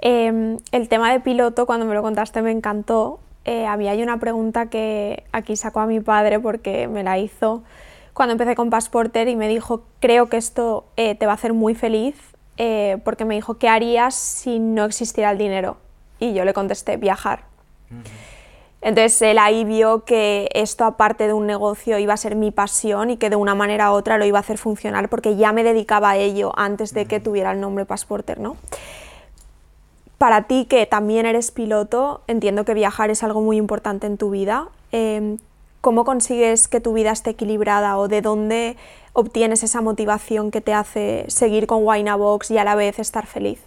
Eh, 0.00 0.56
el 0.72 0.88
tema 0.88 1.12
de 1.12 1.20
piloto, 1.20 1.66
cuando 1.66 1.86
me 1.86 1.94
lo 1.94 2.02
contaste, 2.02 2.42
me 2.42 2.50
encantó. 2.50 3.20
Eh, 3.44 3.66
había 3.66 3.92
ahí 3.92 4.02
una 4.02 4.18
pregunta 4.18 4.66
que 4.66 5.24
aquí 5.32 5.56
sacó 5.56 5.80
a 5.80 5.86
mi 5.86 6.00
padre 6.00 6.38
porque 6.38 6.86
me 6.88 7.02
la 7.02 7.18
hizo 7.18 7.62
cuando 8.18 8.32
empecé 8.32 8.56
con 8.56 8.68
Passporter 8.68 9.28
y 9.28 9.36
me 9.36 9.46
dijo, 9.46 9.84
creo 10.00 10.28
que 10.28 10.38
esto 10.38 10.86
eh, 10.96 11.14
te 11.14 11.26
va 11.26 11.32
a 11.32 11.34
hacer 11.36 11.52
muy 11.52 11.76
feliz, 11.76 12.16
eh, 12.56 12.98
porque 13.04 13.24
me 13.24 13.36
dijo, 13.36 13.58
¿qué 13.58 13.68
harías 13.68 14.16
si 14.16 14.58
no 14.58 14.84
existiera 14.86 15.30
el 15.30 15.38
dinero? 15.38 15.76
Y 16.18 16.34
yo 16.34 16.44
le 16.44 16.52
contesté, 16.52 16.96
viajar. 16.96 17.44
Entonces 18.80 19.20
él 19.22 19.38
ahí 19.38 19.64
vio 19.64 20.04
que 20.04 20.48
esto 20.54 20.84
aparte 20.84 21.26
de 21.26 21.32
un 21.32 21.46
negocio 21.46 21.98
iba 21.98 22.14
a 22.14 22.16
ser 22.16 22.36
mi 22.36 22.50
pasión 22.50 23.10
y 23.10 23.16
que 23.16 23.28
de 23.28 23.36
una 23.36 23.54
manera 23.54 23.90
u 23.90 23.94
otra 23.94 24.18
lo 24.18 24.24
iba 24.24 24.38
a 24.38 24.40
hacer 24.40 24.58
funcionar 24.58 25.08
porque 25.08 25.36
ya 25.36 25.52
me 25.52 25.64
dedicaba 25.64 26.10
a 26.10 26.16
ello 26.16 26.52
antes 26.56 26.94
de 26.94 27.06
que 27.06 27.18
tuviera 27.18 27.50
el 27.52 27.60
nombre 27.60 27.84
Passporter, 27.86 28.38
¿no? 28.38 28.56
Para 30.16 30.42
ti 30.42 30.66
que 30.66 30.86
también 30.86 31.26
eres 31.26 31.50
piloto, 31.50 32.22
entiendo 32.26 32.64
que 32.64 32.74
viajar 32.74 33.10
es 33.10 33.22
algo 33.22 33.40
muy 33.40 33.56
importante 33.56 34.06
en 34.06 34.16
tu 34.16 34.30
vida. 34.30 34.68
Eh, 34.92 35.36
¿Cómo 35.80 36.04
consigues 36.04 36.66
que 36.66 36.80
tu 36.80 36.92
vida 36.92 37.12
esté 37.12 37.30
equilibrada 37.30 37.98
o 37.98 38.08
de 38.08 38.20
dónde 38.20 38.76
obtienes 39.12 39.62
esa 39.62 39.80
motivación 39.80 40.50
que 40.50 40.60
te 40.60 40.74
hace 40.74 41.24
seguir 41.28 41.68
con 41.68 41.86
Winabox 41.86 42.50
y 42.50 42.58
a 42.58 42.64
la 42.64 42.74
vez 42.74 42.98
estar 42.98 43.26
feliz? 43.26 43.60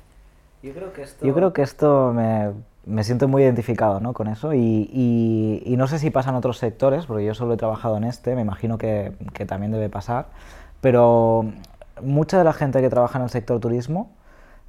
Yo 0.62 0.74
creo 0.74 0.94
que 0.94 1.04
esto, 1.04 1.26
Yo 1.26 1.34
creo 1.34 1.54
que 1.54 1.62
esto 1.62 2.12
me, 2.14 2.52
me, 2.86 3.04
siento 3.04 3.28
muy 3.28 3.44
identificado 3.44 4.00
¿no? 4.00 4.14
con 4.14 4.28
eso 4.28 4.54
y, 4.54 4.90
y, 4.92 5.64
y, 5.66 5.78
no 5.78 5.88
sé 5.88 6.00
si 6.00 6.10
pasa 6.10 6.30
en 6.30 6.36
otros 6.36 6.58
sectores, 6.58 7.06
porque 7.06 7.26
yo 7.26 7.34
solo 7.34 7.54
he 7.54 7.58
trabajado 7.58 7.98
en 7.98 8.04
este, 8.04 8.36
me 8.36 8.42
imagino 8.42 8.78
que, 8.78 9.14
que 9.34 9.46
también 9.46 9.72
debe 9.72 9.90
pasar, 9.90 10.28
pero 10.82 11.46
mucha 12.02 12.38
de 12.38 12.44
la 12.44 12.54
gente 12.54 12.82
que 12.82 12.90
trabaja 12.90 13.20
en 13.20 13.26
el 13.26 13.30
sector 13.30 13.60
turismo 13.60 14.10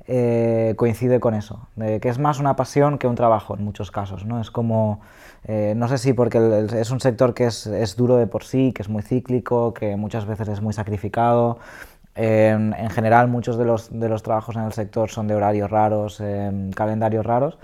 eh, 0.08 0.74
coincide 0.76 1.20
con 1.20 1.34
eso, 1.34 1.68
de 1.76 2.00
que 2.00 2.08
es 2.08 2.18
más 2.18 2.40
una 2.40 2.56
pasión 2.56 2.98
que 2.98 3.06
un 3.06 3.14
trabajo 3.14 3.54
en 3.56 3.64
muchos 3.64 3.92
casos, 3.92 4.24
¿no? 4.24 4.40
Es 4.40 4.50
como, 4.50 5.00
eh, 5.44 5.74
no 5.76 5.86
sé 5.86 5.96
si 5.98 6.12
porque 6.12 6.38
el, 6.38 6.52
el, 6.52 6.74
es 6.74 6.90
un 6.90 6.98
sector 6.98 7.34
que 7.34 7.44
es, 7.46 7.66
es, 7.68 7.96
duro 7.96 8.16
de 8.16 8.26
por 8.26 8.42
sí, 8.42 8.72
que 8.72 8.82
es 8.82 8.88
muy 8.88 9.02
cíclico, 9.02 9.72
que 9.72 9.94
muchas 9.96 10.26
veces 10.26 10.48
es 10.48 10.60
muy 10.60 10.72
sacrificado. 10.72 11.58
Eh, 12.16 12.50
en 12.50 12.90
general, 12.90 13.28
muchos 13.28 13.56
de 13.56 13.64
los, 13.64 13.96
de 13.96 14.08
los 14.08 14.24
trabajos 14.24 14.56
en 14.56 14.62
el 14.62 14.72
sector 14.72 15.08
son 15.08 15.28
de 15.28 15.36
horarios 15.36 15.70
raros, 15.70 16.20
calendarios 16.74 17.24
raros. 17.24 17.58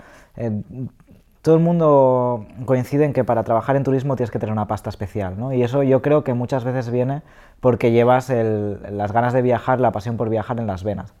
Todo 1.41 1.55
el 1.55 1.61
mundo 1.61 2.45
coincide 2.65 3.05
en 3.05 3.13
que 3.13 3.23
para 3.23 3.43
trabajar 3.43 3.75
en 3.75 3.83
turismo 3.83 4.15
tienes 4.15 4.31
que 4.31 4.39
tener 4.39 4.53
una 4.53 4.67
pasta 4.67 4.89
especial, 4.89 5.39
¿no? 5.39 5.53
Y 5.53 5.63
eso 5.63 5.83
yo 5.83 6.01
creo 6.01 6.23
que 6.23 6.33
muchas 6.33 6.63
veces 6.63 6.89
viene 6.89 7.21
porque 7.59 7.91
llevas 7.91 8.29
las 8.29 9.11
ganas 9.11 9.33
de 9.33 9.41
viajar, 9.41 9.79
la 9.79 9.91
pasión 9.91 10.17
por 10.17 10.29
viajar 10.29 10.59
en 10.59 10.67
las 10.67 10.83
venas. 10.83 11.13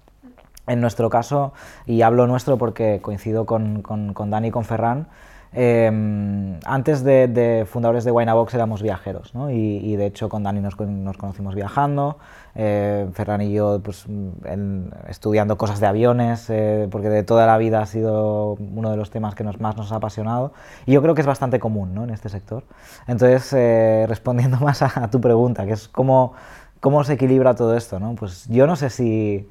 En 0.67 0.81
nuestro 0.81 1.09
caso, 1.09 1.53
y 1.85 2.03
hablo 2.03 2.27
nuestro 2.27 2.57
porque 2.57 2.99
coincido 3.01 3.45
con, 3.45 3.81
con, 3.81 4.13
con 4.13 4.29
Dani 4.29 4.49
y 4.49 4.51
con 4.51 4.65
Ferran, 4.65 5.07
eh, 5.53 6.59
antes 6.65 7.03
de, 7.03 7.27
de, 7.27 7.65
fundadores 7.65 8.03
de 8.03 8.11
Winabox 8.11 8.53
éramos 8.53 8.83
viajeros, 8.83 9.33
¿no? 9.33 9.49
y, 9.49 9.77
y, 9.77 9.95
de 9.95 10.05
hecho 10.05 10.29
con 10.29 10.43
Dani 10.43 10.59
nos, 10.59 10.79
nos 10.79 11.17
conocimos 11.17 11.55
viajando, 11.55 12.17
eh, 12.53 13.07
Ferran 13.13 13.41
y 13.41 13.53
yo 13.53 13.79
pues, 13.83 14.05
en, 14.45 14.91
estudiando 15.07 15.57
cosas 15.57 15.79
de 15.79 15.87
aviones, 15.87 16.49
eh, 16.49 16.87
porque 16.91 17.09
de 17.09 17.23
toda 17.23 17.47
la 17.47 17.57
vida 17.57 17.81
ha 17.81 17.85
sido 17.87 18.57
uno 18.59 18.91
de 18.91 18.97
los 18.97 19.09
temas 19.09 19.33
que 19.33 19.43
nos, 19.43 19.59
más 19.59 19.75
nos 19.75 19.91
ha 19.91 19.95
apasionado, 19.95 20.53
y 20.85 20.91
yo 20.91 21.01
creo 21.01 21.15
que 21.15 21.21
es 21.21 21.27
bastante 21.27 21.59
común 21.59 21.95
¿no? 21.95 22.03
en 22.03 22.11
este 22.11 22.29
sector. 22.29 22.63
Entonces, 23.07 23.51
eh, 23.53 24.05
respondiendo 24.07 24.57
más 24.61 24.83
a, 24.83 25.03
a, 25.03 25.09
tu 25.09 25.19
pregunta, 25.19 25.65
que 25.65 25.73
es 25.73 25.87
cómo, 25.87 26.33
cómo 26.79 27.03
se 27.03 27.13
equilibra 27.13 27.55
todo 27.55 27.75
esto, 27.75 27.99
¿no? 27.99 28.13
pues 28.13 28.47
yo 28.49 28.67
no 28.67 28.75
sé 28.75 28.91
si 28.91 29.47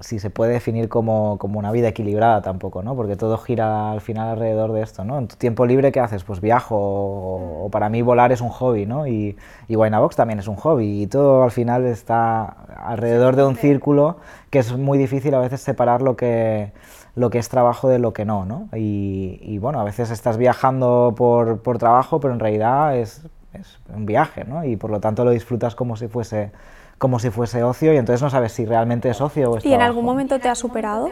si 0.00 0.18
se 0.18 0.30
puede 0.30 0.52
definir 0.52 0.88
como, 0.88 1.38
como, 1.38 1.58
una 1.58 1.72
vida 1.72 1.88
equilibrada 1.88 2.42
tampoco, 2.42 2.82
¿no? 2.82 2.94
Porque 2.96 3.16
todo 3.16 3.38
gira 3.38 3.92
al 3.92 4.00
final 4.00 4.28
alrededor 4.28 4.72
de 4.72 4.82
esto, 4.82 5.04
¿no? 5.04 5.18
En 5.18 5.28
tu 5.28 5.36
tiempo 5.36 5.66
libre, 5.66 5.92
¿qué 5.92 6.00
haces? 6.00 6.24
Pues 6.24 6.40
viajo, 6.40 6.76
o, 6.76 7.66
o 7.66 7.70
para 7.70 7.88
mí 7.88 8.02
volar 8.02 8.32
es 8.32 8.40
un 8.40 8.50
hobby, 8.50 8.86
¿no? 8.86 9.06
Y, 9.06 9.36
y 9.68 9.76
Winabox 9.76 10.16
también 10.16 10.38
es 10.38 10.48
un 10.48 10.56
hobby, 10.56 11.02
y 11.02 11.06
todo 11.06 11.44
al 11.44 11.50
final 11.50 11.84
está 11.86 12.44
alrededor 12.44 13.36
de 13.36 13.44
un 13.44 13.56
círculo 13.56 14.18
que 14.50 14.58
es 14.58 14.76
muy 14.76 14.98
difícil 14.98 15.34
a 15.34 15.40
veces 15.40 15.60
separar 15.60 16.02
lo 16.02 16.16
que, 16.16 16.72
lo 17.14 17.30
que 17.30 17.38
es 17.38 17.48
trabajo 17.48 17.88
de 17.88 17.98
lo 17.98 18.12
que 18.12 18.24
no, 18.24 18.44
¿no? 18.44 18.68
Y, 18.74 19.38
y 19.42 19.58
bueno, 19.58 19.80
a 19.80 19.84
veces 19.84 20.10
estás 20.10 20.36
viajando 20.36 21.14
por, 21.16 21.62
por 21.62 21.78
trabajo, 21.78 22.20
pero 22.20 22.34
en 22.34 22.40
realidad 22.40 22.96
es, 22.96 23.26
es 23.54 23.78
un 23.94 24.06
viaje, 24.06 24.44
¿no? 24.44 24.64
Y 24.64 24.76
por 24.76 24.90
lo 24.90 25.00
tanto 25.00 25.24
lo 25.24 25.30
disfrutas 25.30 25.74
como 25.74 25.96
si 25.96 26.08
fuese 26.08 26.52
como 26.98 27.18
si 27.18 27.30
fuese 27.30 27.62
ocio 27.62 27.92
y 27.92 27.96
entonces 27.96 28.22
no 28.22 28.30
sabes 28.30 28.52
si 28.52 28.64
realmente 28.64 29.10
es 29.10 29.20
ocio 29.20 29.50
o 29.50 29.58
es 29.58 29.64
¿Y 29.64 29.72
en 29.72 29.82
algún 29.82 30.04
momento 30.04 30.38
te 30.38 30.48
ha 30.48 30.54
superado? 30.54 31.10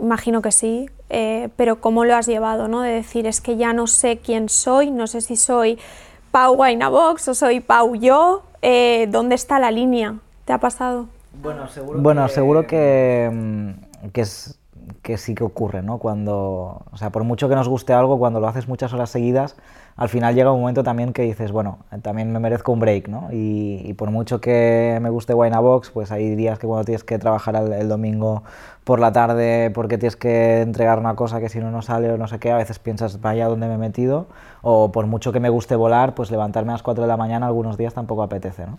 Imagino 0.00 0.42
que 0.42 0.52
sí, 0.52 0.90
eh, 1.08 1.48
pero 1.56 1.80
¿cómo 1.80 2.04
lo 2.04 2.16
has 2.16 2.26
llevado? 2.26 2.68
¿no? 2.68 2.82
De 2.82 2.92
decir, 2.92 3.26
es 3.26 3.40
que 3.40 3.56
ya 3.56 3.72
no 3.72 3.86
sé 3.86 4.18
quién 4.18 4.48
soy, 4.48 4.90
no 4.90 5.06
sé 5.06 5.20
si 5.20 5.36
soy 5.36 5.78
Pau 6.30 6.56
Box 6.56 7.28
o 7.28 7.34
soy 7.34 7.60
Pau 7.60 7.94
yo, 7.94 8.42
eh, 8.62 9.06
¿dónde 9.10 9.34
está 9.34 9.58
la 9.58 9.70
línea? 9.70 10.16
¿Te 10.44 10.52
ha 10.52 10.58
pasado? 10.58 11.06
Bueno, 11.32 11.68
seguro 11.68 12.00
bueno, 12.00 12.26
que, 12.26 12.32
seguro 12.32 12.66
que, 12.66 13.30
mm, 13.32 14.08
que, 14.08 14.20
es, 14.20 14.58
que 15.02 15.16
sí 15.16 15.34
que 15.34 15.44
ocurre, 15.44 15.82
¿no? 15.82 15.98
Cuando, 15.98 16.82
o 16.90 16.96
sea, 16.96 17.10
por 17.10 17.24
mucho 17.24 17.48
que 17.48 17.54
nos 17.54 17.68
guste 17.68 17.92
algo, 17.92 18.18
cuando 18.18 18.40
lo 18.40 18.48
haces 18.48 18.68
muchas 18.68 18.92
horas 18.92 19.10
seguidas, 19.10 19.56
al 19.96 20.08
final 20.08 20.34
llega 20.34 20.50
un 20.50 20.60
momento 20.60 20.82
también 20.82 21.12
que 21.12 21.22
dices, 21.22 21.52
bueno, 21.52 21.78
también 22.02 22.32
me 22.32 22.40
merezco 22.40 22.72
un 22.72 22.80
break, 22.80 23.08
¿no? 23.08 23.28
Y, 23.30 23.80
y 23.84 23.94
por 23.94 24.10
mucho 24.10 24.40
que 24.40 24.98
me 25.00 25.08
guste 25.08 25.34
Winabox, 25.34 25.90
pues 25.90 26.10
hay 26.10 26.34
días 26.34 26.58
que 26.58 26.66
cuando 26.66 26.84
tienes 26.84 27.04
que 27.04 27.16
trabajar 27.18 27.54
el, 27.54 27.88
domingo 27.88 28.42
por 28.82 28.98
la 28.98 29.12
tarde 29.12 29.70
porque 29.72 29.96
tienes 29.96 30.16
que 30.16 30.62
entregar 30.62 30.98
una 30.98 31.14
cosa 31.14 31.38
que 31.38 31.48
si 31.48 31.60
no 31.60 31.70
no 31.70 31.80
sale 31.80 32.10
o 32.10 32.18
no 32.18 32.26
sé 32.26 32.40
qué, 32.40 32.50
a 32.50 32.56
veces 32.56 32.80
piensas, 32.80 33.20
vaya, 33.20 33.46
¿dónde 33.46 33.68
me 33.68 33.74
he 33.74 33.78
metido? 33.78 34.26
O 34.62 34.90
por 34.90 35.06
mucho 35.06 35.30
que 35.30 35.38
me 35.38 35.48
guste 35.48 35.76
volar, 35.76 36.16
pues 36.16 36.30
levantarme 36.30 36.72
a 36.72 36.74
las 36.74 36.82
4 36.82 37.04
de 37.04 37.08
la 37.08 37.16
mañana 37.16 37.46
algunos 37.46 37.76
días 37.78 37.94
tampoco 37.94 38.24
apetece, 38.24 38.66
¿no? 38.66 38.78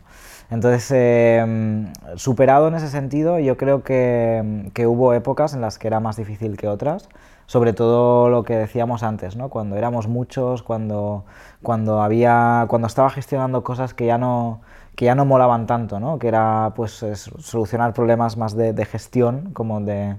Entonces, 0.51 0.91
eh, 0.93 1.85
superado 2.15 2.67
en 2.67 2.75
ese 2.75 2.89
sentido, 2.89 3.39
yo 3.39 3.55
creo 3.55 3.83
que, 3.83 4.69
que 4.73 4.85
hubo 4.85 5.13
épocas 5.13 5.53
en 5.53 5.61
las 5.61 5.79
que 5.79 5.87
era 5.87 6.01
más 6.01 6.17
difícil 6.17 6.57
que 6.57 6.67
otras, 6.67 7.07
sobre 7.47 7.73
todo 7.73 8.29
lo 8.29 8.43
que 8.43 8.55
decíamos 8.55 9.03
antes, 9.03 9.35
¿no? 9.35 9.49
cuando 9.49 9.75
éramos 9.75 10.07
muchos, 10.07 10.63
cuando, 10.63 11.25
cuando, 11.61 12.01
había, 12.01 12.65
cuando 12.67 12.87
estaba 12.87 13.09
gestionando 13.09 13.63
cosas 13.63 13.93
que 13.93 14.05
ya 14.05 14.17
no, 14.17 14.61
que 14.95 15.05
ya 15.05 15.15
no 15.15 15.25
molaban 15.25 15.67
tanto, 15.67 15.99
¿no? 15.99 16.17
que 16.17 16.27
era 16.27 16.73
pues 16.75 17.05
solucionar 17.39 17.93
problemas 17.93 18.37
más 18.37 18.55
de, 18.55 18.73
de 18.73 18.85
gestión, 18.85 19.51
como 19.53 19.79
de, 19.79 20.15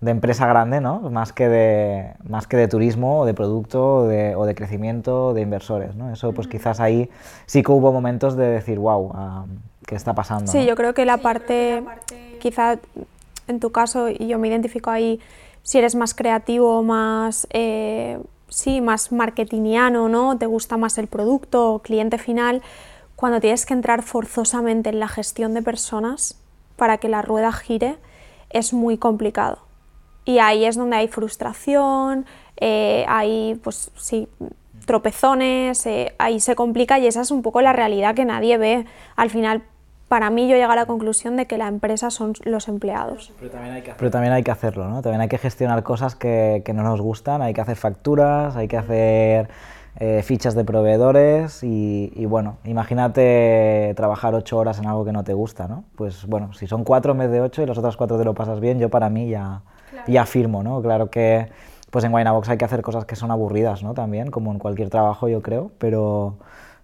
de, 0.00 0.10
empresa 0.10 0.46
grande, 0.46 0.80
¿no? 0.80 1.00
más, 1.10 1.32
que 1.32 1.48
de, 1.48 2.12
más 2.28 2.46
que 2.46 2.56
de 2.56 2.68
turismo 2.68 3.20
o 3.20 3.26
de 3.26 3.34
producto 3.34 3.96
o 3.96 4.06
de, 4.06 4.36
o 4.36 4.46
de 4.46 4.54
crecimiento 4.54 5.34
de 5.34 5.40
inversores. 5.40 5.96
¿no? 5.96 6.12
Eso 6.12 6.32
pues 6.32 6.46
quizás 6.46 6.78
ahí 6.78 7.10
sí 7.46 7.62
que 7.62 7.72
hubo 7.72 7.92
momentos 7.92 8.36
de 8.36 8.46
decir, 8.46 8.78
wow, 8.78 9.12
ah, 9.14 9.46
¿qué 9.84 9.96
está 9.96 10.14
pasando? 10.14 10.52
Sí, 10.52 10.64
yo 10.64 10.76
creo 10.76 10.94
que 10.94 11.04
la 11.04 11.16
parte, 11.16 11.82
quizá 12.38 12.78
en 13.48 13.60
tu 13.60 13.72
caso, 13.72 14.08
y 14.10 14.28
yo 14.28 14.38
me 14.38 14.48
identifico 14.48 14.90
ahí, 14.90 15.18
si 15.68 15.76
eres 15.76 15.94
más 15.94 16.14
creativo, 16.14 16.82
más... 16.82 17.46
Eh, 17.50 18.18
sí, 18.48 18.80
más 18.80 19.12
marketingiano, 19.12 20.08
¿no? 20.08 20.38
Te 20.38 20.46
gusta 20.46 20.78
más 20.78 20.96
el 20.96 21.08
producto, 21.08 21.82
cliente 21.84 22.16
final, 22.16 22.62
cuando 23.16 23.38
tienes 23.38 23.66
que 23.66 23.74
entrar 23.74 24.02
forzosamente 24.02 24.88
en 24.88 24.98
la 24.98 25.08
gestión 25.08 25.52
de 25.52 25.60
personas 25.60 26.40
para 26.76 26.96
que 26.96 27.10
la 27.10 27.20
rueda 27.20 27.52
gire, 27.52 27.98
es 28.48 28.72
muy 28.72 28.96
complicado. 28.96 29.58
Y 30.24 30.38
ahí 30.38 30.64
es 30.64 30.74
donde 30.74 30.96
hay 30.96 31.08
frustración, 31.08 32.24
eh, 32.56 33.04
hay 33.06 33.60
pues 33.62 33.90
sí, 33.98 34.26
tropezones, 34.86 35.84
eh, 35.84 36.14
ahí 36.18 36.40
se 36.40 36.54
complica 36.54 36.98
y 36.98 37.06
esa 37.06 37.20
es 37.20 37.30
un 37.30 37.42
poco 37.42 37.60
la 37.60 37.74
realidad 37.74 38.14
que 38.14 38.24
nadie 38.24 38.56
ve. 38.56 38.86
Al 39.16 39.28
final, 39.28 39.64
para 40.08 40.30
mí 40.30 40.48
yo 40.48 40.56
llego 40.56 40.72
a 40.72 40.76
la 40.76 40.86
conclusión 40.86 41.36
de 41.36 41.46
que 41.46 41.58
la 41.58 41.68
empresa 41.68 42.10
son 42.10 42.32
los 42.44 42.68
empleados. 42.68 43.32
Pero 43.38 43.50
también 43.50 44.32
hay 44.32 44.42
que, 44.42 44.50
hacerlo, 44.50 44.88
¿no? 44.88 45.02
También 45.02 45.20
hay 45.20 45.28
que 45.28 45.38
gestionar 45.38 45.82
cosas 45.82 46.14
que, 46.14 46.62
que 46.64 46.72
no 46.72 46.82
nos 46.82 47.00
gustan, 47.00 47.42
hay 47.42 47.54
que 47.54 47.60
hacer 47.60 47.76
facturas, 47.76 48.56
hay 48.56 48.68
que 48.68 48.76
hacer 48.76 49.48
eh, 50.00 50.22
fichas 50.22 50.54
de 50.54 50.64
proveedores 50.64 51.64
y, 51.64 52.24
bueno, 52.26 52.58
imagínate 52.64 53.92
trabajar 53.96 54.32
ocho 54.32 54.56
horas 54.56 54.78
en 54.78 54.86
algo 54.86 55.04
que 55.04 55.10
no 55.10 55.24
te 55.24 55.34
gusta, 55.34 55.66
¿no? 55.66 55.82
Pues 55.96 56.24
bueno, 56.26 56.52
si 56.52 56.68
son 56.68 56.84
cuatro 56.84 57.12
en 57.12 57.18
vez 57.18 57.30
de 57.32 57.40
ocho 57.40 57.62
y 57.62 57.66
los 57.66 57.78
otros 57.78 57.96
cuatro 57.96 58.16
te 58.16 58.24
lo 58.24 58.32
pasas 58.32 58.60
bien, 58.60 58.78
yo 58.78 58.90
para 58.90 59.10
mí 59.10 59.28
ya, 59.28 59.62
ya 60.06 60.24
firmo, 60.24 60.62
¿no? 60.62 60.80
Claro 60.82 61.10
que 61.10 61.48
pues 61.90 62.04
en 62.04 62.14
Winabox 62.14 62.48
hay 62.48 62.58
que 62.58 62.64
hacer 62.64 62.80
cosas 62.80 63.06
que 63.06 63.16
son 63.16 63.32
aburridas, 63.32 63.82
¿no? 63.82 63.92
También, 63.92 64.30
como 64.30 64.52
en 64.52 64.60
cualquier 64.60 64.88
trabajo 64.88 65.26
yo 65.26 65.42
creo, 65.42 65.72
pero, 65.78 66.36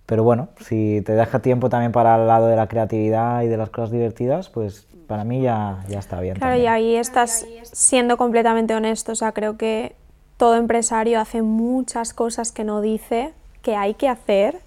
pero 0.06 0.22
bueno, 0.22 0.48
si 0.60 1.02
te 1.02 1.12
deja 1.12 1.40
tiempo 1.40 1.68
también 1.68 1.92
para 1.92 2.16
el 2.16 2.26
lado 2.26 2.46
de 2.46 2.56
la 2.56 2.66
creatividad 2.66 3.42
y 3.42 3.48
de 3.48 3.56
las 3.56 3.70
cosas 3.70 3.90
divertidas, 3.90 4.50
pues 4.50 4.86
para 5.06 5.24
mí 5.24 5.42
ya, 5.42 5.84
ya 5.88 5.98
está 5.98 6.20
bien. 6.20 6.36
Claro, 6.36 6.56
y 6.56 6.66
ahí 6.66 6.96
estás 6.96 7.46
siendo 7.72 8.16
completamente 8.16 8.74
honesto, 8.74 9.12
o 9.12 9.14
sea, 9.14 9.32
creo 9.32 9.56
que 9.56 9.94
todo 10.36 10.56
empresario 10.56 11.20
hace 11.20 11.42
muchas 11.42 12.12
cosas 12.12 12.52
que 12.52 12.64
no 12.64 12.80
dice 12.80 13.32
que 13.62 13.76
hay 13.76 13.94
que 13.94 14.08
hacer, 14.08 14.58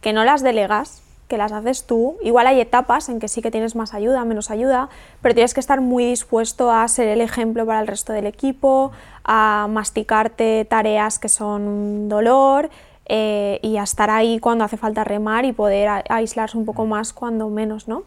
que 0.00 0.12
no 0.12 0.24
las 0.24 0.42
delegas, 0.42 1.02
que 1.28 1.36
las 1.36 1.52
haces 1.52 1.84
tú. 1.84 2.16
Igual 2.22 2.46
hay 2.46 2.60
etapas 2.60 3.08
en 3.08 3.20
que 3.20 3.28
sí 3.28 3.42
que 3.42 3.50
tienes 3.50 3.76
más 3.76 3.94
ayuda, 3.94 4.24
menos 4.24 4.50
ayuda, 4.50 4.88
pero 5.22 5.34
tienes 5.34 5.54
que 5.54 5.60
estar 5.60 5.80
muy 5.80 6.04
dispuesto 6.04 6.70
a 6.70 6.86
ser 6.88 7.08
el 7.08 7.20
ejemplo 7.20 7.64
para 7.64 7.80
el 7.80 7.86
resto 7.86 8.12
del 8.12 8.26
equipo, 8.26 8.92
a 9.24 9.66
masticarte 9.70 10.66
tareas 10.68 11.18
que 11.18 11.28
son 11.28 12.08
dolor 12.08 12.70
eh, 13.06 13.58
y 13.62 13.76
a 13.76 13.82
estar 13.82 14.10
ahí 14.10 14.38
cuando 14.38 14.64
hace 14.64 14.76
falta 14.76 15.04
remar 15.04 15.44
y 15.44 15.52
poder 15.52 16.04
aislarse 16.08 16.56
un 16.56 16.64
poco 16.64 16.86
más 16.86 17.12
cuando 17.12 17.48
menos, 17.48 17.88
¿no? 17.88 18.04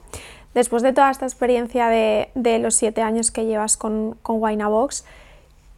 Después 0.53 0.83
de 0.83 0.93
toda 0.93 1.09
esta 1.09 1.25
experiencia 1.25 1.87
de, 1.87 2.29
los 2.59 2.75
siete 2.75 3.01
años 3.01 3.31
que 3.31 3.45
llevas 3.45 3.75
con, 3.75 4.15
con 4.21 4.41
Winabox, 4.41 5.03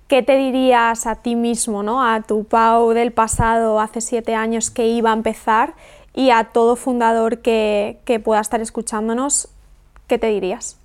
¿qué 0.08 0.22
te 0.22 0.38
dirías 0.38 1.08
a 1.08 1.16
ti 1.16 1.36
mismo, 1.36 1.82
¿no? 1.82 2.04
a 2.04 2.22
tu 2.22 2.44
Pau 2.44 2.90
del 2.92 3.12
pasado 3.12 3.80
hace 3.80 4.02
siete 4.02 4.36
años 4.36 4.70
que 4.70 4.88
iba 4.88 5.12
a 5.12 5.14
empezar 5.14 5.74
y 6.14 6.30
a 6.30 6.46
todo 6.46 6.76
fundador 6.76 7.40
que, 7.40 8.00
pueda 8.24 8.40
estar 8.40 8.62
escuchándonos, 8.62 9.50
¿qué 10.08 10.18
te 10.18 10.28
dirías? 10.28 10.78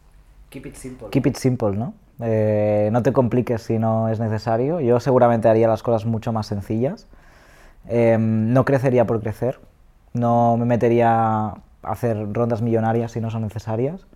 Keep 0.50 0.66
it 0.66 0.74
simple. 0.74 1.08
Keep 1.10 1.26
it 1.26 1.36
simple, 1.36 1.70
¿no? 1.70 1.94
Eh, 2.20 2.90
no 2.92 3.02
te 3.02 3.12
compliques 3.12 3.62
si 3.62 3.78
no 3.78 4.08
es 4.08 4.18
necesario. 4.18 4.80
Yo 4.80 4.98
seguramente 4.98 5.48
haría 5.48 5.68
las 5.68 5.82
cosas 5.82 6.04
mucho 6.04 6.32
más 6.32 6.48
sencillas. 6.48 7.06
Em, 7.88 8.52
no 8.52 8.64
crecería 8.64 9.06
por 9.06 9.20
crecer. 9.20 9.60
No 10.12 10.56
me 10.56 10.64
metería 10.64 11.10
a 11.48 11.62
hacer 11.82 12.32
rondas 12.32 12.62
millonarias 12.62 13.12
si 13.12 13.20
no 13.20 13.30
son 13.30 13.42
necesarias. 13.42 14.06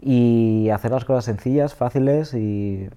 Y 0.00 0.70
hacer 0.70 0.90
las 0.90 1.04
cosas 1.04 1.24
sencillas, 1.24 1.74
fáciles 1.74 2.34
y 2.34 2.88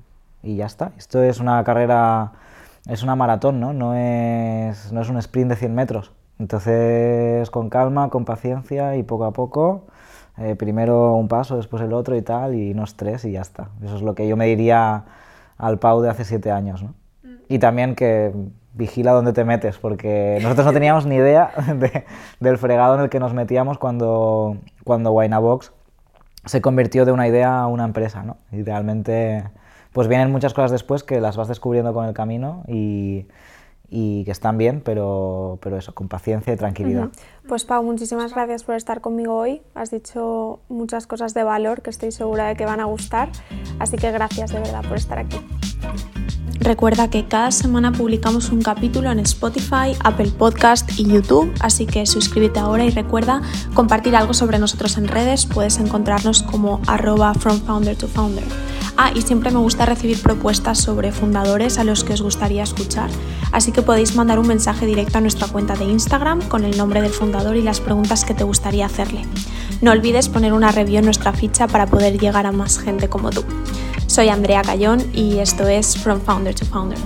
y 0.45 0.55
ya 0.55 0.67
está. 0.67 0.91
Esto 0.97 1.21
es 1.23 1.39
una 1.39 1.63
carrera, 1.63 2.33
es 2.87 3.03
una 3.03 3.15
maratón, 3.15 3.59
¿no? 3.59 3.73
No 3.73 3.95
es, 3.95 4.91
no 4.93 5.01
es 5.01 5.09
un 5.09 5.17
sprint 5.17 5.49
de 5.49 5.55
100 5.57 5.75
metros. 5.75 6.13
Entonces, 6.39 7.49
con 7.49 7.69
calma, 7.69 8.09
con 8.09 8.25
paciencia 8.25 8.95
y 8.95 9.03
poco 9.03 9.25
a 9.25 9.31
poco, 9.31 9.85
eh, 10.37 10.55
primero 10.55 11.15
un 11.15 11.27
paso, 11.27 11.57
después 11.57 11.81
el 11.81 11.93
otro 11.93 12.15
y 12.15 12.21
tal, 12.21 12.55
y 12.55 12.73
no 12.73 12.83
estrés 12.83 13.25
y 13.25 13.31
ya 13.31 13.41
está. 13.41 13.69
Eso 13.83 13.95
es 13.95 14.01
lo 14.01 14.15
que 14.15 14.27
yo 14.27 14.37
me 14.37 14.45
diría 14.45 15.05
al 15.57 15.79
Pau 15.79 16.01
de 16.01 16.09
hace 16.09 16.25
siete 16.25 16.51
años, 16.51 16.83
¿no? 16.83 16.89
Mm. 17.23 17.35
Y 17.49 17.59
también 17.59 17.95
que 17.95 18.33
vigila 18.75 19.11
dónde 19.13 19.33
te 19.33 19.43
metes, 19.43 19.77
porque 19.77 20.37
nosotros 20.41 20.67
no 20.67 20.73
teníamos 20.73 21.05
ni 21.05 21.15
idea 21.15 21.51
del 22.39 22.57
fregado 22.57 22.95
en 22.95 23.01
el 23.01 23.09
que 23.09 23.19
nos 23.19 23.33
metíamos 23.33 23.77
cuando, 23.77 24.57
cuando 24.83 25.11
Winabox 25.11 25.71
se 26.45 26.61
convirtió 26.61 27.05
de 27.05 27.11
una 27.11 27.27
idea 27.27 27.61
a 27.61 27.67
una 27.67 27.85
empresa, 27.85 28.23
¿no? 28.23 28.37
Y 28.51 28.63
realmente 28.63 29.43
pues 29.93 30.09
vienen 30.09 30.29
muchas 30.29 30.53
cosas 30.53 30.71
después 30.71 31.03
que 31.03 31.21
las 31.21 31.37
vas 31.37 31.47
descubriendo 31.47 31.93
con 31.93 32.05
el 32.05 32.13
camino 32.13 32.63
y, 32.67 33.25
que 33.89 34.31
están 34.31 34.57
bien, 34.57 34.81
pero, 34.83 35.57
pero 35.61 35.77
eso, 35.77 35.95
con 35.95 36.09
paciencia 36.09 36.51
y 36.51 36.57
tranquilidad. 36.57 37.09
Pues 37.47 37.63
Pau, 37.63 37.81
muchísimas 37.81 38.33
gracias 38.33 38.65
por 38.65 38.75
estar 38.75 38.99
conmigo 38.99 39.37
hoy. 39.37 39.61
Has 39.73 39.91
dicho 39.91 40.59
muchas 40.67 41.07
cosas 41.07 41.33
de 41.33 41.43
valor 41.43 41.81
que 41.81 41.91
estoy 41.91 42.11
segura 42.11 42.47
de 42.47 42.57
que 42.57 42.65
van 42.65 42.81
a 42.81 42.85
gustar, 42.85 43.29
así 43.79 43.95
que 43.95 44.11
gracias 44.11 44.51
de 44.51 44.59
verdad 44.59 44.83
por 44.85 44.97
estar 44.97 45.17
aquí. 45.17 45.37
Recuerda 46.59 47.09
que 47.11 47.27
cada 47.27 47.51
semana 47.51 47.91
publicamos 47.91 48.49
un 48.49 48.61
capítulo 48.61 49.11
en 49.11 49.19
Spotify, 49.19 49.95
Apple 50.03 50.31
Podcast 50.31 50.89
y 50.97 51.05
YouTube, 51.05 51.53
así 51.59 51.85
que 51.85 52.07
suscríbete 52.07 52.59
ahora 52.59 52.85
y 52.85 52.89
recuerda 52.89 53.43
compartir 53.75 54.15
algo 54.15 54.33
sobre 54.33 54.57
nosotros 54.57 54.97
en 54.97 55.07
redes. 55.07 55.45
Puedes 55.45 55.77
encontrarnos 55.77 56.41
como 56.41 56.81
arroba 56.87 57.35
from 57.35 57.59
founder 57.59 57.95
to 57.95 58.07
founder. 58.07 58.43
Ah, 58.97 59.11
y 59.13 59.21
siempre 59.21 59.51
me 59.51 59.59
gusta 59.59 59.85
recibir 59.85 60.21
propuestas 60.21 60.79
sobre 60.79 61.11
fundadores 61.11 61.77
a 61.77 61.83
los 61.83 62.03
que 62.03 62.13
os 62.13 62.21
gustaría 62.21 62.63
escuchar, 62.63 63.09
así 63.51 63.71
que 63.71 63.81
podéis 63.81 64.15
mandar 64.15 64.39
un 64.39 64.47
mensaje 64.47 64.85
directo 64.85 65.17
a 65.17 65.21
nuestra 65.21 65.47
cuenta 65.47 65.75
de 65.75 65.85
Instagram 65.85 66.41
con 66.47 66.63
el 66.63 66.77
nombre 66.77 67.01
del 67.01 67.11
fundador 67.11 67.57
y 67.57 67.61
las 67.61 67.81
preguntas 67.81 68.23
que 68.23 68.33
te 68.33 68.45
gustaría 68.45 68.85
hacerle. 68.85 69.25
No 69.81 69.91
olvides 69.91 70.29
poner 70.29 70.53
una 70.53 70.71
review 70.71 70.99
en 70.99 71.05
nuestra 71.05 71.33
ficha 71.33 71.67
para 71.67 71.85
poder 71.85 72.17
llegar 72.17 72.45
a 72.45 72.53
más 72.53 72.79
gente 72.79 73.09
como 73.09 73.31
tú. 73.31 73.43
Soy 74.15 74.29
Andrea 74.29 74.61
Cayón 74.61 75.03
y 75.13 75.39
esto 75.39 75.67
es 75.67 75.97
From 75.97 76.21
Founder 76.21 76.55
to 76.55 76.63
Founder. 76.63 76.97